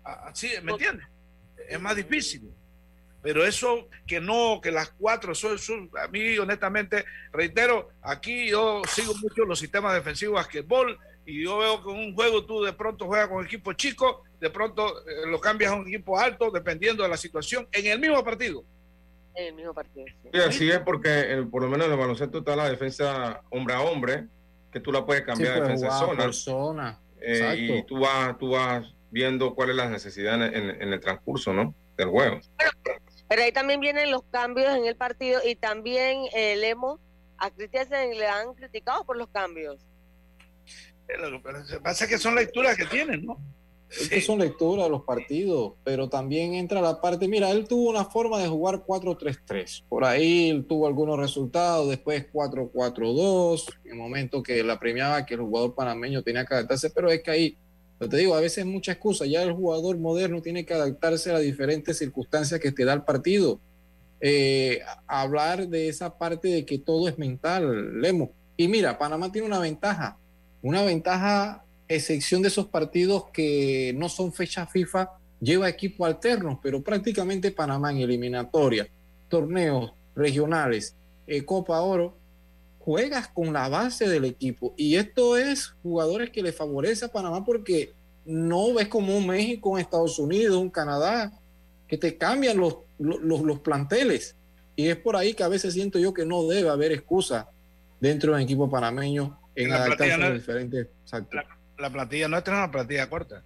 así, 0.04 0.52
¿me 0.62 0.74
entiendes? 0.74 1.08
Es 1.68 1.82
más 1.82 1.96
difícil. 1.96 2.44
Pero 3.28 3.46
eso 3.46 3.90
que 4.08 4.22
no, 4.22 4.62
que 4.64 4.72
las 4.72 4.92
cuatro, 4.92 5.34
eso, 5.34 5.54
eso, 5.54 5.74
a 6.02 6.08
mí 6.08 6.38
honestamente, 6.38 7.04
reitero, 7.34 7.90
aquí 8.02 8.48
yo 8.48 8.82
sigo 8.88 9.14
mucho 9.16 9.44
los 9.44 9.60
sistemas 9.60 9.94
defensivos 9.94 10.36
de 10.36 10.44
basquetbol, 10.44 10.98
y 11.26 11.44
yo 11.44 11.58
veo 11.58 11.84
que 11.84 11.92
en 11.92 11.98
un 11.98 12.16
juego 12.16 12.46
tú 12.46 12.64
de 12.64 12.72
pronto 12.72 13.06
juegas 13.06 13.28
con 13.28 13.44
equipo 13.44 13.74
chico, 13.74 14.24
de 14.40 14.50
pronto 14.50 15.06
eh, 15.06 15.28
lo 15.28 15.42
cambias 15.42 15.74
a 15.74 15.76
un 15.76 15.86
equipo 15.86 16.18
alto, 16.18 16.52
dependiendo 16.52 17.04
de 17.04 17.10
la 17.10 17.18
situación, 17.18 17.68
en 17.74 17.88
el 17.88 18.00
mismo 18.00 18.24
partido. 18.24 18.64
En 19.36 19.48
el 19.48 19.56
mismo 19.56 19.74
partido. 19.74 20.06
Sí, 20.08 20.30
sí 20.32 20.40
así 20.40 20.72
es 20.72 20.80
porque 20.80 21.10
eh, 21.10 21.46
por 21.52 21.64
lo 21.64 21.68
menos 21.68 21.88
en 21.88 21.92
el 21.92 22.00
baloncesto 22.00 22.38
está 22.38 22.56
la 22.56 22.70
defensa 22.70 23.42
hombre 23.50 23.76
a 23.76 23.82
hombre, 23.82 24.28
que 24.72 24.80
tú 24.80 24.94
la 24.94 25.06
puedes 25.06 25.24
cambiar 25.26 25.56
sí, 25.56 25.60
a 25.60 25.64
defensa 25.64 26.00
zona. 26.00 26.32
zona. 26.32 27.00
Eh, 27.20 27.56
y 27.58 27.86
tú 27.86 28.00
vas, 28.00 28.38
tú 28.38 28.52
vas 28.52 28.88
viendo 29.12 29.54
cuál 29.54 29.72
es 29.72 29.76
la 29.76 29.90
necesidad 29.90 30.36
en, 30.36 30.56
en, 30.56 30.82
en 30.82 30.94
el 30.94 31.02
transcurso 31.02 31.52
¿no? 31.52 31.76
del 31.98 32.08
juego. 32.08 32.40
Pero, 32.58 33.07
pero, 33.28 33.44
ahí 33.44 33.52
también 33.52 33.80
vienen 33.80 34.12
los 34.12 34.24
cambios 34.32 34.76
en 34.76 34.86
el 34.86 34.96
partido 34.96 35.42
y 35.46 35.56
también 35.56 36.26
el 36.34 36.64
emo 36.64 37.00
a 37.38 37.52
Cristian 37.52 37.88
le 37.90 38.28
han 38.28 38.54
criticado 38.54 39.04
por 39.06 39.18
los 39.18 39.28
cambios. 39.30 39.86
Eh, 41.08 41.18
lo 41.18 41.42
que 41.42 41.80
pasa 41.80 42.06
es 42.06 42.10
que 42.10 42.18
son 42.18 42.36
lecturas 42.36 42.76
que 42.76 42.86
tienen, 42.86 43.26
¿no? 43.26 43.38
Es 43.90 44.10
que 44.10 44.22
son 44.22 44.40
lecturas 44.40 44.86
de 44.86 44.92
los 44.92 45.04
partidos, 45.04 45.74
pero 45.86 46.10
también 46.10 46.56
entra 46.56 46.82
la 46.82 47.00
parte, 47.00 47.28
mira, 47.30 47.52
él 47.52 47.68
tuvo 47.68 47.90
una 47.90 48.04
forma 48.04 48.38
de 48.40 48.50
jugar 48.50 48.84
4-3-3, 48.86 49.86
por 49.88 50.04
ahí 50.04 50.50
él 50.50 50.66
tuvo 50.66 50.88
algunos 50.88 51.18
resultados, 51.18 51.88
después 51.88 52.26
4-4-2, 52.34 53.78
en 53.86 53.92
el 53.92 53.98
momento 53.98 54.44
que 54.44 54.62
la 54.62 54.78
premiaba 54.78 55.26
que 55.26 55.36
el 55.36 55.40
jugador 55.40 55.74
panameño 55.74 56.22
tenía 56.22 56.46
que 56.46 56.56
adaptarse, 56.56 56.90
pero 56.90 57.10
es 57.10 57.24
que 57.24 57.32
ahí, 57.32 57.58
te 58.00 58.18
digo, 58.18 58.36
a 58.36 58.42
veces 58.42 58.60
es 58.60 58.66
mucha 58.66 58.92
excusa, 58.92 59.26
ya 59.26 59.42
el 59.42 59.54
jugador 59.54 59.98
moderno 59.98 60.42
tiene 60.42 60.66
que 60.66 60.74
adaptarse 60.74 61.32
a 61.32 61.34
las 61.34 61.42
diferentes 61.42 61.98
circunstancias 61.98 62.60
que 62.60 62.72
te 62.72 62.86
da 62.86 62.94
el 62.94 63.04
partido. 63.04 63.60
Eh, 64.20 64.82
hablar 65.08 65.68
de 65.68 65.90
esa 65.90 66.18
parte 66.18 66.48
de 66.48 66.66
que 66.66 66.78
todo 66.78 67.08
es 67.08 67.18
mental, 67.18 68.00
Lemo. 68.02 68.32
Y 68.56 68.68
mira, 68.68 68.98
Panamá 68.98 69.32
tiene 69.32 69.48
una 69.48 69.60
ventaja, 69.60 70.18
una 70.62 70.84
ventaja 70.84 71.64
excepción 71.88 72.42
de 72.42 72.50
esos 72.50 72.68
partidos 72.68 73.26
que 73.32 73.94
no 73.98 74.10
son 74.10 74.34
fecha 74.34 74.66
FIFA, 74.66 75.10
lleva 75.40 75.70
equipo 75.70 76.06
alternos, 76.06 76.60
pero 76.62 76.82
prácticamente 76.82 77.52
Panamá 77.52 77.92
en 77.92 78.00
eliminatoria, 78.00 78.88
torneos 79.30 79.94
regionales, 80.16 80.96
eh, 81.28 81.44
Copa 81.46 81.80
Oro, 81.82 82.18
juegas 82.88 83.28
con 83.28 83.52
la 83.52 83.68
base 83.68 84.08
del 84.08 84.24
equipo. 84.24 84.74
Y 84.78 84.96
esto 84.96 85.36
es 85.36 85.76
jugadores 85.84 86.30
que 86.30 86.42
le 86.42 86.54
favorece 86.54 87.04
a 87.04 87.12
Panamá 87.12 87.44
porque 87.44 87.92
no 88.24 88.74
ves 88.74 88.88
como 88.88 89.18
un 89.18 89.28
México, 89.28 89.72
un 89.72 89.80
Estados 89.80 90.18
Unidos, 90.20 90.56
un 90.56 90.70
Canadá, 90.70 91.34
que 91.86 91.98
te 91.98 92.18
cambian 92.18 92.56
los, 92.56 92.78
los, 92.98 93.42
los 93.42 93.60
planteles. 93.60 94.38
Y 94.78 94.88
es 94.88 94.96
por 94.96 95.18
ahí 95.18 95.34
que 95.34 95.44
a 95.44 95.50
veces 95.50 95.74
siento 95.74 96.00
yo 96.00 96.14
que 96.14 96.26
no 96.26 96.48
debe 96.48 96.70
haber 96.70 96.94
excusa 96.94 97.50
dentro 98.00 98.32
del 98.34 98.44
equipo 98.44 98.70
panameño 98.70 99.38
en 99.54 99.74
adaptarse 99.74 100.14
a 100.14 100.18
los 100.18 100.34
diferentes. 100.36 100.88
Exacto 101.04 101.38
la 101.78 101.90
plantilla 101.90 102.28
nuestra 102.28 102.54
es 102.54 102.58
una 102.60 102.72
plantilla 102.72 103.10
corta. 103.10 103.44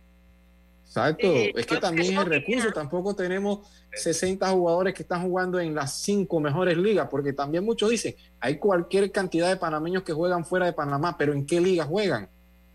Exacto, 0.91 1.25
es 1.25 1.65
que 1.65 1.77
también 1.77 2.17
el 2.17 2.25
recurso, 2.25 2.69
tampoco 2.73 3.15
tenemos 3.15 3.59
60 3.93 4.45
jugadores 4.49 4.93
que 4.93 5.03
están 5.03 5.21
jugando 5.21 5.57
en 5.57 5.73
las 5.73 6.01
cinco 6.01 6.41
mejores 6.41 6.75
ligas, 6.75 7.07
porque 7.09 7.31
también 7.31 7.63
muchos 7.63 7.89
dicen, 7.89 8.13
hay 8.41 8.57
cualquier 8.57 9.09
cantidad 9.09 9.47
de 9.47 9.55
panameños 9.55 10.03
que 10.03 10.11
juegan 10.11 10.43
fuera 10.43 10.65
de 10.65 10.73
Panamá, 10.73 11.15
pero 11.17 11.31
¿en 11.31 11.45
qué 11.45 11.61
liga 11.61 11.85
juegan? 11.85 12.27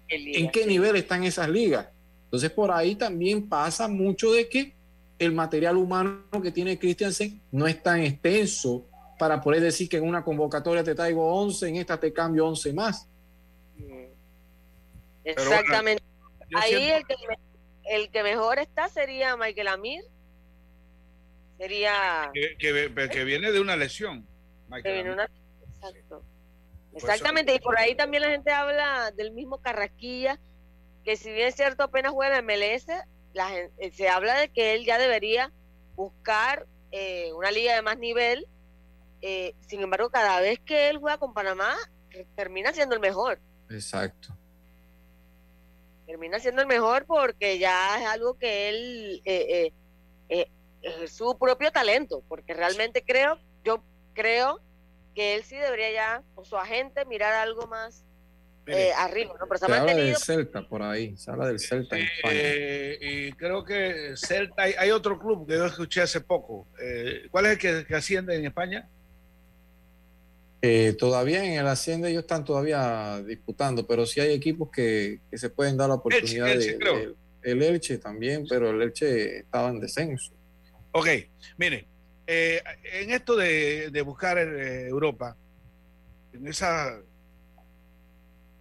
¿En 0.08 0.50
qué 0.50 0.66
nivel 0.66 0.96
están 0.96 1.24
esas 1.24 1.50
ligas? 1.50 1.88
Entonces 2.24 2.50
por 2.50 2.70
ahí 2.70 2.94
también 2.94 3.46
pasa 3.50 3.86
mucho 3.86 4.32
de 4.32 4.48
que 4.48 4.72
el 5.18 5.32
material 5.32 5.76
humano 5.76 6.22
que 6.42 6.50
tiene 6.50 6.78
Christiansen 6.78 7.38
no 7.52 7.66
es 7.66 7.82
tan 7.82 8.00
extenso 8.00 8.86
para 9.18 9.42
poder 9.42 9.60
decir 9.60 9.90
que 9.90 9.98
en 9.98 10.04
una 10.04 10.24
convocatoria 10.24 10.82
te 10.82 10.94
traigo 10.94 11.34
11, 11.34 11.68
en 11.68 11.76
esta 11.76 12.00
te 12.00 12.14
cambio 12.14 12.46
11 12.46 12.72
más. 12.72 13.06
Exactamente. 15.22 16.02
Ahí 16.54 16.92
el, 16.92 17.06
que, 17.06 17.14
el 17.86 18.10
que 18.10 18.22
mejor 18.22 18.58
está 18.58 18.88
sería 18.88 19.36
Michael 19.36 19.68
Amir. 19.68 20.04
Sería. 21.58 22.30
Que, 22.34 23.24
viene 23.24 23.52
de 23.52 23.60
una 23.60 23.76
lesión. 23.76 24.26
Exacto. 24.74 26.22
Exactamente. 26.94 27.54
Y 27.54 27.58
por 27.60 27.78
ahí 27.78 27.94
también 27.94 28.22
la 28.22 28.30
gente 28.30 28.50
habla 28.50 29.10
del 29.12 29.32
mismo 29.32 29.58
Carrasquilla, 29.58 30.38
que 31.04 31.16
si 31.16 31.32
bien 31.32 31.48
es 31.48 31.54
cierto 31.54 31.84
apenas 31.84 32.12
juega 32.12 32.38
en 32.38 32.46
MLS, 32.46 32.86
la 33.32 33.48
gente, 33.48 33.92
se 33.92 34.08
habla 34.08 34.38
de 34.38 34.48
que 34.48 34.74
él 34.74 34.84
ya 34.84 34.98
debería 34.98 35.52
buscar 35.94 36.66
eh, 36.90 37.32
una 37.34 37.50
liga 37.50 37.74
de 37.74 37.82
más 37.82 37.98
nivel. 37.98 38.46
Eh, 39.22 39.54
sin 39.66 39.80
embargo, 39.80 40.10
cada 40.10 40.40
vez 40.40 40.58
que 40.60 40.88
él 40.88 40.98
juega 40.98 41.18
con 41.18 41.32
Panamá, 41.32 41.74
termina 42.34 42.72
siendo 42.72 42.94
el 42.94 43.00
mejor. 43.00 43.40
Exacto 43.70 44.35
termina 46.06 46.38
siendo 46.38 46.62
el 46.62 46.68
mejor 46.68 47.04
porque 47.06 47.58
ya 47.58 48.00
es 48.00 48.06
algo 48.06 48.38
que 48.38 48.68
él 48.68 49.22
eh, 49.24 49.46
eh, 49.48 49.72
eh, 50.28 50.50
es 50.82 51.10
su 51.12 51.36
propio 51.38 51.70
talento, 51.72 52.22
porque 52.28 52.54
realmente 52.54 53.02
creo, 53.04 53.38
yo 53.64 53.82
creo 54.14 54.60
que 55.14 55.34
él 55.34 55.42
sí 55.42 55.56
debería 55.56 55.90
ya, 55.92 56.22
o 56.34 56.44
su 56.44 56.56
agente, 56.56 57.04
mirar 57.04 57.32
algo 57.32 57.66
más 57.66 58.04
arriba, 58.96 59.32
¿no? 59.38 59.46
Pero 59.46 59.58
se, 59.58 59.72
habla 59.72 59.94
del 59.94 60.16
Celta 60.16 60.68
por 60.68 60.82
ahí, 60.82 61.16
se 61.16 61.30
habla 61.30 61.46
del 61.46 61.60
Celta 61.60 61.96
y 61.98 63.30
creo 63.32 63.64
que 63.64 64.14
Celta, 64.16 64.64
hay, 64.64 64.90
otro 64.90 65.18
club 65.20 65.46
que 65.46 65.54
yo 65.54 65.66
escuché 65.66 66.02
hace 66.02 66.20
poco. 66.20 66.66
¿Cuál 67.30 67.46
es 67.46 67.52
el 67.52 67.58
que, 67.58 67.86
que 67.86 67.94
asciende 67.94 68.34
en 68.34 68.44
España? 68.44 68.88
Eh, 70.62 70.94
todavía 70.98 71.44
en 71.44 71.60
el 71.60 71.66
Hacienda 71.66 72.08
ellos 72.08 72.22
están 72.22 72.44
todavía 72.44 73.22
disputando, 73.22 73.86
pero 73.86 74.06
sí 74.06 74.20
hay 74.20 74.32
equipos 74.32 74.70
que, 74.70 75.20
se 75.32 75.50
pueden 75.50 75.76
dar 75.76 75.88
la 75.88 75.96
oportunidad 75.96 76.46
de, 76.46 77.14
El 77.42 77.62
Elche 77.62 77.98
también, 77.98 78.46
pero 78.48 78.70
el 78.70 78.82
Elche 78.82 79.38
estaba 79.40 79.68
en 79.68 79.80
descenso. 79.80 80.32
Ok, 80.92 81.08
mire, 81.58 81.86
eh, 82.26 82.62
en 82.84 83.10
esto 83.10 83.36
de, 83.36 84.02
buscar 84.04 84.38
eh, 84.38 84.88
Europa, 84.88 85.36
en 86.32 86.48
esa, 86.48 86.98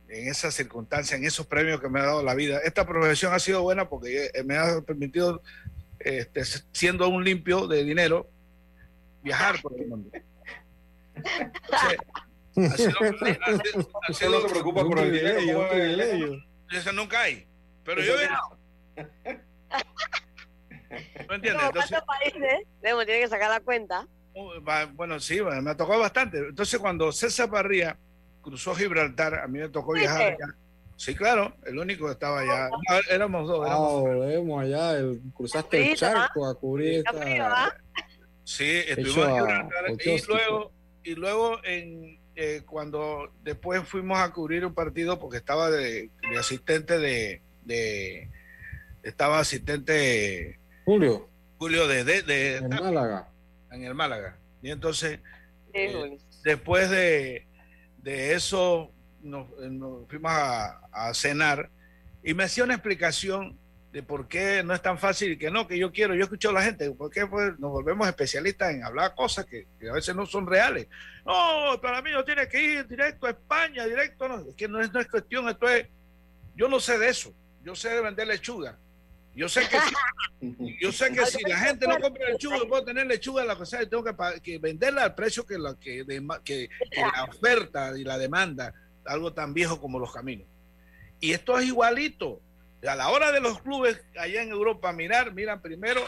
en 0.10 0.28
esa 0.28 0.52
circunstancia, 0.52 1.16
en 1.16 1.24
esos 1.24 1.48
premios 1.48 1.80
que 1.80 1.90
me 1.90 2.02
ha 2.02 2.06
dado 2.06 2.24
la 2.24 2.36
vida, 2.36 2.60
esta 2.60 2.86
profesión 2.86 3.34
ha 3.34 3.40
sido 3.40 3.64
buena 3.64 3.88
porque 3.88 4.30
me 4.46 4.58
ha 4.58 4.82
permitido, 4.82 5.42
este, 6.00 6.44
siendo 6.74 7.08
un 7.08 7.24
limpio 7.24 7.68
de 7.68 7.84
dinero, 7.86 8.30
viajar 9.24 9.62
por 9.62 9.80
el 9.80 9.88
mundo. 9.88 10.12
No 12.56 12.70
se 12.72 14.50
preocupa 14.50 14.84
por 14.84 15.00
el 15.00 15.12
dinero. 15.12 16.38
Eso 16.72 16.92
nunca 16.94 17.22
hay. 17.22 17.48
Pero 17.84 18.02
yo 18.02 18.16
¿No 21.28 21.36
entiendes? 21.36 21.64
Entonces, 21.66 22.00
países? 22.06 22.60
tiene 22.82 23.06
que 23.06 23.28
sacar 23.28 23.50
la 23.50 23.60
cuenta. 23.60 24.08
Uh, 24.34 24.60
bueno, 24.94 25.20
sí, 25.20 25.42
me 25.42 25.70
ha 25.72 25.78
tocado 25.78 26.00
bastante. 26.00 26.38
Entonces, 26.40 26.80
cuando 26.80 27.12
César 27.12 27.50
Parría 27.50 27.98
cruzó 28.42 28.76
Gibraltar, 28.76 29.36
a 29.40 29.48
mí 29.48 29.60
me 29.60 29.70
tocó 29.70 29.94
viajar 29.94 30.38
Sí, 30.98 31.14
claro, 31.14 31.54
el 31.66 31.78
único 31.78 32.06
que 32.06 32.14
estaba 32.14 32.40
allá. 32.40 32.70
éramos 33.10 33.48
dos. 33.48 33.68
Éramos 34.30 34.64
allá, 34.64 34.98
el, 34.98 35.22
cruzaste 35.34 35.92
el 35.92 35.98
charco 35.98 36.48
a 36.48 36.56
cubrir 36.58 37.04
esta. 37.06 37.76
Sí, 38.46 38.82
estuvimos 38.88 39.28
en 39.28 39.36
Gibraltar 39.36 39.86
y 40.06 40.22
luego 40.28 40.72
y 41.06 41.14
luego 41.14 41.64
en, 41.64 42.20
eh, 42.36 42.64
cuando 42.66 43.32
después 43.44 43.88
fuimos 43.88 44.18
a 44.18 44.34
cubrir 44.34 44.66
un 44.66 44.74
partido 44.74 45.20
porque 45.20 45.38
estaba 45.38 45.70
de, 45.70 46.10
asistente 46.38 46.98
de, 46.98 48.30
estaba 49.04 49.40
asistente 49.40 50.60
Julio. 50.84 51.30
Julio 51.58 51.88
de, 51.88 52.04
de, 52.04 52.58
en 52.58 52.70
Málaga. 52.70 53.30
En 53.72 53.84
el 53.84 53.94
Málaga. 53.94 54.38
Y 54.64 54.72
entonces 54.72 55.20
eh, 55.74 56.18
después 56.44 56.90
de, 56.90 57.46
eso 58.04 58.92
nos, 59.22 59.48
fuimos 60.10 60.32
a, 60.32 60.82
a, 60.92 61.14
cenar 61.14 61.70
y 62.24 62.34
me 62.34 62.46
hacía 62.46 62.64
una 62.64 62.74
explicación 62.74 63.60
de 63.96 64.04
por 64.04 64.28
qué 64.28 64.62
no 64.62 64.74
es 64.74 64.82
tan 64.82 65.00
fácil 65.00 65.32
y 65.32 65.38
que 65.38 65.50
no, 65.50 65.66
que 65.66 65.78
yo 65.78 65.90
quiero, 65.90 66.14
yo 66.16 66.26
escucho 66.26 66.50
a 66.50 66.52
la 66.52 66.62
gente, 66.62 66.92
¿por 66.92 67.10
qué 67.10 67.26
pues, 67.26 67.58
nos 67.60 67.72
volvemos 67.72 68.06
especialistas 68.06 68.74
en 68.74 68.84
hablar 68.84 69.16
cosas 69.16 69.46
que, 69.46 69.68
a 69.90 69.94
veces 69.94 70.14
no 70.14 70.26
son 70.26 70.46
reales? 70.46 70.90
No, 71.26 71.80
para 71.82 72.02
mí 72.02 72.12
no 72.12 72.26
tiene 72.26 72.46
que 72.50 72.62
ir 72.62 72.88
directo 72.90 73.26
a 73.26 73.30
España, 73.30 73.86
directo, 73.86 74.28
no, 74.28 74.50
es 74.50 74.54
que 74.54 74.68
no 74.68 74.82
es, 74.82 74.92
no 74.92 75.00
es 75.00 75.08
cuestión, 75.08 75.48
esto 75.48 75.70
es, 75.70 75.88
yo 76.58 76.68
no 76.68 76.82
sé 76.82 77.00
de 77.00 77.08
eso, 77.08 77.34
yo 77.64 77.74
sé 77.74 77.88
de 77.88 78.02
vender 78.02 78.28
lechuga. 78.28 78.78
Yo 79.34 79.48
sé 79.48 79.62
que 79.70 79.78
si, 79.80 80.78
yo 80.82 80.92
sé 80.92 81.14
que 81.14 81.26
si 81.26 81.42
la 81.44 81.58
gente 81.58 81.88
no 81.88 81.98
compra 81.98 82.32
lechuga, 82.32 82.58
yo 82.58 82.68
puedo 82.68 82.84
tener 82.84 83.08
lechuga 83.08 83.44
en 83.44 83.48
la 83.48 83.56
cosa 83.56 83.82
y 83.82 83.88
tengo 83.88 84.04
que, 84.04 84.58
venderla 84.58 85.06
al 85.06 85.16
precio 85.16 85.46
que 85.46 85.58
la, 85.58 85.74
que, 85.80 86.06
que 86.44 86.70
la 86.98 87.24
oferta 87.24 87.98
y 87.98 88.04
la 88.04 88.18
demanda, 88.18 88.74
algo 89.06 89.32
tan 89.32 89.54
viejo 89.54 89.80
como 89.80 90.00
los 90.00 90.12
caminos. 90.12 90.48
Y 91.22 91.32
esto 91.32 91.58
es 91.58 91.68
igualito 91.68 92.42
a 92.88 92.96
la 92.96 93.10
hora 93.10 93.32
de 93.32 93.40
los 93.40 93.62
clubes 93.62 94.02
allá 94.18 94.42
en 94.42 94.50
Europa 94.50 94.92
mirar, 94.94 95.34
miran 95.34 95.62
primero 95.62 96.02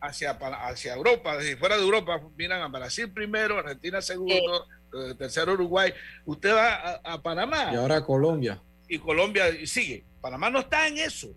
hacia, 0.00 0.30
hacia 0.30 0.94
Europa, 0.94 1.40
si 1.40 1.56
fuera 1.56 1.76
de 1.76 1.82
Europa, 1.82 2.20
miran 2.36 2.62
a 2.62 2.68
Brasil 2.68 3.10
primero, 3.12 3.58
Argentina 3.58 4.02
segundo, 4.02 4.66
eh, 4.92 5.14
tercero 5.16 5.52
Uruguay. 5.52 5.92
Usted 6.26 6.54
va 6.54 7.00
a, 7.04 7.22
Panamá. 7.22 7.70
Y 7.72 7.76
ahora 7.76 8.04
Colombia. 8.04 8.60
Y 8.88 8.98
Colombia 8.98 9.44
sigue. 9.64 10.04
Panamá 10.20 10.50
no 10.50 10.60
está 10.60 10.86
en 10.86 10.98
eso. 10.98 11.34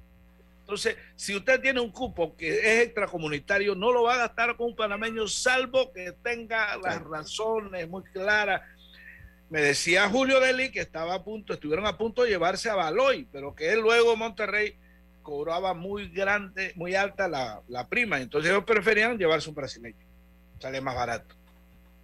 Entonces, 0.62 0.98
si 1.16 1.36
usted 1.36 1.62
tiene 1.62 1.80
un 1.80 1.92
cupo 1.92 2.36
que 2.36 2.50
es 2.50 2.86
extracomunitario, 2.88 3.76
no 3.76 3.92
lo 3.92 4.04
va 4.04 4.16
a 4.16 4.18
gastar 4.18 4.58
con 4.58 4.70
un 4.70 4.76
panameño, 4.76 5.28
salvo 5.28 5.94
que 5.94 6.12
tenga 6.24 6.76
las 6.78 7.04
razones 7.04 7.88
muy 7.88 8.04
claras 8.06 8.64
me 9.50 9.62
decía 9.62 10.10
Julio 10.10 10.40
Deli 10.40 10.72
que 10.72 10.82
estaba 10.82 11.16
a 11.16 11.24
punto, 11.24 11.54
estuvieron 11.54 11.86
a 11.86 11.98
punto 11.98 12.24
de 12.24 12.30
llevarse 12.30 12.70
a 12.70 12.76
Baloy, 12.76 13.28
pero 13.32 13.56
que 13.56 13.72
él 13.72 13.82
luego 13.82 14.16
Monterrey 14.16 14.76
cobraba 15.22 15.74
muy 15.74 16.10
grande, 16.10 16.72
muy 16.76 16.96
alta 16.96 17.28
la, 17.28 17.62
la 17.68 17.88
prima, 17.88 18.20
entonces 18.20 18.52
ellos 18.52 18.64
preferían 18.64 19.18
llevarse 19.18 19.50
un 19.50 19.56
brasileño, 19.56 20.06
sale 20.60 20.82
más 20.82 20.96
barato. 20.96 21.36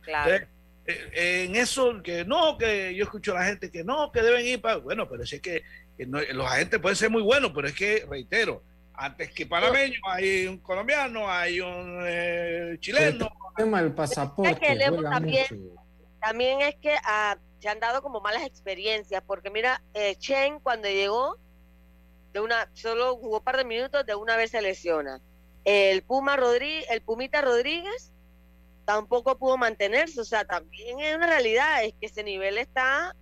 Claro. 0.02 0.48
eh, 0.86 1.44
en 1.46 1.56
eso 1.56 2.02
que 2.02 2.26
no, 2.26 2.58
que 2.58 2.94
yo 2.96 3.04
escucho 3.04 3.32
a 3.36 3.39
la 3.39 3.46
gente 3.46 3.72
que 3.72 3.84
no, 3.84 4.12
que 4.12 4.22
deben 4.22 4.46
ir 4.46 4.62
para. 4.62 4.78
Bueno, 4.78 5.08
pero 5.08 5.24
es 5.24 5.39
que, 5.39 5.64
los 5.98 6.48
agentes 6.48 6.80
pueden 6.80 6.96
ser 6.96 7.12
muy 7.12 7.22
buenos, 7.22 7.52
pero 7.54 7.68
es 7.68 7.76
que, 7.76 8.06
reitero, 8.10 8.64
antes 8.96 9.32
que 9.32 9.46
panameño 9.46 10.00
hay 10.08 10.48
un 10.48 10.58
colombiano, 10.58 11.30
hay 11.30 11.60
un 11.60 12.04
eh, 12.06 12.78
chileno. 12.80 13.26
El 13.26 13.56
tema 13.56 13.84
del 13.84 13.94
pasaporte. 13.94 14.78
también, 15.10 15.46
también, 16.22 16.61
es 16.61 16.76
que 16.76 16.95
ah, 17.03 17.38
se 17.59 17.69
han 17.69 17.80
dado 17.80 18.01
como 18.01 18.22
malas 18.22 18.43
experiencias, 18.43 19.24
porque 19.26 19.49
mira, 19.49 19.84
eh, 19.93 20.15
Chen 20.15 20.59
cuando 20.59 20.88
llegó, 20.88 21.38
de 22.34 22.39
una, 22.39 22.69
solo 22.74 23.17
jugó 23.17 23.39
un 23.39 23.43
par 23.43 23.57
de 23.57 23.65
minutos, 23.65 24.05
de 24.05 24.15
una 24.15 24.38
vez 24.38 24.51
se 24.51 24.61
lesiona. 24.61 25.19
El 25.65 26.01
Puma 26.03 26.38
Rodríguez, 26.38 26.86
el 26.89 27.01
Pumita 27.01 27.41
Rodríguez 27.41 28.13
tampoco 28.86 29.38
pudo 29.38 29.57
mantenerse. 29.57 30.22
O 30.22 30.26
sea, 30.26 30.45
también 30.45 30.99
es 30.99 31.15
una 31.15 31.28
realidad, 31.28 31.84
es 31.84 31.93
que 31.99 32.07
ese 32.07 32.24
nivel 32.24 32.57
está 32.57 33.15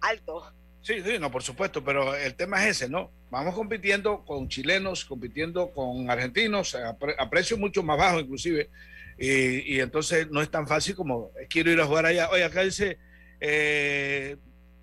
alto. 0.00 0.52
Sí, 0.82 1.02
sí, 1.02 1.18
no, 1.18 1.30
por 1.30 1.42
supuesto, 1.42 1.82
pero 1.82 2.14
el 2.14 2.34
tema 2.36 2.62
es 2.64 2.76
ese, 2.76 2.88
¿no? 2.88 3.10
Vamos 3.30 3.54
compitiendo 3.54 4.24
con 4.24 4.48
chilenos, 4.48 5.04
compitiendo 5.04 5.72
con 5.72 6.08
argentinos, 6.08 6.76
a, 6.76 6.96
precio 7.28 7.58
mucho 7.58 7.82
más 7.82 7.98
bajo 7.98 8.20
inclusive, 8.20 8.70
y, 9.18 9.80
entonces 9.80 10.30
no 10.30 10.42
es 10.42 10.50
tan 10.50 10.66
fácil 10.66 10.94
como 10.94 11.30
quiero 11.48 11.70
ir 11.70 11.80
a 11.80 11.86
jugar 11.86 12.06
allá. 12.06 12.28
Oye, 12.30 12.44
acá 12.44 12.62
dice 12.62 12.98
eh, 13.40 14.36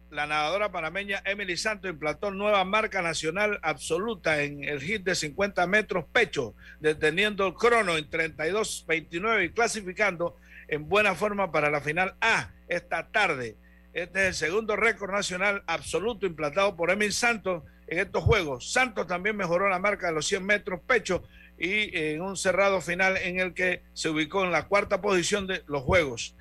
la 0.10 0.28
nadadora 0.28 0.72
panameña 0.72 1.22
Emily 1.26 1.58
Santos 1.58 1.90
implantó 1.90 2.32
nueva 2.32 2.64
marca 2.66 3.02
nacional 3.02 3.60
absoluta 3.62 4.44
en 4.44 4.64
el 4.64 4.82
hit 4.82 5.04
de 5.04 5.16
50 5.16 5.66
metros 5.68 6.06
pecho, 6.12 6.56
deteniendo 6.80 7.48
el 7.48 7.54
crono 7.54 7.98
en 7.98 8.10
32-29 8.10 9.46
y 9.46 9.50
clasificando 9.50 10.38
en 10.68 10.88
buena 10.88 11.16
forma 11.16 11.52
para 11.52 11.70
la 11.70 11.82
final 11.82 12.16
A 12.22 12.52
esta 12.68 13.08
tarde. 13.08 13.58
Este 13.94 14.22
es 14.22 14.28
el 14.28 14.34
segundo 14.34 14.76
récord 14.76 15.12
nacional 15.12 15.64
absoluto 15.68 16.26
implantado 16.26 16.76
por 16.76 16.90
Emily 16.90 17.12
Santos 17.12 17.64
en 17.88 18.00
estos 18.00 18.24
Juegos. 18.24 18.72
Santos 18.72 19.08
también 19.08 19.36
mejoró 19.36 19.70
la 19.70 19.80
marca 19.80 20.08
de 20.08 20.14
los 20.14 20.28
100 20.28 20.46
metros 20.46 20.80
pecho 20.82 21.24
y 21.64 21.98
en 21.98 22.22
un 22.22 22.36
cerrado 22.36 22.82
final 22.82 23.16
en 23.16 23.40
el 23.40 23.54
que 23.54 23.84
se 23.94 24.10
ubicó 24.10 24.44
en 24.44 24.52
la 24.52 24.68
cuarta 24.68 25.00
posición 25.00 25.48
de 25.48 25.64
los 25.68 25.82
Juegos. 25.82 26.36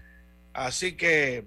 Así 0.52 0.96
que 0.96 1.44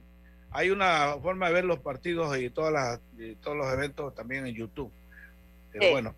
hay 0.50 0.70
una 0.70 1.18
forma 1.22 1.48
de 1.48 1.54
ver 1.56 1.66
los 1.66 1.80
partidos 1.80 2.38
y, 2.38 2.50
todas 2.50 2.72
las, 2.72 3.02
todos 3.42 3.58
los 3.58 3.68
eventos 3.74 4.16
también 4.16 4.48
en 4.48 4.56
YouTube. 4.56 4.90
Pero 5.74 5.92
bueno, 5.92 6.16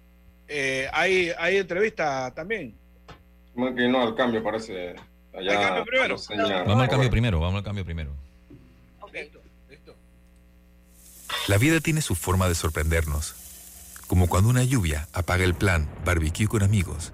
eh, 0.48 0.88
hay, 0.94 1.32
hay 1.36 1.58
entrevista 1.58 2.32
también. 2.36 2.76
Muy 3.56 3.72
no 3.90 4.04
al 4.04 4.14
cambio, 4.14 4.44
parece. 4.44 4.94
Allá 5.34 5.60
cambio 5.60 5.84
primero? 5.84 6.16
Vamos 6.64 6.84
al 6.84 6.90
cambio 6.90 7.10
primero, 7.10 7.40
vamos 7.40 7.58
al 7.58 7.64
cambio 7.64 7.84
primero. 7.84 8.12
La 11.48 11.58
vida 11.58 11.80
tiene 11.80 12.02
su 12.02 12.14
forma 12.14 12.48
de 12.48 12.54
sorprendernos. 12.54 13.36
Como 14.06 14.28
cuando 14.28 14.50
una 14.50 14.64
lluvia 14.64 15.08
apaga 15.12 15.44
el 15.44 15.56
plan 15.56 15.90
barbecue 16.06 16.48
con 16.48 16.62
amigos, 16.62 17.14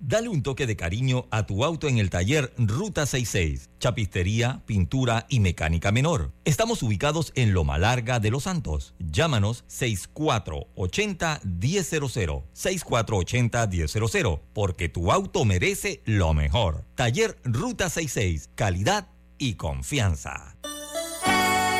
Dale 0.00 0.28
un 0.28 0.44
toque 0.44 0.66
de 0.66 0.76
cariño 0.76 1.26
a 1.30 1.44
tu 1.44 1.64
auto 1.64 1.88
en 1.88 1.98
el 1.98 2.08
taller 2.08 2.54
Ruta 2.56 3.04
66, 3.04 3.68
chapistería, 3.80 4.62
pintura 4.64 5.26
y 5.28 5.40
mecánica 5.40 5.90
menor. 5.90 6.30
Estamos 6.44 6.84
ubicados 6.84 7.32
en 7.34 7.52
Loma 7.52 7.78
Larga 7.78 8.20
de 8.20 8.30
Los 8.30 8.44
Santos. 8.44 8.94
Llámanos 9.00 9.64
6480-1000, 9.68 12.44
6480-1000, 12.54 14.40
porque 14.52 14.88
tu 14.88 15.10
auto 15.10 15.44
merece 15.44 16.00
lo 16.04 16.32
mejor. 16.32 16.84
Taller 16.94 17.36
Ruta 17.42 17.90
66, 17.90 18.50
calidad 18.54 19.08
y 19.36 19.54
confianza. 19.54 20.54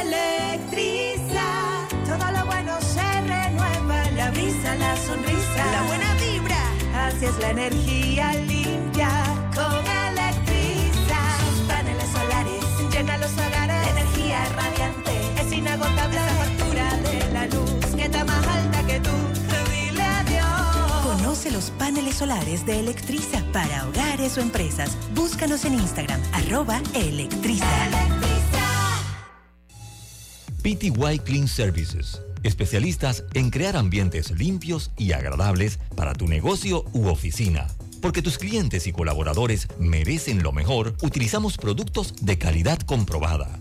Electriza, 0.03 1.87
todo 2.05 2.33
lo 2.33 2.47
bueno 2.47 2.81
se 2.81 3.21
renueva, 3.21 4.11
la 4.11 4.33
brisa, 4.33 4.75
la 4.75 4.97
sonrisa, 4.97 5.73
la 5.73 5.83
buena 5.87 6.09
Así 7.09 7.25
es 7.25 7.39
la 7.39 7.51
energía 7.51 8.08
radiante 15.79 16.17
es 16.17 16.17
inagotable. 16.17 16.19
Esa 16.19 16.35
factura 16.35 16.97
de 16.97 17.33
la 17.33 17.47
luz 17.47 17.97
que 17.97 18.03
está 18.05 18.25
más 18.25 18.47
alta 18.47 18.87
que 18.87 19.01
tú. 19.01 19.11
Dile 19.71 20.03
adiós. 20.03 21.17
Conoce 21.17 21.51
los 21.51 21.71
paneles 21.71 22.17
solares 22.17 22.67
de 22.67 22.81
Electriza 22.81 23.43
para 23.53 23.87
hogares 23.87 24.37
o 24.39 24.41
empresas. 24.41 24.97
Búscanos 25.15 25.65
en 25.65 25.75
Instagram, 25.75 26.21
arroba 26.33 26.81
Electriza. 26.95 27.67
PTY 30.63 31.19
Clean 31.25 31.49
Services 31.49 32.21
especialistas 32.43 33.25
en 33.35 33.51
crear 33.51 33.77
ambientes 33.77 34.31
limpios 34.31 34.91
y 34.97 35.13
agradables 35.13 35.79
para 35.97 36.15
tu 36.15 36.29
negocio 36.29 36.85
u 36.93 37.09
oficina. 37.09 37.67
Porque 38.01 38.23
tus 38.23 38.39
clientes 38.39 38.87
y 38.87 38.93
colaboradores 38.93 39.69
merecen 39.79 40.43
lo 40.43 40.53
mejor, 40.53 40.95
utilizamos 41.03 41.57
productos 41.57 42.15
de 42.21 42.39
calidad 42.39 42.79
comprobada. 42.81 43.61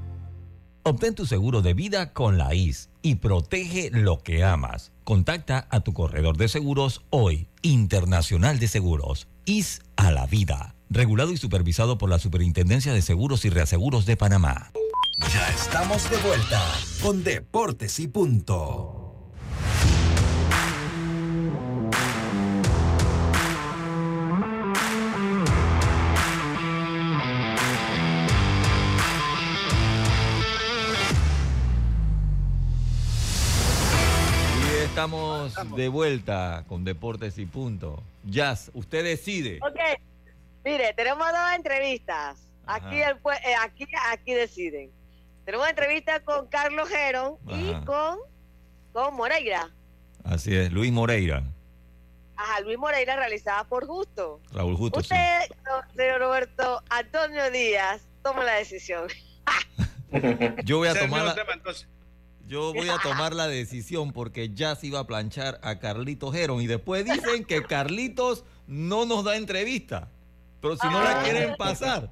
Obtén 0.83 1.13
tu 1.13 1.27
seguro 1.27 1.61
de 1.61 1.75
vida 1.75 2.11
con 2.11 2.39
la 2.39 2.55
IS 2.55 2.89
y 3.03 3.15
protege 3.15 3.91
lo 3.91 4.23
que 4.23 4.43
amas. 4.43 4.91
Contacta 5.03 5.67
a 5.69 5.81
tu 5.81 5.93
corredor 5.93 6.37
de 6.37 6.47
seguros 6.47 7.03
hoy, 7.11 7.47
Internacional 7.61 8.57
de 8.57 8.67
Seguros, 8.67 9.27
IS 9.45 9.81
a 9.95 10.11
la 10.11 10.25
vida. 10.25 10.75
Regulado 10.89 11.31
y 11.33 11.37
supervisado 11.37 11.99
por 11.99 12.09
la 12.09 12.17
Superintendencia 12.17 12.93
de 12.93 13.01
Seguros 13.03 13.45
y 13.45 13.49
Reaseguros 13.49 14.07
de 14.07 14.17
Panamá. 14.17 14.71
Ya 15.31 15.47
estamos 15.49 16.09
de 16.09 16.17
vuelta 16.17 16.61
con 17.01 17.23
Deportes 17.23 17.99
y 17.99 18.07
Punto. 18.07 19.00
Estamos 35.51 35.77
de 35.77 35.87
vuelta 35.89 36.63
con 36.67 36.83
Deportes 36.83 37.37
y 37.37 37.45
Punto. 37.45 38.01
Jazz, 38.23 38.71
usted 38.73 39.03
decide. 39.03 39.59
Ok, 39.61 39.79
mire, 40.63 40.93
tenemos 40.93 41.27
dos 41.27 41.51
entrevistas. 41.55 42.37
Aquí, 42.65 43.01
el, 43.01 43.15
eh, 43.15 43.55
aquí, 43.61 43.85
aquí 44.11 44.33
deciden. 44.33 44.89
Tenemos 45.45 45.67
entrevista 45.67 46.19
con 46.21 46.47
Carlos 46.47 46.87
Gerón 46.89 47.35
y 47.47 47.73
con, 47.85 48.19
con 48.93 49.15
Moreira. 49.15 49.69
Así 50.23 50.55
es, 50.55 50.71
Luis 50.71 50.91
Moreira. 50.91 51.43
a 52.37 52.61
Luis 52.61 52.77
Moreira 52.77 53.15
realizada 53.15 53.63
por 53.65 53.85
Justo. 53.87 54.39
Raúl 54.53 54.75
Justo, 54.77 54.99
Usted, 54.99 55.41
señor 55.95 56.19
Roberto 56.19 56.81
Antonio 56.89 57.49
Díaz, 57.51 58.01
toma 58.23 58.43
la 58.43 58.53
decisión. 58.53 59.07
Yo 60.63 60.77
voy 60.77 60.87
a 60.89 60.93
tomar 60.93 61.23
la. 61.25 61.35
Yo 62.51 62.73
voy 62.73 62.89
a 62.89 62.97
tomar 63.01 63.33
la 63.33 63.47
decisión 63.47 64.11
porque 64.11 64.49
ya 64.53 64.75
se 64.75 64.87
iba 64.87 64.99
a 64.99 65.07
planchar 65.07 65.57
a 65.63 65.79
Carlitos 65.79 66.35
Heron 66.35 66.61
y 66.61 66.67
después 66.67 67.05
dicen 67.05 67.45
que 67.45 67.63
Carlitos 67.63 68.43
no 68.67 69.05
nos 69.05 69.23
da 69.23 69.37
entrevista. 69.37 70.09
Pero 70.59 70.75
si 70.75 70.85
no 70.87 71.01
la 71.01 71.23
quieren 71.23 71.55
pasar, 71.57 72.11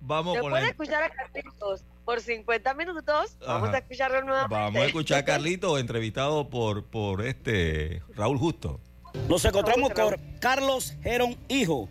Vamos 0.00 0.34
Después 0.34 0.50
con 0.52 0.54
de 0.54 0.60
la- 0.62 0.70
escuchar 0.70 1.02
a 1.04 1.10
Carlitos 1.10 1.84
por 2.04 2.20
50 2.20 2.74
minutos, 2.74 3.36
vamos 3.46 3.68
Ajá. 3.68 3.76
a 3.76 3.78
escucharlo 3.78 4.22
nuevamente. 4.22 4.54
vamos 4.54 4.82
a 4.82 4.86
escuchar 4.86 5.18
a 5.18 5.24
Carlitos 5.24 5.78
entrevistado 5.80 6.50
por, 6.50 6.84
por 6.86 7.24
este 7.24 8.02
Raúl 8.16 8.38
Justo. 8.38 8.80
Nos 9.28 9.44
encontramos 9.44 9.90
con 9.90 10.16
Carlos 10.40 10.96
Gerón 11.02 11.36
Hijo, 11.48 11.88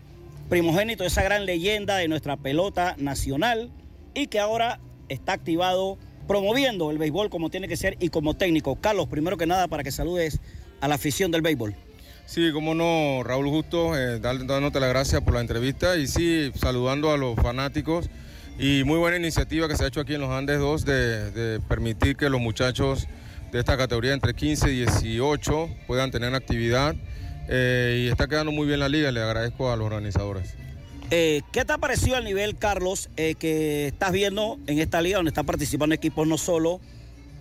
primogénito 0.50 1.04
de 1.04 1.08
esa 1.08 1.22
gran 1.22 1.46
leyenda 1.46 1.96
de 1.96 2.08
nuestra 2.08 2.36
pelota 2.36 2.94
nacional 2.98 3.70
y 4.14 4.26
que 4.26 4.38
ahora 4.38 4.80
está 5.08 5.32
activado 5.32 5.96
promoviendo 6.26 6.90
el 6.90 6.98
béisbol 6.98 7.30
como 7.30 7.50
tiene 7.50 7.68
que 7.68 7.76
ser 7.76 7.96
y 8.00 8.08
como 8.08 8.34
técnico. 8.34 8.76
Carlos, 8.76 9.08
primero 9.08 9.36
que 9.36 9.46
nada, 9.46 9.68
para 9.68 9.82
que 9.82 9.90
saludes 9.90 10.40
a 10.80 10.88
la 10.88 10.96
afición 10.96 11.30
del 11.30 11.42
béisbol. 11.42 11.74
Sí, 12.26 12.50
cómo 12.52 12.74
no, 12.74 13.22
Raúl 13.24 13.48
Justo, 13.48 13.96
eh, 13.96 14.20
dándote 14.20 14.80
las 14.80 14.88
gracias 14.88 15.20
por 15.22 15.34
la 15.34 15.40
entrevista 15.40 15.96
y 15.96 16.06
sí, 16.06 16.52
saludando 16.54 17.10
a 17.10 17.16
los 17.16 17.36
fanáticos 17.36 18.08
y 18.58 18.84
muy 18.84 18.98
buena 18.98 19.16
iniciativa 19.16 19.68
que 19.68 19.76
se 19.76 19.84
ha 19.84 19.88
hecho 19.88 20.00
aquí 20.00 20.14
en 20.14 20.20
los 20.20 20.30
Andes 20.30 20.58
2 20.58 20.84
de, 20.84 21.30
de 21.30 21.60
permitir 21.60 22.16
que 22.16 22.30
los 22.30 22.40
muchachos 22.40 23.08
de 23.50 23.58
esta 23.58 23.76
categoría 23.76 24.14
entre 24.14 24.34
15 24.34 24.72
y 24.72 24.76
18 24.78 25.68
puedan 25.86 26.10
tener 26.10 26.34
actividad 26.34 26.94
eh, 27.48 28.04
y 28.04 28.08
está 28.08 28.28
quedando 28.28 28.52
muy 28.52 28.66
bien 28.66 28.80
la 28.80 28.88
liga, 28.88 29.10
le 29.12 29.20
agradezco 29.20 29.70
a 29.70 29.76
los 29.76 29.86
organizadores. 29.86 30.54
Eh, 31.14 31.42
¿Qué 31.52 31.66
te 31.66 31.74
ha 31.74 31.76
parecido 31.76 32.16
al 32.16 32.24
nivel, 32.24 32.56
Carlos, 32.56 33.10
eh, 33.18 33.34
que 33.34 33.88
estás 33.88 34.12
viendo 34.12 34.58
en 34.66 34.78
esta 34.78 35.02
liga 35.02 35.18
donde 35.18 35.28
están 35.28 35.44
participando 35.44 35.94
equipos 35.94 36.26
no 36.26 36.38
solo 36.38 36.80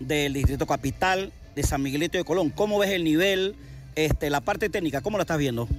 del 0.01 0.33
Distrito 0.33 0.67
Capital, 0.67 1.31
de 1.55 1.63
San 1.63 1.81
Miguelito 1.81 2.17
de 2.17 2.25
Colón? 2.25 2.49
¿Cómo 2.49 2.79
ves 2.79 2.89
el 2.89 3.05
nivel, 3.05 3.55
este, 3.95 4.29
la 4.29 4.41
parte 4.41 4.67
técnica? 4.67 4.99
¿Cómo 4.99 5.17
la 5.17 5.21
estás 5.21 5.37
viendo? 5.37 5.69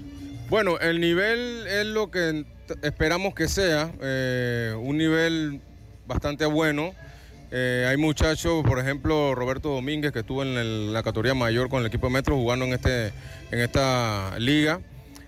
Bueno, 0.49 0.79
el 0.81 1.03
nivel 1.03 1.67
es 1.67 1.85
lo 1.85 2.11
que 2.11 2.47
esperamos 2.81 3.35
que 3.35 3.47
sea, 3.47 3.93
eh, 4.01 4.75
un 4.81 4.97
nivel 4.97 5.61
bastante 6.07 6.47
bueno. 6.47 6.95
Hay 7.55 7.99
muchachos, 7.99 8.65
por 8.65 8.79
ejemplo, 8.79 9.35
Roberto 9.35 9.69
Domínguez, 9.69 10.13
que 10.13 10.21
estuvo 10.21 10.43
en 10.43 10.57
el- 10.57 10.95
la 10.95 11.03
categoría 11.03 11.35
mayor 11.35 11.69
con 11.69 11.81
el 11.81 11.87
equipo 11.89 12.07
de 12.07 12.15
Metro 12.15 12.35
jugando 12.37 12.65
en, 12.65 12.73
este, 12.73 13.09
en 13.51 13.61
esta 13.61 14.35
liga. 14.39 14.81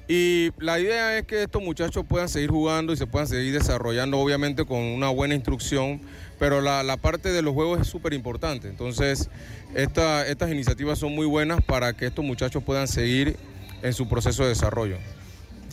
Y 0.07 0.51
la 0.59 0.79
idea 0.79 1.17
es 1.17 1.25
que 1.27 1.43
estos 1.45 1.63
muchachos 1.63 2.05
puedan 2.07 2.29
seguir 2.29 2.51
jugando 2.51 2.93
y 2.93 2.97
se 2.97 3.07
puedan 3.07 3.27
seguir 3.27 3.55
desarrollando, 3.55 4.19
obviamente 4.19 4.67
con 4.67 4.79
una 4.79 5.09
buena 5.09 5.35
instrucción, 5.35 6.01
pero 6.39 6.61
la, 6.61 6.83
la 6.83 6.99
parte 6.99 7.31
de 7.33 7.41
los 7.41 7.55
juegos 7.55 7.81
es 7.81 7.87
súper 7.87 8.13
importante. 8.13 8.69
Entonces, 8.69 9.31
esta- 9.75 10.27
estas 10.27 10.51
iniciativas 10.51 10.99
son 10.99 11.15
muy 11.15 11.27
buenas 11.27 11.63
para 11.65 11.95
que 11.95 12.07
estos 12.07 12.23
muchachos 12.25 12.63
puedan 12.63 12.87
seguir 12.87 13.37
en 13.83 13.95
su 13.95 14.07
proceso 14.07 14.43
de 14.43 14.51
desarrollo. 14.51 14.99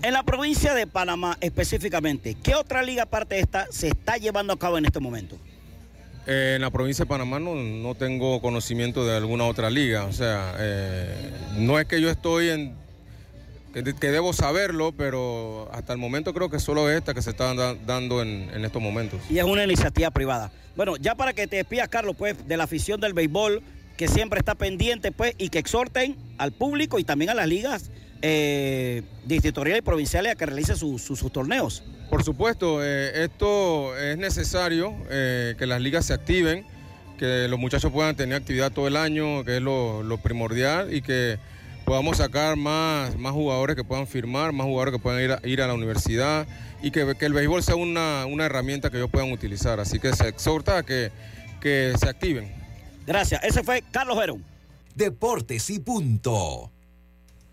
En 0.01 0.13
la 0.13 0.23
provincia 0.23 0.73
de 0.73 0.88
Panamá 0.88 1.38
específicamente, 1.41 2.36
¿qué 2.41 2.55
otra 2.55 2.84
liga 2.84 3.03
aparte 3.03 3.36
de 3.36 3.41
esta 3.41 3.67
se 3.69 3.89
está 3.89 4.15
llevando 4.17 4.53
a 4.53 4.57
cabo 4.57 4.77
en 4.77 4.86
este 4.86 4.99
momento? 5.01 5.38
Eh, 6.25 6.53
en 6.55 6.61
la 6.61 6.69
provincia 6.71 7.03
de 7.05 7.09
Panamá 7.09 7.39
no, 7.39 7.55
no 7.55 7.95
tengo 7.95 8.41
conocimiento 8.41 9.05
de 9.05 9.17
alguna 9.17 9.43
otra 9.45 9.69
liga. 9.69 10.05
O 10.05 10.13
sea, 10.13 10.55
eh, 10.57 11.32
no 11.57 11.79
es 11.79 11.86
que 11.86 11.99
yo 11.99 12.09
estoy 12.09 12.49
en. 12.49 12.80
Que, 13.74 13.84
que 13.84 14.07
debo 14.11 14.34
saberlo, 14.34 14.91
pero 14.91 15.69
hasta 15.72 15.93
el 15.93 15.99
momento 15.99 16.34
creo 16.34 16.49
que 16.49 16.59
solo 16.59 16.89
esta 16.89 17.13
que 17.13 17.22
se 17.22 17.30
está 17.30 17.53
da- 17.53 17.76
dando 17.76 18.22
en, 18.22 18.49
en 18.53 18.65
estos 18.65 18.82
momentos. 18.82 19.22
Y 19.30 19.38
es 19.39 19.45
una 19.45 19.63
iniciativa 19.63 20.11
privada. 20.11 20.51
Bueno, 20.76 20.97
ya 20.97 21.15
para 21.15 21.34
que 21.34 21.47
te 21.47 21.55
despidas, 21.57 21.88
Carlos, 21.88 22.15
pues, 22.17 22.47
de 22.47 22.57
la 22.57 22.65
afición 22.65 22.99
del 22.99 23.13
béisbol, 23.13 23.61
que 23.97 24.07
siempre 24.07 24.39
está 24.39 24.55
pendiente, 24.55 25.11
pues, 25.11 25.36
y 25.38 25.49
que 25.49 25.59
exhorten 25.59 26.17
al 26.38 26.51
público 26.51 26.99
y 26.99 27.03
también 27.03 27.30
a 27.30 27.34
las 27.34 27.47
ligas 27.47 27.91
eh, 28.24 29.01
distritoriales 29.26 29.80
y 29.80 29.82
provinciales 29.84 30.34
a 30.34 30.36
que 30.36 30.45
realicen 30.45 30.76
su- 30.76 30.99
su- 30.99 31.15
sus 31.15 31.32
torneos. 31.32 31.84
Por 32.09 32.24
supuesto, 32.24 32.84
eh, 32.84 33.24
esto 33.24 33.97
es 33.97 34.17
necesario, 34.17 34.93
eh, 35.09 35.55
que 35.57 35.65
las 35.65 35.82
ligas 35.82 36.05
se 36.05 36.13
activen, 36.13 36.65
que 37.17 37.47
los 37.47 37.57
muchachos 37.57 37.91
puedan 37.91 38.15
tener 38.15 38.36
actividad 38.36 38.72
todo 38.72 38.88
el 38.88 38.97
año, 38.97 39.43
que 39.45 39.57
es 39.57 39.61
lo, 39.61 40.03
lo 40.03 40.17
primordial, 40.17 40.93
y 40.93 41.01
que 41.01 41.38
podamos 41.92 42.20
sacar 42.20 42.56
más, 42.56 43.18
más 43.18 43.34
jugadores 43.34 43.76
que 43.76 43.84
puedan 43.84 44.08
firmar, 44.08 44.54
más 44.54 44.66
jugadores 44.66 44.94
que 44.94 45.00
puedan 45.00 45.22
ir 45.22 45.32
a, 45.34 45.42
ir 45.46 45.62
a 45.62 45.68
la 45.68 45.74
universidad, 45.74 46.48
y 46.82 46.89
que, 46.89 47.16
que 47.20 47.26
el 47.26 47.34
béisbol 47.34 47.62
sea 47.62 47.76
una, 47.76 48.26
una 48.28 48.46
herramienta 48.46 48.89
que 48.89 48.96
ellos 48.96 49.10
puedan 49.10 49.30
utilizar. 49.30 49.78
Así 49.82 50.00
que 50.00 50.14
se 50.14 50.30
exhorta 50.30 50.78
a 50.78 50.84
que, 50.84 51.12
que 51.60 51.92
se 52.00 52.08
activen. 52.08 52.50
Gracias. 53.06 53.44
Ese 53.44 53.62
fue 53.62 53.84
Carlos 53.92 54.18
Verón. 54.18 54.42
Deportes 54.96 55.70
y 55.70 55.80
punto. 55.80 56.72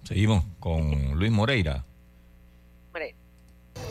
Seguimos 0.04 0.44
con 0.60 1.18
Luis 1.18 1.32
Moreira. 1.32 1.84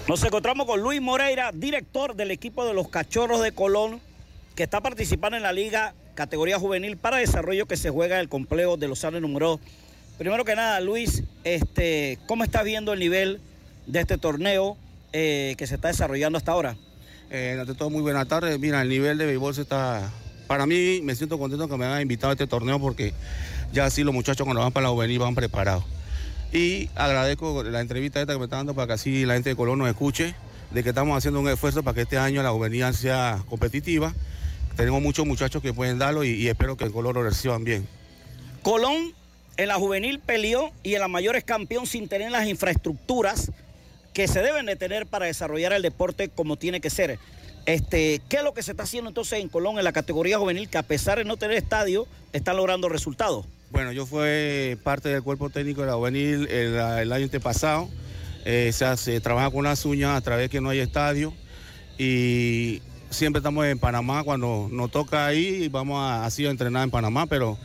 Nos 0.07 0.23
encontramos 0.23 0.65
con 0.65 0.79
Luis 0.79 1.01
Moreira, 1.01 1.51
director 1.53 2.15
del 2.15 2.31
equipo 2.31 2.65
de 2.65 2.73
los 2.73 2.87
Cachorros 2.87 3.41
de 3.41 3.51
Colón, 3.51 3.99
que 4.55 4.63
está 4.63 4.79
participando 4.79 5.35
en 5.35 5.43
la 5.43 5.51
liga 5.51 5.93
categoría 6.15 6.57
juvenil 6.57 6.95
para 6.95 7.17
desarrollo 7.17 7.65
que 7.65 7.75
se 7.75 7.89
juega 7.89 8.15
en 8.15 8.21
el 8.21 8.29
complejo 8.29 8.77
de 8.77 8.87
los 8.87 9.03
Andes 9.03 9.21
número 9.21 9.49
2. 9.49 9.59
Primero 10.17 10.45
que 10.45 10.55
nada, 10.55 10.79
Luis, 10.79 11.23
este, 11.43 12.17
¿cómo 12.25 12.43
estás 12.43 12.63
viendo 12.63 12.91
el 12.91 12.99
nivel 12.99 13.39
de 13.85 13.99
este 13.99 14.17
torneo 14.17 14.75
eh, 15.13 15.53
que 15.59 15.67
se 15.67 15.75
está 15.75 15.89
desarrollando 15.89 16.39
hasta 16.39 16.53
ahora? 16.53 16.75
Eh, 17.29 17.55
ante 17.59 17.75
todo, 17.75 17.91
muy 17.91 18.01
buena 18.01 18.25
tarde. 18.25 18.57
Mira, 18.57 18.81
el 18.81 18.89
nivel 18.89 19.19
de 19.19 19.27
béisbol 19.27 19.53
se 19.53 19.61
está... 19.61 20.11
Para 20.47 20.65
mí, 20.65 21.01
me 21.03 21.13
siento 21.13 21.37
contento 21.37 21.67
que 21.67 21.77
me 21.77 21.85
hayan 21.85 22.01
invitado 22.01 22.31
a 22.31 22.33
este 22.33 22.47
torneo 22.47 22.79
porque 22.79 23.13
ya 23.71 23.85
así 23.85 24.03
los 24.03 24.13
muchachos 24.13 24.45
cuando 24.45 24.61
van 24.61 24.71
para 24.71 24.85
la 24.85 24.89
juvenil 24.89 25.19
van 25.19 25.35
preparados. 25.35 25.83
Y 26.51 26.89
agradezco 26.95 27.63
la 27.63 27.81
entrevista 27.81 28.19
esta 28.19 28.33
que 28.33 28.39
me 28.39 28.45
está 28.45 28.55
dando 28.55 28.73
para 28.73 28.87
que 28.87 28.93
así 28.93 29.25
la 29.25 29.35
gente 29.35 29.49
de 29.49 29.55
Colón 29.55 29.77
nos 29.77 29.89
escuche, 29.89 30.33
de 30.71 30.83
que 30.83 30.89
estamos 30.89 31.15
haciendo 31.15 31.41
un 31.41 31.49
esfuerzo 31.49 31.83
para 31.83 31.93
que 31.93 32.01
este 32.01 32.17
año 32.17 32.41
la 32.41 32.49
juvenil 32.49 32.91
sea 32.95 33.43
competitiva. 33.49 34.15
Tenemos 34.77 34.99
muchos 34.99 35.27
muchachos 35.27 35.61
que 35.61 35.73
pueden 35.73 35.99
darlo 35.99 36.23
y, 36.23 36.29
y 36.29 36.47
espero 36.47 36.75
que 36.75 36.85
en 36.85 36.91
Colón 36.91 37.13
lo 37.13 37.23
reciban 37.23 37.63
bien. 37.63 37.87
Colón 38.63 39.13
en 39.57 39.67
la 39.67 39.75
juvenil 39.75 40.19
peleó 40.19 40.71
y 40.83 40.93
en 40.95 41.01
la 41.01 41.07
mayor 41.07 41.35
es 41.35 41.43
campeón 41.43 41.85
sin 41.85 42.07
tener 42.07 42.31
las 42.31 42.47
infraestructuras 42.47 43.51
que 44.13 44.27
se 44.27 44.41
deben 44.41 44.65
de 44.65 44.75
tener 44.75 45.05
para 45.05 45.25
desarrollar 45.25 45.73
el 45.73 45.81
deporte 45.81 46.29
como 46.29 46.57
tiene 46.57 46.81
que 46.81 46.89
ser. 46.89 47.19
Este, 47.65 48.21
¿Qué 48.29 48.37
es 48.37 48.43
lo 48.43 48.53
que 48.53 48.63
se 48.63 48.71
está 48.71 48.83
haciendo 48.83 49.09
entonces 49.09 49.39
en 49.41 49.49
Colón 49.49 49.77
en 49.77 49.83
la 49.83 49.91
categoría 49.91 50.39
juvenil 50.39 50.69
que 50.69 50.77
a 50.77 50.83
pesar 50.83 51.17
de 51.17 51.25
no 51.25 51.37
tener 51.37 51.57
estadio 51.57 52.07
están 52.31 52.55
logrando 52.55 52.87
resultados? 52.87 53.45
Bueno, 53.69 53.91
yo 53.91 54.05
fui 54.05 54.77
parte 54.83 55.09
del 55.09 55.21
cuerpo 55.21 55.49
técnico 55.49 55.81
de 55.81 55.87
la 55.87 55.95
juvenil 55.95 56.47
el, 56.47 56.75
el 56.75 57.11
año 57.11 57.25
antepasado. 57.25 57.89
Eh, 58.49 58.71
se, 58.71 59.19
trabaja 59.19 59.51
con 59.51 59.65
las 59.65 59.83
uñas 59.83 60.15
a 60.15 60.21
través 60.21 60.49
que 60.49 60.61
no 60.61 60.69
hay 60.69 60.79
estadio 60.79 61.33
y 61.97 62.81
siempre 63.09 63.39
estamos 63.39 63.65
en 63.65 63.77
Panamá 63.77 64.23
cuando 64.23 64.69
nos 64.71 64.89
toca 64.89 65.25
ahí 65.25 65.67
vamos 65.67 65.99
a, 65.99 66.25
así 66.25 66.45
a 66.45 66.49
entrenar 66.49 66.85
en 66.85 66.89
Panamá, 66.89 67.25
pero 67.25 67.57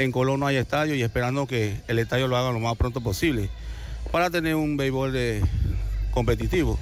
en 0.00 0.12
Colón 0.12 0.40
no 0.40 0.46
hay 0.46 0.56
estadio 0.56 0.94
y 0.94 1.02
esperando 1.02 1.46
que 1.46 1.76
el 1.86 1.98
estadio 1.98 2.26
lo 2.26 2.36
haga 2.36 2.52
lo 2.52 2.58
más 2.58 2.74
pronto 2.76 3.00
posible 3.02 3.50
para 4.10 4.30
tener 4.30 4.54
un 4.54 4.76
béisbol 4.76 5.12
de- 5.12 5.42
competitivo. 6.10 6.78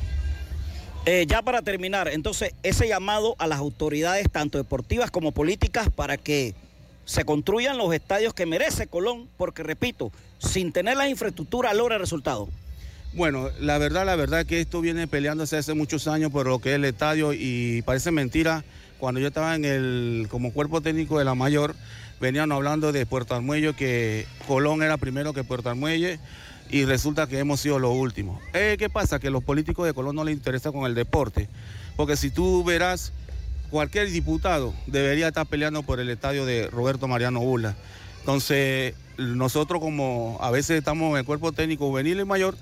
Eh, 1.04 1.26
ya 1.28 1.42
para 1.42 1.62
terminar, 1.62 2.08
entonces 2.08 2.54
ese 2.62 2.86
llamado 2.86 3.34
a 3.38 3.46
las 3.46 3.58
autoridades, 3.58 4.30
tanto 4.30 4.56
deportivas 4.58 5.10
como 5.10 5.32
políticas, 5.32 5.88
para 5.90 6.16
que 6.16 6.54
se 7.06 7.24
construyan 7.24 7.76
los 7.76 7.92
estadios 7.92 8.34
que 8.34 8.46
merece 8.46 8.86
Colón, 8.86 9.28
porque 9.36 9.62
repito, 9.62 10.12
sin 10.38 10.72
tener 10.72 10.96
la 10.96 11.08
infraestructura 11.08 11.74
logra 11.74 11.98
resultados. 11.98 12.48
Bueno, 13.14 13.48
la 13.58 13.78
verdad, 13.78 14.06
la 14.06 14.16
verdad 14.16 14.46
que 14.46 14.60
esto 14.60 14.80
viene 14.80 15.08
peleándose 15.08 15.56
hace 15.56 15.74
muchos 15.74 16.06
años 16.06 16.30
por 16.30 16.46
lo 16.46 16.60
que 16.60 16.70
es 16.70 16.74
el 16.76 16.84
estadio 16.84 17.32
y 17.32 17.82
parece 17.82 18.10
mentira. 18.12 18.64
Cuando 18.98 19.20
yo 19.20 19.28
estaba 19.28 19.54
en 19.54 19.64
el 19.64 20.26
como 20.30 20.52
cuerpo 20.52 20.80
técnico 20.82 21.18
de 21.18 21.24
la 21.24 21.34
mayor, 21.34 21.74
venían 22.20 22.52
hablando 22.52 22.92
de 22.92 23.06
Puerto 23.06 23.34
Armuello, 23.34 23.74
que 23.74 24.26
Colón 24.46 24.82
era 24.82 24.96
primero 24.96 25.32
que 25.32 25.44
Puerto 25.44 25.70
Armuelle 25.70 26.18
y 26.70 26.84
resulta 26.84 27.26
que 27.26 27.38
hemos 27.38 27.60
sido 27.60 27.78
los 27.78 27.94
últimos. 27.94 28.40
Eh, 28.52 28.76
¿Qué 28.78 28.90
pasa? 28.90 29.18
Que 29.18 29.30
los 29.30 29.42
políticos 29.42 29.86
de 29.86 29.94
Colón 29.94 30.16
no 30.16 30.24
les 30.24 30.34
interesa 30.34 30.72
con 30.72 30.86
el 30.86 30.94
deporte, 30.94 31.48
porque 31.96 32.16
si 32.16 32.30
tú 32.30 32.64
verás, 32.64 33.12
cualquier 33.70 34.10
diputado 34.10 34.74
debería 34.86 35.28
estar 35.28 35.46
peleando 35.46 35.82
por 35.82 36.00
el 36.00 36.10
estadio 36.10 36.44
de 36.44 36.68
Roberto 36.68 37.08
Mariano 37.08 37.40
Bula. 37.40 37.76
Entonces, 38.20 38.94
nosotros 39.16 39.80
como 39.80 40.38
a 40.40 40.50
veces 40.50 40.78
estamos 40.78 41.12
en 41.12 41.18
el 41.18 41.24
cuerpo 41.24 41.52
técnico 41.52 41.88
juvenil 41.88 42.20
y 42.20 42.24
mayor, 42.24 42.56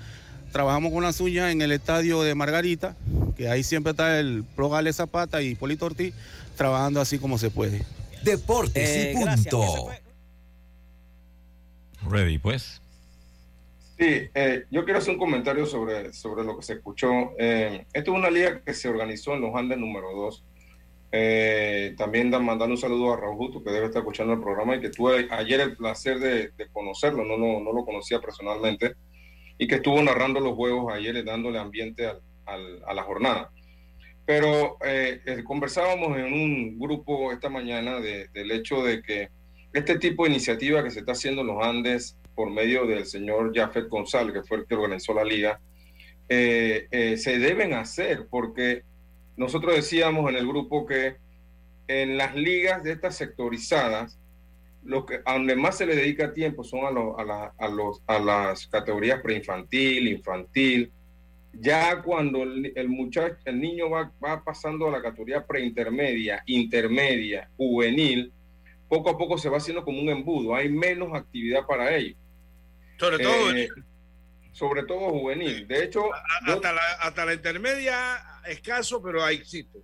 trabajamos 0.53 0.93
con 0.93 1.03
las 1.03 1.21
uñas 1.21 1.51
en 1.51 1.61
el 1.61 1.73
estadio 1.73 2.23
de 2.23 2.35
Margarita, 2.35 2.97
que 3.37 3.49
ahí 3.49 3.63
siempre 3.63 3.91
está 3.91 4.19
el 4.19 4.45
Pro 4.55 4.71
Gale 4.71 4.93
Zapata 4.93 5.43
y 5.43 5.55
Polito 5.55 5.87
Ortiz, 5.87 6.15
trabajando 6.57 7.01
así 7.01 7.19
como 7.19 7.39
se 7.39 7.51
puede. 7.51 7.85
Deportes 8.27 8.89
Eh, 8.89 9.15
y 9.15 9.25
punto. 9.25 9.89
Ready, 12.11 12.39
pues. 12.39 12.83
Sí, 13.99 14.29
eh, 14.35 14.65
yo 14.71 14.85
quiero 14.85 14.99
hacer 14.99 15.15
un 15.15 15.19
comentario 15.19 15.65
sobre, 15.65 16.13
sobre 16.13 16.45
lo 16.45 16.57
que 16.57 16.63
se 16.63 16.75
escuchó. 16.75 17.09
Eh, 17.39 17.87
esta 17.93 18.11
es 18.11 18.17
una 18.17 18.29
liga 18.29 18.61
que 18.63 18.75
se 18.75 18.89
organizó 18.89 19.35
en 19.35 19.43
los 19.43 19.55
Andes 19.55 19.79
número 19.79 20.13
2. 20.13 20.45
Eh, 21.13 21.95
también 21.97 22.31
dan, 22.31 22.45
mandando 22.45 22.75
un 22.75 22.81
saludo 22.81 23.15
a 23.15 23.17
Raúl 23.17 23.37
Justo, 23.37 23.63
que 23.63 23.71
debe 23.71 23.87
estar 23.87 24.01
escuchando 24.01 24.35
el 24.35 24.41
programa 24.41 24.77
y 24.77 24.81
que 24.81 24.91
tuve 24.91 25.29
ayer 25.31 25.61
el 25.61 25.77
placer 25.77 26.19
de, 26.19 26.49
de 26.49 26.69
conocerlo, 26.73 27.25
no, 27.25 27.39
no, 27.39 27.61
no, 27.61 27.73
lo 27.73 27.85
conocía 27.85 28.21
personalmente, 28.21 28.97
y 29.57 29.67
que 29.67 29.77
estuvo 29.77 30.03
narrando 30.03 30.41
los 30.41 30.55
juegos 30.55 30.93
ayer, 30.93 31.25
dándole 31.25 31.59
ambiente 31.59 32.07
al, 32.07 32.21
al, 32.45 32.83
a 32.87 32.93
la 32.93 33.03
jornada. 33.05 33.51
Pero 34.27 34.77
eh, 34.85 35.21
eh, 35.25 35.45
conversábamos 35.45 36.19
en 36.19 36.33
un 36.33 36.79
grupo 36.79 37.33
esta 37.33 37.49
mañana 37.49 38.01
de, 38.01 38.29
del 38.35 38.51
hecho 38.51 38.83
de 38.83 39.01
que 39.01 39.29
este 39.73 39.99
tipo 39.99 40.25
de 40.25 40.31
iniciativa 40.31 40.83
que 40.83 40.91
se 40.91 41.01
está 41.01 41.13
haciendo 41.13 41.43
en 41.43 41.49
los 41.49 41.65
Andes 41.65 42.17
por 42.35 42.51
medio 42.51 42.87
del 42.87 43.07
señor 43.07 43.53
Jafet 43.55 43.89
González, 43.89 44.35
que 44.35 44.43
fue 44.43 44.59
el 44.59 44.67
que 44.67 44.75
organizó 44.75 45.15
la 45.15 45.25
liga, 45.25 45.61
eh, 46.29 46.89
eh, 46.91 47.17
se 47.17 47.39
deben 47.39 47.73
hacer 47.73 48.27
porque 48.29 48.83
nosotros 49.37 49.75
decíamos 49.75 50.29
en 50.29 50.37
el 50.37 50.47
grupo 50.47 50.87
que 50.87 51.17
en 51.89 52.17
las 52.17 52.35
ligas 52.35 52.83
de 52.83 52.93
estas 52.93 53.17
sectorizadas, 53.17 54.19
lo 54.83 55.07
que, 55.07 55.21
a 55.25 55.35
donde 55.35 55.57
más 55.57 55.79
se 55.79 55.87
le 55.87 55.95
dedica 55.95 56.33
tiempo 56.33 56.65
son 56.65 56.85
a, 56.85 56.91
lo, 56.91 57.19
a, 57.19 57.25
la, 57.25 57.55
a, 57.59 57.69
los, 57.69 58.03
a 58.07 58.19
las 58.19 58.67
categorías 58.67 59.21
preinfantil, 59.21 60.09
infantil. 60.09 60.93
Ya 61.59 62.03
cuando 62.03 62.43
el, 62.43 62.73
el 62.77 62.89
muchacho, 62.89 63.37
el 63.45 63.61
niño 63.61 63.89
va, 63.91 64.13
va 64.25 64.43
pasando 64.45 64.89
a 64.89 64.91
la 64.91 65.03
categoría 65.03 65.47
preintermedia, 65.47 66.43
intermedia, 66.47 67.51
juvenil, 67.57 68.33
poco 68.89 69.11
a 69.11 69.19
poco 69.19 69.39
se 69.39 69.49
va 69.49 69.57
haciendo 69.59 69.85
como 69.85 70.01
un 70.01 70.09
embudo. 70.09 70.55
Hay 70.55 70.69
menos 70.69 71.15
actividad 71.15 71.67
para 71.67 71.95
ellos. 71.97 72.17
Sobre 72.99 73.19
todo 73.19 73.33
Eh, 73.33 73.69
juvenil. 73.69 73.69
sobre 74.53 74.83
todo 74.85 75.11
juvenil. 75.11 75.67
De 75.67 75.85
hecho, 75.85 76.03
hasta, 76.47 76.73
la, 76.73 76.81
hasta 77.01 77.25
la 77.25 77.35
intermedia 77.35 78.19
escaso, 78.47 79.03
pero 79.03 79.23
ahí 79.25 79.37
existe. 79.37 79.79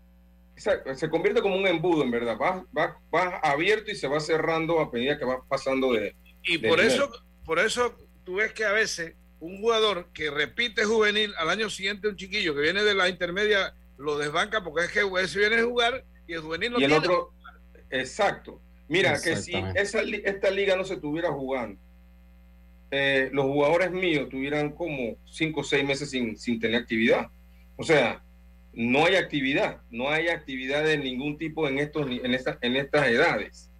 Se 0.94 1.08
convierte 1.10 1.40
como 1.42 1.56
un 1.56 1.66
embudo, 1.66 2.04
en 2.04 2.10
verdad. 2.10 2.36
Va, 2.40 2.64
va, 2.76 3.00
va 3.12 3.38
abierto 3.38 3.90
y 3.90 3.96
se 3.96 4.06
va 4.06 4.20
cerrando 4.20 4.78
a 4.80 4.90
medida 4.92 5.18
que 5.18 5.24
va 5.24 5.42
pasando 5.48 5.92
de. 5.94 6.14
Y 6.44 6.58
de 6.58 6.68
por 6.68 6.78
nivel. 6.78 6.94
eso, 6.94 7.10
por 7.44 7.58
eso 7.58 7.96
tú 8.24 8.36
ves 8.36 8.52
que 8.52 8.64
a 8.64 8.72
veces 8.72 9.14
un 9.42 9.60
jugador 9.60 10.08
que 10.14 10.30
repite 10.30 10.84
juvenil 10.84 11.34
al 11.36 11.50
año 11.50 11.68
siguiente 11.68 12.06
un 12.06 12.14
chiquillo 12.14 12.54
que 12.54 12.60
viene 12.60 12.84
de 12.84 12.94
la 12.94 13.08
intermedia 13.08 13.74
lo 13.98 14.16
desbanca 14.16 14.62
porque 14.62 14.84
es 14.84 14.92
que 14.92 15.00
ese 15.20 15.38
viene 15.40 15.56
a 15.56 15.64
jugar 15.64 16.04
y 16.28 16.34
el 16.34 16.40
juvenil 16.42 16.70
no 16.70 16.78
y 16.78 16.84
el 16.84 16.90
tiene. 16.90 17.04
otro, 17.04 17.32
exacto. 17.90 18.60
Mira, 18.86 19.20
que 19.20 19.34
si 19.36 19.52
esa, 19.74 20.02
esta 20.02 20.50
liga 20.50 20.76
no 20.76 20.84
se 20.84 20.94
estuviera 20.94 21.32
jugando, 21.32 21.80
eh, 22.92 23.30
los 23.32 23.46
jugadores 23.46 23.90
míos 23.90 24.28
tuvieran 24.28 24.70
como 24.70 25.16
cinco 25.24 25.60
o 25.60 25.64
seis 25.64 25.84
meses 25.84 26.10
sin, 26.10 26.38
sin 26.38 26.60
tener 26.60 26.80
actividad. 26.80 27.26
O 27.76 27.82
sea, 27.82 28.22
no 28.72 29.06
hay 29.06 29.16
actividad, 29.16 29.80
no 29.90 30.08
hay 30.08 30.28
actividad 30.28 30.84
de 30.84 30.98
ningún 30.98 31.36
tipo 31.36 31.66
en, 31.66 31.78
estos, 31.78 32.06
en, 32.06 32.32
estas 32.32 32.58
en 32.60 32.76
estas 32.76 33.08
edades. 33.08 33.71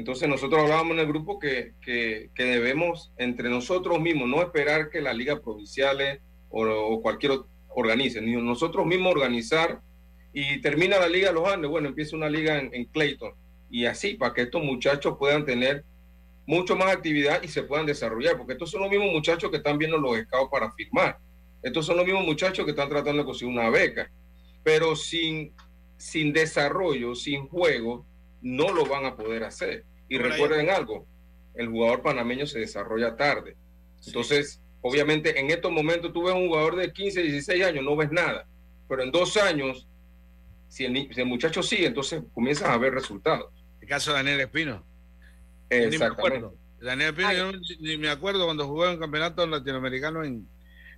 Entonces 0.00 0.30
nosotros 0.30 0.62
hablábamos 0.62 0.92
en 0.92 1.00
el 1.00 1.06
grupo 1.08 1.38
que, 1.38 1.74
que, 1.82 2.30
debemos 2.34 3.12
entre 3.18 3.50
nosotros 3.50 4.00
mismos 4.00 4.30
no 4.30 4.40
esperar 4.40 4.88
que 4.88 5.02
las 5.02 5.14
ligas 5.14 5.40
provinciales 5.40 6.22
o, 6.48 6.66
o 6.66 7.02
cualquier 7.02 7.32
organice, 7.68 8.22
ni 8.22 8.32
nosotros 8.32 8.86
mismos 8.86 9.12
organizar 9.12 9.82
y 10.32 10.58
termina 10.62 10.98
la 10.98 11.06
liga 11.06 11.28
de 11.28 11.34
los 11.34 11.46
Andes, 11.46 11.70
bueno, 11.70 11.88
empieza 11.88 12.16
una 12.16 12.30
liga 12.30 12.58
en, 12.58 12.70
en 12.72 12.86
Clayton 12.86 13.34
y 13.68 13.84
así 13.84 14.14
para 14.14 14.32
que 14.32 14.40
estos 14.40 14.64
muchachos 14.64 15.16
puedan 15.18 15.44
tener 15.44 15.84
mucho 16.46 16.76
más 16.76 16.96
actividad 16.96 17.42
y 17.42 17.48
se 17.48 17.64
puedan 17.64 17.84
desarrollar, 17.84 18.38
porque 18.38 18.54
estos 18.54 18.70
son 18.70 18.80
los 18.80 18.90
mismos 18.90 19.12
muchachos 19.12 19.50
que 19.50 19.58
están 19.58 19.76
viendo 19.76 19.98
los 19.98 20.18
scouts 20.18 20.50
para 20.50 20.72
firmar. 20.72 21.18
Estos 21.62 21.84
son 21.84 21.98
los 21.98 22.06
mismos 22.06 22.24
muchachos 22.24 22.64
que 22.64 22.70
están 22.70 22.88
tratando 22.88 23.18
de 23.18 23.26
conseguir 23.26 23.54
una 23.54 23.68
beca, 23.68 24.10
pero 24.62 24.96
sin, 24.96 25.52
sin 25.98 26.32
desarrollo, 26.32 27.14
sin 27.14 27.46
juego, 27.48 28.06
no 28.40 28.72
lo 28.72 28.86
van 28.86 29.04
a 29.04 29.14
poder 29.14 29.44
hacer. 29.44 29.89
Y 30.10 30.18
recuerden 30.18 30.68
algo, 30.70 31.06
el 31.54 31.68
jugador 31.68 32.02
panameño 32.02 32.46
se 32.46 32.58
desarrolla 32.58 33.16
tarde. 33.16 33.56
Entonces, 34.06 34.60
obviamente, 34.82 35.38
en 35.38 35.50
estos 35.50 35.70
momentos 35.70 36.12
tú 36.12 36.24
ves 36.24 36.34
un 36.34 36.48
jugador 36.48 36.76
de 36.76 36.92
15, 36.92 37.22
16 37.22 37.64
años, 37.64 37.84
no 37.84 37.94
ves 37.96 38.10
nada, 38.10 38.46
pero 38.88 39.02
en 39.02 39.10
dos 39.12 39.36
años, 39.36 39.86
si 40.68 40.84
el, 40.84 40.92
ni- 40.92 41.12
si 41.14 41.20
el 41.20 41.26
muchacho 41.26 41.62
sigue, 41.62 41.86
entonces 41.86 42.22
comienzas 42.34 42.68
a 42.70 42.76
ver 42.76 42.92
resultados. 42.92 43.52
El 43.80 43.88
caso 43.88 44.10
de 44.10 44.16
Daniel 44.18 44.40
Espino. 44.40 44.84
Ni 45.70 45.76
Exactamente. 45.76 46.06
acuerdo. 46.20 46.54
Daniel 46.80 47.10
Espino, 47.10 47.32
yo 47.32 47.52
no- 47.52 47.58
ni 47.80 47.96
me 47.96 48.08
acuerdo 48.08 48.44
cuando 48.46 48.66
jugó 48.66 48.86
en 48.86 48.94
un 48.94 48.98
campeonato 49.00 49.46
latinoamericano 49.46 50.24
en, 50.24 50.48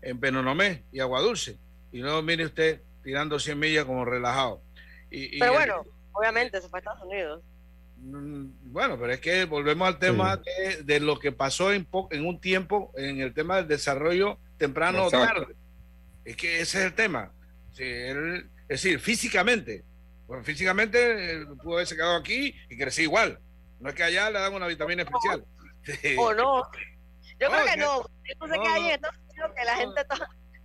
en 0.00 0.18
Penonomé 0.20 0.84
y 0.90 1.00
Aguadulce. 1.00 1.58
Y 1.92 1.98
luego 1.98 2.22
mire 2.22 2.46
usted 2.46 2.80
tirando 3.04 3.38
100 3.38 3.58
millas 3.58 3.84
como 3.84 4.06
relajado. 4.06 4.62
Y, 5.10 5.36
y 5.36 5.38
Pero 5.38 5.52
el- 5.52 5.58
bueno, 5.58 5.84
obviamente 6.12 6.60
se 6.62 6.68
fue 6.70 6.78
a 6.78 6.80
Estados 6.80 7.02
Unidos. 7.02 7.42
Bueno, 8.04 8.98
pero 8.98 9.12
es 9.12 9.20
que 9.20 9.44
volvemos 9.44 9.86
al 9.86 9.98
tema 9.98 10.36
de, 10.36 10.82
de 10.82 11.00
lo 11.00 11.18
que 11.18 11.30
pasó 11.30 11.72
en, 11.72 11.84
po- 11.84 12.08
en 12.10 12.26
un 12.26 12.40
tiempo 12.40 12.92
en 12.96 13.20
el 13.20 13.32
tema 13.32 13.56
del 13.56 13.68
desarrollo 13.68 14.38
temprano 14.56 15.04
o 15.06 15.10
tarde. 15.10 15.54
Es 16.24 16.36
que 16.36 16.60
ese 16.60 16.78
es 16.80 16.84
el 16.86 16.94
tema. 16.94 17.32
Sí, 17.72 17.84
él- 17.84 18.50
es 18.62 18.82
decir, 18.82 18.98
físicamente. 18.98 19.84
Bueno, 20.26 20.42
físicamente 20.44 21.44
pudo 21.62 21.74
haberse 21.74 21.94
quedado 21.94 22.16
aquí 22.16 22.54
y 22.68 22.76
crecí 22.76 23.02
igual. 23.02 23.38
No 23.78 23.88
es 23.90 23.94
que 23.94 24.02
allá 24.02 24.30
le 24.30 24.40
dan 24.40 24.52
una 24.54 24.66
vitamina 24.66 25.02
especial. 25.02 25.44
¿O 26.18 26.32
no? 26.34 26.62
Yo 27.38 27.48
No, 27.48 27.54
creo 27.54 27.64
que 27.64 27.70
que- 27.72 27.76
no. 27.80 28.02
Yo 28.02 28.34
no 28.40 28.46
sé 28.48 28.56
no, 28.56 28.62
qué 28.62 28.68
hay 28.68 28.84
en 28.86 28.90
Estados 28.94 29.16
Unidos 29.28 29.50
que 29.56 29.64
la 29.64 29.76
gente 29.76 30.00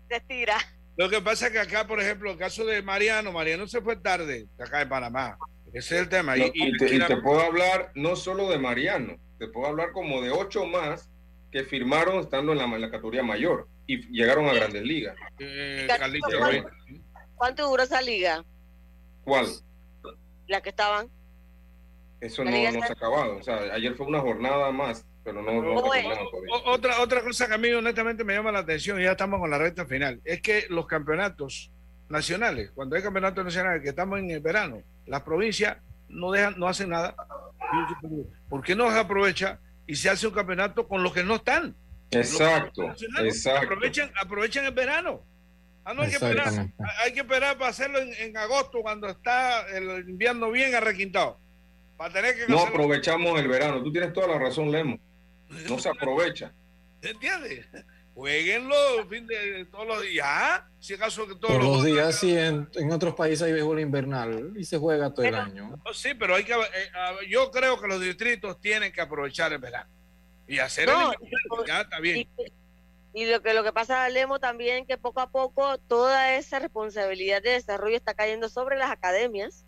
se 0.09 0.15
estira. 0.15 0.57
Lo 0.95 1.09
que 1.09 1.21
pasa 1.21 1.47
es 1.47 1.51
que 1.51 1.59
acá, 1.59 1.85
por 1.85 2.01
ejemplo, 2.01 2.31
el 2.31 2.37
caso 2.37 2.65
de 2.65 2.81
Mariano, 2.81 3.31
Mariano 3.31 3.67
se 3.67 3.81
fue 3.81 3.95
tarde 3.97 4.47
de 4.57 4.63
acá 4.63 4.79
de 4.79 4.87
Panamá. 4.87 5.37
Ese 5.77 5.95
es 5.95 6.01
el 6.01 6.09
tema. 6.09 6.35
No, 6.35 6.45
Y, 6.45 6.51
y- 6.53 6.67
y, 6.69 6.77
te, 6.77 6.95
y 6.95 6.99
puedo 7.21 7.39
hablar 7.41 7.91
no 7.95 8.15
solo 8.15 8.49
de 8.49 8.57
Mariano, 8.57 9.17
te 9.39 9.47
puedo 9.47 9.67
hablar 9.67 9.91
como 9.91 10.21
de 10.21 10.31
ocho 10.31 10.65
más 10.65 11.09
que 11.51 11.63
firmaron 11.63 12.19
estando 12.19 12.51
en 12.51 12.57
la, 12.57 12.65
en 12.65 12.81
la 12.81 12.89
categoría 12.91 13.23
mayor 13.23 13.67
y 13.85 13.97
llegaron 14.11 14.47
a 14.47 14.53
grandes 14.53 14.83
ligas. 14.83 15.15
eh, 15.39 15.87
¿cuánto, 15.87 16.69
cuánto 17.35 17.69
duró 17.69 17.83
esa 17.83 18.01
liga? 18.01 18.43
¿Cuál? 19.23 19.47
La 20.47 20.61
que 20.61 20.69
estaban. 20.69 21.09
Eso 22.19 22.43
no, 22.43 22.49
no 22.51 22.71
se 22.71 22.79
ha 22.79 22.85
acabado. 22.93 23.37
O 23.37 23.43
sea, 23.43 23.57
ayer 23.73 23.93
fue 23.95 24.07
una 24.07 24.19
jornada 24.19 24.71
más, 24.71 25.05
pero 25.23 25.41
no, 25.43 25.61
no 25.61 25.75
otra, 26.65 26.99
otra 27.01 27.21
cosa 27.21 27.47
que 27.47 27.53
a 27.53 27.57
mí 27.57 27.69
honestamente 27.69 28.23
me 28.23 28.33
llama 28.33 28.51
la 28.51 28.59
atención, 28.59 28.99
y 28.99 29.03
ya 29.03 29.11
estamos 29.11 29.39
con 29.39 29.49
la 29.51 29.57
recta 29.59 29.85
final, 29.85 30.19
es 30.25 30.41
que 30.41 30.65
los 30.69 30.87
campeonatos 30.87 31.71
nacionales, 32.09 32.71
cuando 32.73 32.95
hay 32.95 33.01
campeonatos 33.01 33.43
nacionales 33.43 33.81
que 33.81 33.89
estamos 33.89 34.19
en 34.19 34.31
el 34.31 34.39
verano, 34.39 34.81
las 35.05 35.21
provincias 35.21 35.77
no 36.07 36.31
dejan, 36.31 36.57
no 36.57 36.67
hacen 36.67 36.89
nada. 36.89 37.15
¿Por 38.49 38.63
qué 38.63 38.75
no 38.75 38.89
se 38.91 38.99
aprovecha 38.99 39.59
y 39.85 39.95
se 39.95 40.09
hace 40.09 40.27
un 40.27 40.33
campeonato 40.33 40.87
con 40.87 41.03
los 41.03 41.13
que 41.13 41.23
no 41.23 41.35
están? 41.35 41.75
Exacto, 42.11 42.83
exacto. 43.19 43.65
Aprovechan, 43.65 44.11
aprovechan 44.21 44.65
el 44.65 44.73
verano. 44.73 45.21
Ah, 45.83 45.93
no 45.93 46.01
hay 46.01 46.09
que 46.09 46.15
esperar. 46.15 46.67
Hay 47.03 47.13
que 47.13 47.21
esperar 47.21 47.57
para 47.57 47.69
hacerlo 47.69 47.99
en, 47.99 48.13
en 48.13 48.37
agosto 48.37 48.81
cuando 48.81 49.07
está 49.09 49.67
el 49.69 50.09
invierno 50.09 50.51
bien 50.51 50.75
arrequintado. 50.75 51.39
Para 51.97 52.13
tener 52.13 52.35
que 52.35 52.51
No 52.51 52.59
aprovechamos 52.59 53.39
el 53.39 53.47
verano. 53.47 53.81
Tú 53.81 53.91
tienes 53.91 54.13
toda 54.13 54.27
la 54.27 54.39
razón, 54.39 54.71
Lemo. 54.71 54.99
No 55.69 55.79
se 55.79 55.89
aprovecha. 55.89 56.53
¿Entiendes? 57.01 57.65
Jueguenlo 58.17 58.75
fin 59.07 59.27
de 59.27 59.65
todos 59.65 59.85
los 59.85 60.01
días. 60.01 60.25
¿ah? 60.27 60.67
Si 60.79 60.95
acaso 60.95 61.27
que 61.27 61.35
todos 61.35 61.53
Todos 61.53 61.63
los 61.63 61.75
los 61.75 61.85
días, 61.85 62.19
sí, 62.19 62.35
en, 62.35 62.67
en 62.73 62.91
otros 62.91 63.13
países 63.13 63.43
hay 63.43 63.51
béisbol 63.53 63.79
invernal 63.79 64.53
y 64.57 64.63
se 64.63 64.79
juega 64.79 65.13
todo 65.13 65.23
el 65.23 65.35
año. 65.35 65.79
Oh, 65.85 65.93
Sí, 65.93 66.15
pero 66.15 66.33
hay 66.33 66.43
que. 66.43 66.53
eh, 66.53 66.89
yo 67.29 67.51
creo 67.51 67.79
que 67.79 67.87
los 67.87 68.01
distritos 68.01 68.59
tienen 68.59 68.91
que 68.91 69.01
aprovechar 69.01 69.53
el 69.53 69.59
verano 69.59 69.87
y 70.47 70.57
hacer 70.57 70.87
No, 70.87 71.11
el 71.11 71.17
invierno. 71.21 71.65
Ya 71.67 71.81
está 71.81 71.99
bien. 71.99 72.27
Y 73.13 73.25
lo 73.27 73.43
que 73.43 73.53
lo 73.53 73.63
que 73.63 73.71
pasa, 73.71 74.09
Lemo, 74.09 74.39
también 74.39 74.87
que 74.87 74.97
poco 74.97 75.21
a 75.21 75.29
poco 75.29 75.77
toda 75.77 76.37
esa 76.37 76.57
responsabilidad 76.57 77.43
de 77.43 77.51
desarrollo 77.51 77.95
está 77.97 78.15
cayendo 78.15 78.49
sobre 78.49 78.77
las 78.77 78.89
academias, 78.89 79.63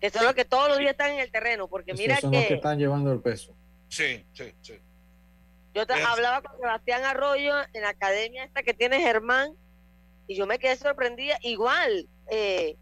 que 0.00 0.10
son 0.10 0.24
los 0.24 0.34
que 0.34 0.44
todos 0.44 0.68
los 0.70 0.78
días 0.78 0.90
están 0.90 1.12
en 1.12 1.20
el 1.20 1.30
terreno, 1.30 1.68
porque 1.68 1.92
Esos 1.92 2.00
mira 2.00 2.16
son 2.16 2.32
los 2.32 2.42
que 2.42 2.48
que 2.48 2.54
están 2.54 2.80
llevando 2.80 3.12
el 3.12 3.20
peso. 3.20 3.54
Sí, 3.86 4.24
sí, 4.32 4.52
sí. 4.60 4.74
Yo 5.74 5.82
Es- 5.82 6.04
hablaba 6.06 6.42
con 6.42 6.58
Sebastián 6.58 7.04
Arroyo 7.04 7.54
en 7.72 7.82
la 7.82 7.90
academia 7.90 8.44
esta 8.44 8.62
que 8.62 8.74
tiene 8.74 9.00
Germán, 9.00 9.54
y 10.26 10.36
yo 10.36 10.46
me 10.46 10.58
quedé 10.58 10.76
sorprendida. 10.76 11.38
Igual, 11.42 12.08
eh, 12.30 12.76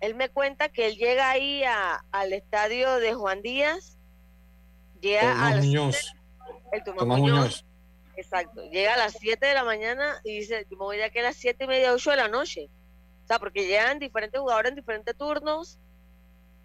él 0.00 0.14
me 0.14 0.28
cuenta 0.28 0.68
que 0.68 0.86
él 0.86 0.96
llega 0.96 1.30
ahí 1.30 1.62
a- 1.64 2.04
al 2.12 2.32
estadio 2.32 2.96
de 2.96 3.14
Juan 3.14 3.42
Díaz, 3.42 3.98
llega 5.00 5.46
a 5.46 5.54
las 5.54 5.64
Muñoz. 5.64 6.14
el 6.72 6.84
Tomás 6.84 6.98
Tomás 7.00 7.18
Muñoz. 7.18 7.38
Muñoz. 7.38 7.64
Exacto. 8.16 8.62
Llega 8.70 8.94
a 8.94 8.96
las 8.96 9.12
7 9.12 9.46
de 9.46 9.54
la 9.54 9.62
mañana 9.64 10.18
y 10.24 10.38
dice, 10.38 10.66
yo 10.70 10.76
me 10.78 10.84
voy 10.84 10.96
de 10.96 11.04
aquí 11.04 11.18
a 11.18 11.22
las 11.24 11.36
7 11.36 11.64
y 11.64 11.66
media, 11.66 11.92
8 11.92 12.10
de 12.12 12.16
la 12.16 12.28
noche. 12.28 12.70
O 13.24 13.26
sea, 13.26 13.38
porque 13.38 13.66
llegan 13.66 13.98
diferentes 13.98 14.40
jugadores 14.40 14.70
en 14.70 14.76
diferentes 14.76 15.16
turnos. 15.16 15.78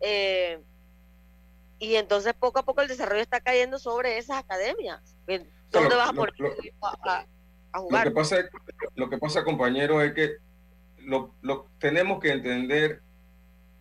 eh, 0.03 0.59
y 1.77 1.95
entonces 1.95 2.33
poco 2.33 2.59
a 2.59 2.63
poco 2.63 2.81
el 2.81 2.87
desarrollo 2.87 3.21
está 3.21 3.39
cayendo 3.41 3.77
sobre 3.79 4.17
esas 4.17 4.37
academias. 4.37 5.15
¿Dónde 5.71 5.89
Claro, 5.89 5.97
vas 5.97 6.09
a 6.09 6.13
lo- 6.13 6.17
poner 6.17 6.33
lo- 6.39 6.87
a, 6.87 6.97
a- 7.03 7.19
a 7.73 7.77
Lo 7.77 7.83
jugar. 7.83 8.07
que 8.07 8.11
pasa, 8.11 8.37
lo 8.95 9.09
que 9.09 9.17
pasa 9.17 9.43
compañero, 9.43 10.01
es 10.01 10.13
que 10.13 10.31
lo, 10.99 11.33
lo- 11.41 11.67
tenemos 11.79 12.19
que 12.19 12.31
entender 12.31 13.01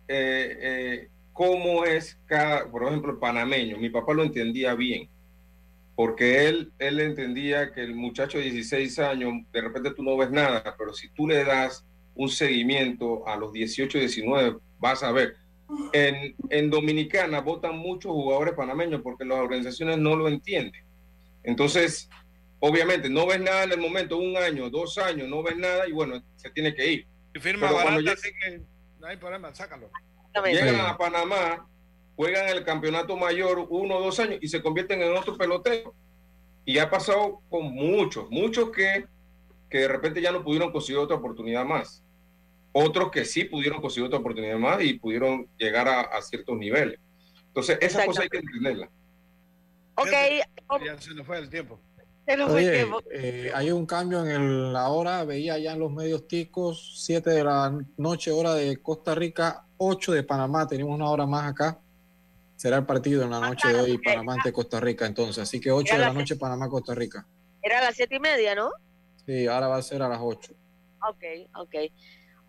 eh, 0.07 0.57
eh, 0.61 1.09
cómo 1.33 1.85
es 1.85 2.17
cada, 2.25 2.69
por 2.69 2.83
ejemplo, 2.85 3.11
el 3.13 3.17
panameño. 3.19 3.77
Mi 3.77 3.89
papá 3.89 4.13
lo 4.13 4.23
entendía 4.23 4.73
bien, 4.75 5.09
porque 5.95 6.47
él, 6.47 6.71
él 6.79 6.99
entendía 6.99 7.71
que 7.71 7.81
el 7.81 7.95
muchacho 7.95 8.37
de 8.37 8.45
16 8.45 8.99
años, 8.99 9.33
de 9.51 9.61
repente 9.61 9.91
tú 9.91 10.03
no 10.03 10.17
ves 10.17 10.31
nada, 10.31 10.75
pero 10.77 10.93
si 10.93 11.09
tú 11.09 11.27
le 11.27 11.43
das 11.43 11.85
un 12.15 12.29
seguimiento 12.29 13.25
a 13.27 13.37
los 13.37 13.53
18, 13.53 13.97
19, 13.99 14.57
vas 14.79 15.03
a 15.03 15.11
ver. 15.11 15.35
En, 15.93 16.35
en 16.49 16.69
Dominicana 16.69 17.39
votan 17.39 17.77
muchos 17.77 18.11
jugadores 18.11 18.53
panameños 18.55 19.01
porque 19.01 19.23
las 19.23 19.37
organizaciones 19.37 19.97
no 19.97 20.15
lo 20.17 20.27
entienden. 20.27 20.83
Entonces, 21.43 22.09
obviamente, 22.59 23.09
no 23.09 23.25
ves 23.25 23.39
nada 23.39 23.63
en 23.63 23.71
el 23.71 23.79
momento, 23.79 24.17
un 24.17 24.37
año, 24.37 24.69
dos 24.69 24.97
años, 24.97 25.27
no 25.27 25.41
ves 25.43 25.57
nada 25.57 25.87
y 25.87 25.91
bueno, 25.91 26.21
se 26.35 26.49
tiene 26.51 26.73
que 26.73 26.91
ir. 26.91 27.07
Y 27.33 27.39
firma 27.39 27.67
Pero 27.67 27.77
barata, 27.77 28.01
ya- 28.01 28.11
así 28.13 28.29
que 28.41 28.61
no 28.99 29.07
hay 29.07 29.17
problema, 29.17 29.53
sácalo. 29.55 29.89
Llegan 30.45 30.75
a 30.81 30.97
Panamá, 30.97 31.67
juegan 32.15 32.49
el 32.49 32.63
campeonato 32.63 33.17
mayor 33.17 33.65
uno 33.69 33.97
o 33.97 34.01
dos 34.01 34.19
años 34.19 34.39
y 34.41 34.47
se 34.47 34.61
convierten 34.61 35.01
en 35.01 35.15
otro 35.17 35.37
pelotero. 35.37 35.93
Y 36.63 36.77
ha 36.77 36.89
pasado 36.89 37.41
con 37.49 37.71
muchos, 37.73 38.29
muchos 38.29 38.69
que, 38.69 39.05
que 39.69 39.79
de 39.79 39.87
repente 39.87 40.21
ya 40.21 40.31
no 40.31 40.43
pudieron 40.43 40.71
conseguir 40.71 40.99
otra 40.99 41.17
oportunidad 41.17 41.65
más. 41.65 42.03
Otros 42.71 43.09
que 43.11 43.25
sí 43.25 43.45
pudieron 43.45 43.81
conseguir 43.81 44.05
otra 44.07 44.19
oportunidad 44.19 44.57
más 44.57 44.81
y 44.83 44.93
pudieron 44.93 45.47
llegar 45.57 45.87
a, 45.87 46.01
a 46.01 46.21
ciertos 46.21 46.55
niveles. 46.57 46.99
Entonces, 47.47 47.77
esa 47.81 48.05
cosa 48.05 48.21
hay 48.21 48.29
que 48.29 48.37
entenderla. 48.37 48.89
Ok, 49.95 50.07
Ya 50.85 50.99
se 50.99 51.13
nos 51.13 51.25
fue 51.27 51.37
el 51.39 51.49
tiempo. 51.49 51.79
se 52.25 52.37
nos 52.37 52.49
fue 52.51 52.61
el 52.61 52.67
Oye, 52.69 52.75
tiempo. 52.77 53.01
eh, 53.11 53.51
hay 53.53 53.71
un 53.71 53.85
cambio 53.85 54.21
en 54.25 54.31
el- 54.31 54.73
la 54.73 54.89
hora, 54.89 55.23
veía 55.25 55.57
ya 55.57 55.73
en 55.73 55.79
los 55.79 55.91
medios 55.91 56.27
ticos, 56.27 56.93
7 57.03 57.29
de 57.31 57.43
la 57.43 57.77
noche, 57.97 58.31
hora 58.31 58.53
de 58.53 58.77
Costa 58.77 59.13
Rica, 59.15 59.65
8 59.77 60.11
de 60.13 60.23
Panamá, 60.23 60.67
tenemos 60.67 60.93
una 60.95 61.09
hora 61.09 61.25
más 61.25 61.51
acá. 61.51 61.79
Será 62.55 62.77
el 62.77 62.85
partido 62.85 63.23
en 63.23 63.31
la 63.31 63.39
noche 63.39 63.69
de 63.69 63.75
hoy, 63.75 63.97
Panamá 63.97 64.35
ante 64.35 64.53
Costa 64.53 64.79
Rica, 64.79 65.05
entonces. 65.07 65.41
Así 65.41 65.59
que 65.59 65.71
8 65.71 65.95
de 65.95 65.99
la 65.99 66.13
noche, 66.13 66.35
Panamá, 66.35 66.69
Costa 66.69 66.93
Rica. 66.93 67.25
Era 67.63 67.79
a 67.79 67.81
las 67.85 67.95
siete 67.95 68.15
y 68.15 68.19
media, 68.19 68.53
¿no? 68.55 68.69
Sí, 69.25 69.47
ahora 69.47 69.67
va 69.67 69.77
a 69.77 69.81
ser 69.81 70.01
a 70.03 70.07
las 70.09 70.19
8. 70.21 70.53
Ok, 71.09 71.23
ok. 71.55 71.75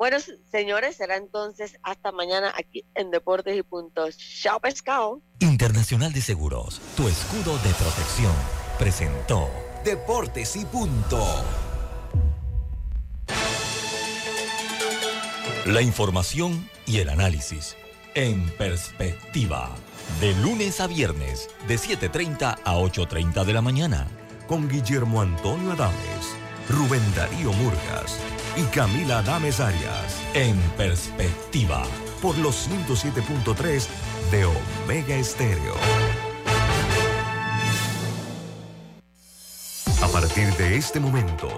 Bueno, 0.03 0.16
señores, 0.50 0.96
será 0.96 1.14
entonces 1.14 1.78
hasta 1.84 2.11
mañana 2.11 2.53
aquí 2.59 2.84
en 2.96 3.12
Deportes 3.12 3.57
y 3.57 3.62
Puntos. 3.62 4.18
Chao, 4.18 4.59
pescado. 4.59 5.22
Internacional 5.38 6.12
de 6.12 6.20
Seguros, 6.20 6.80
tu 6.96 7.07
escudo 7.07 7.57
de 7.59 7.72
protección, 7.74 8.32
presentó 8.80 9.48
Deportes 9.84 10.57
y 10.57 10.64
punto. 10.64 11.24
la 15.66 15.82
información 15.82 16.68
y 16.84 16.98
el 16.98 17.09
análisis 17.09 17.76
en 18.16 18.50
perspectiva. 18.57 19.70
De 20.20 20.34
lunes 20.42 20.80
a 20.80 20.88
viernes, 20.88 21.48
de 21.68 21.76
7.30 21.76 22.59
a 22.64 22.74
8.30 22.76 23.44
de 23.44 23.53
la 23.53 23.62
mañana. 23.62 24.09
Con 24.48 24.68
Guillermo 24.68 25.22
Antonio 25.22 25.70
Adames, 25.70 26.34
Rubén 26.68 27.05
Darío 27.14 27.53
Murgas 27.53 28.18
y 28.57 28.62
Camila 28.74 29.18
Adames 29.18 29.61
Arias. 29.61 30.20
En 30.34 30.57
perspectiva. 30.76 31.82
Por 32.20 32.36
los 32.38 32.68
107.3 32.68 33.86
de 34.30 34.44
Omega 34.44 35.14
Estéreo. 35.14 35.74
A 40.03 40.09
partir 40.09 40.53
de 40.57 40.76
este 40.76 41.00
momento, 41.00 41.48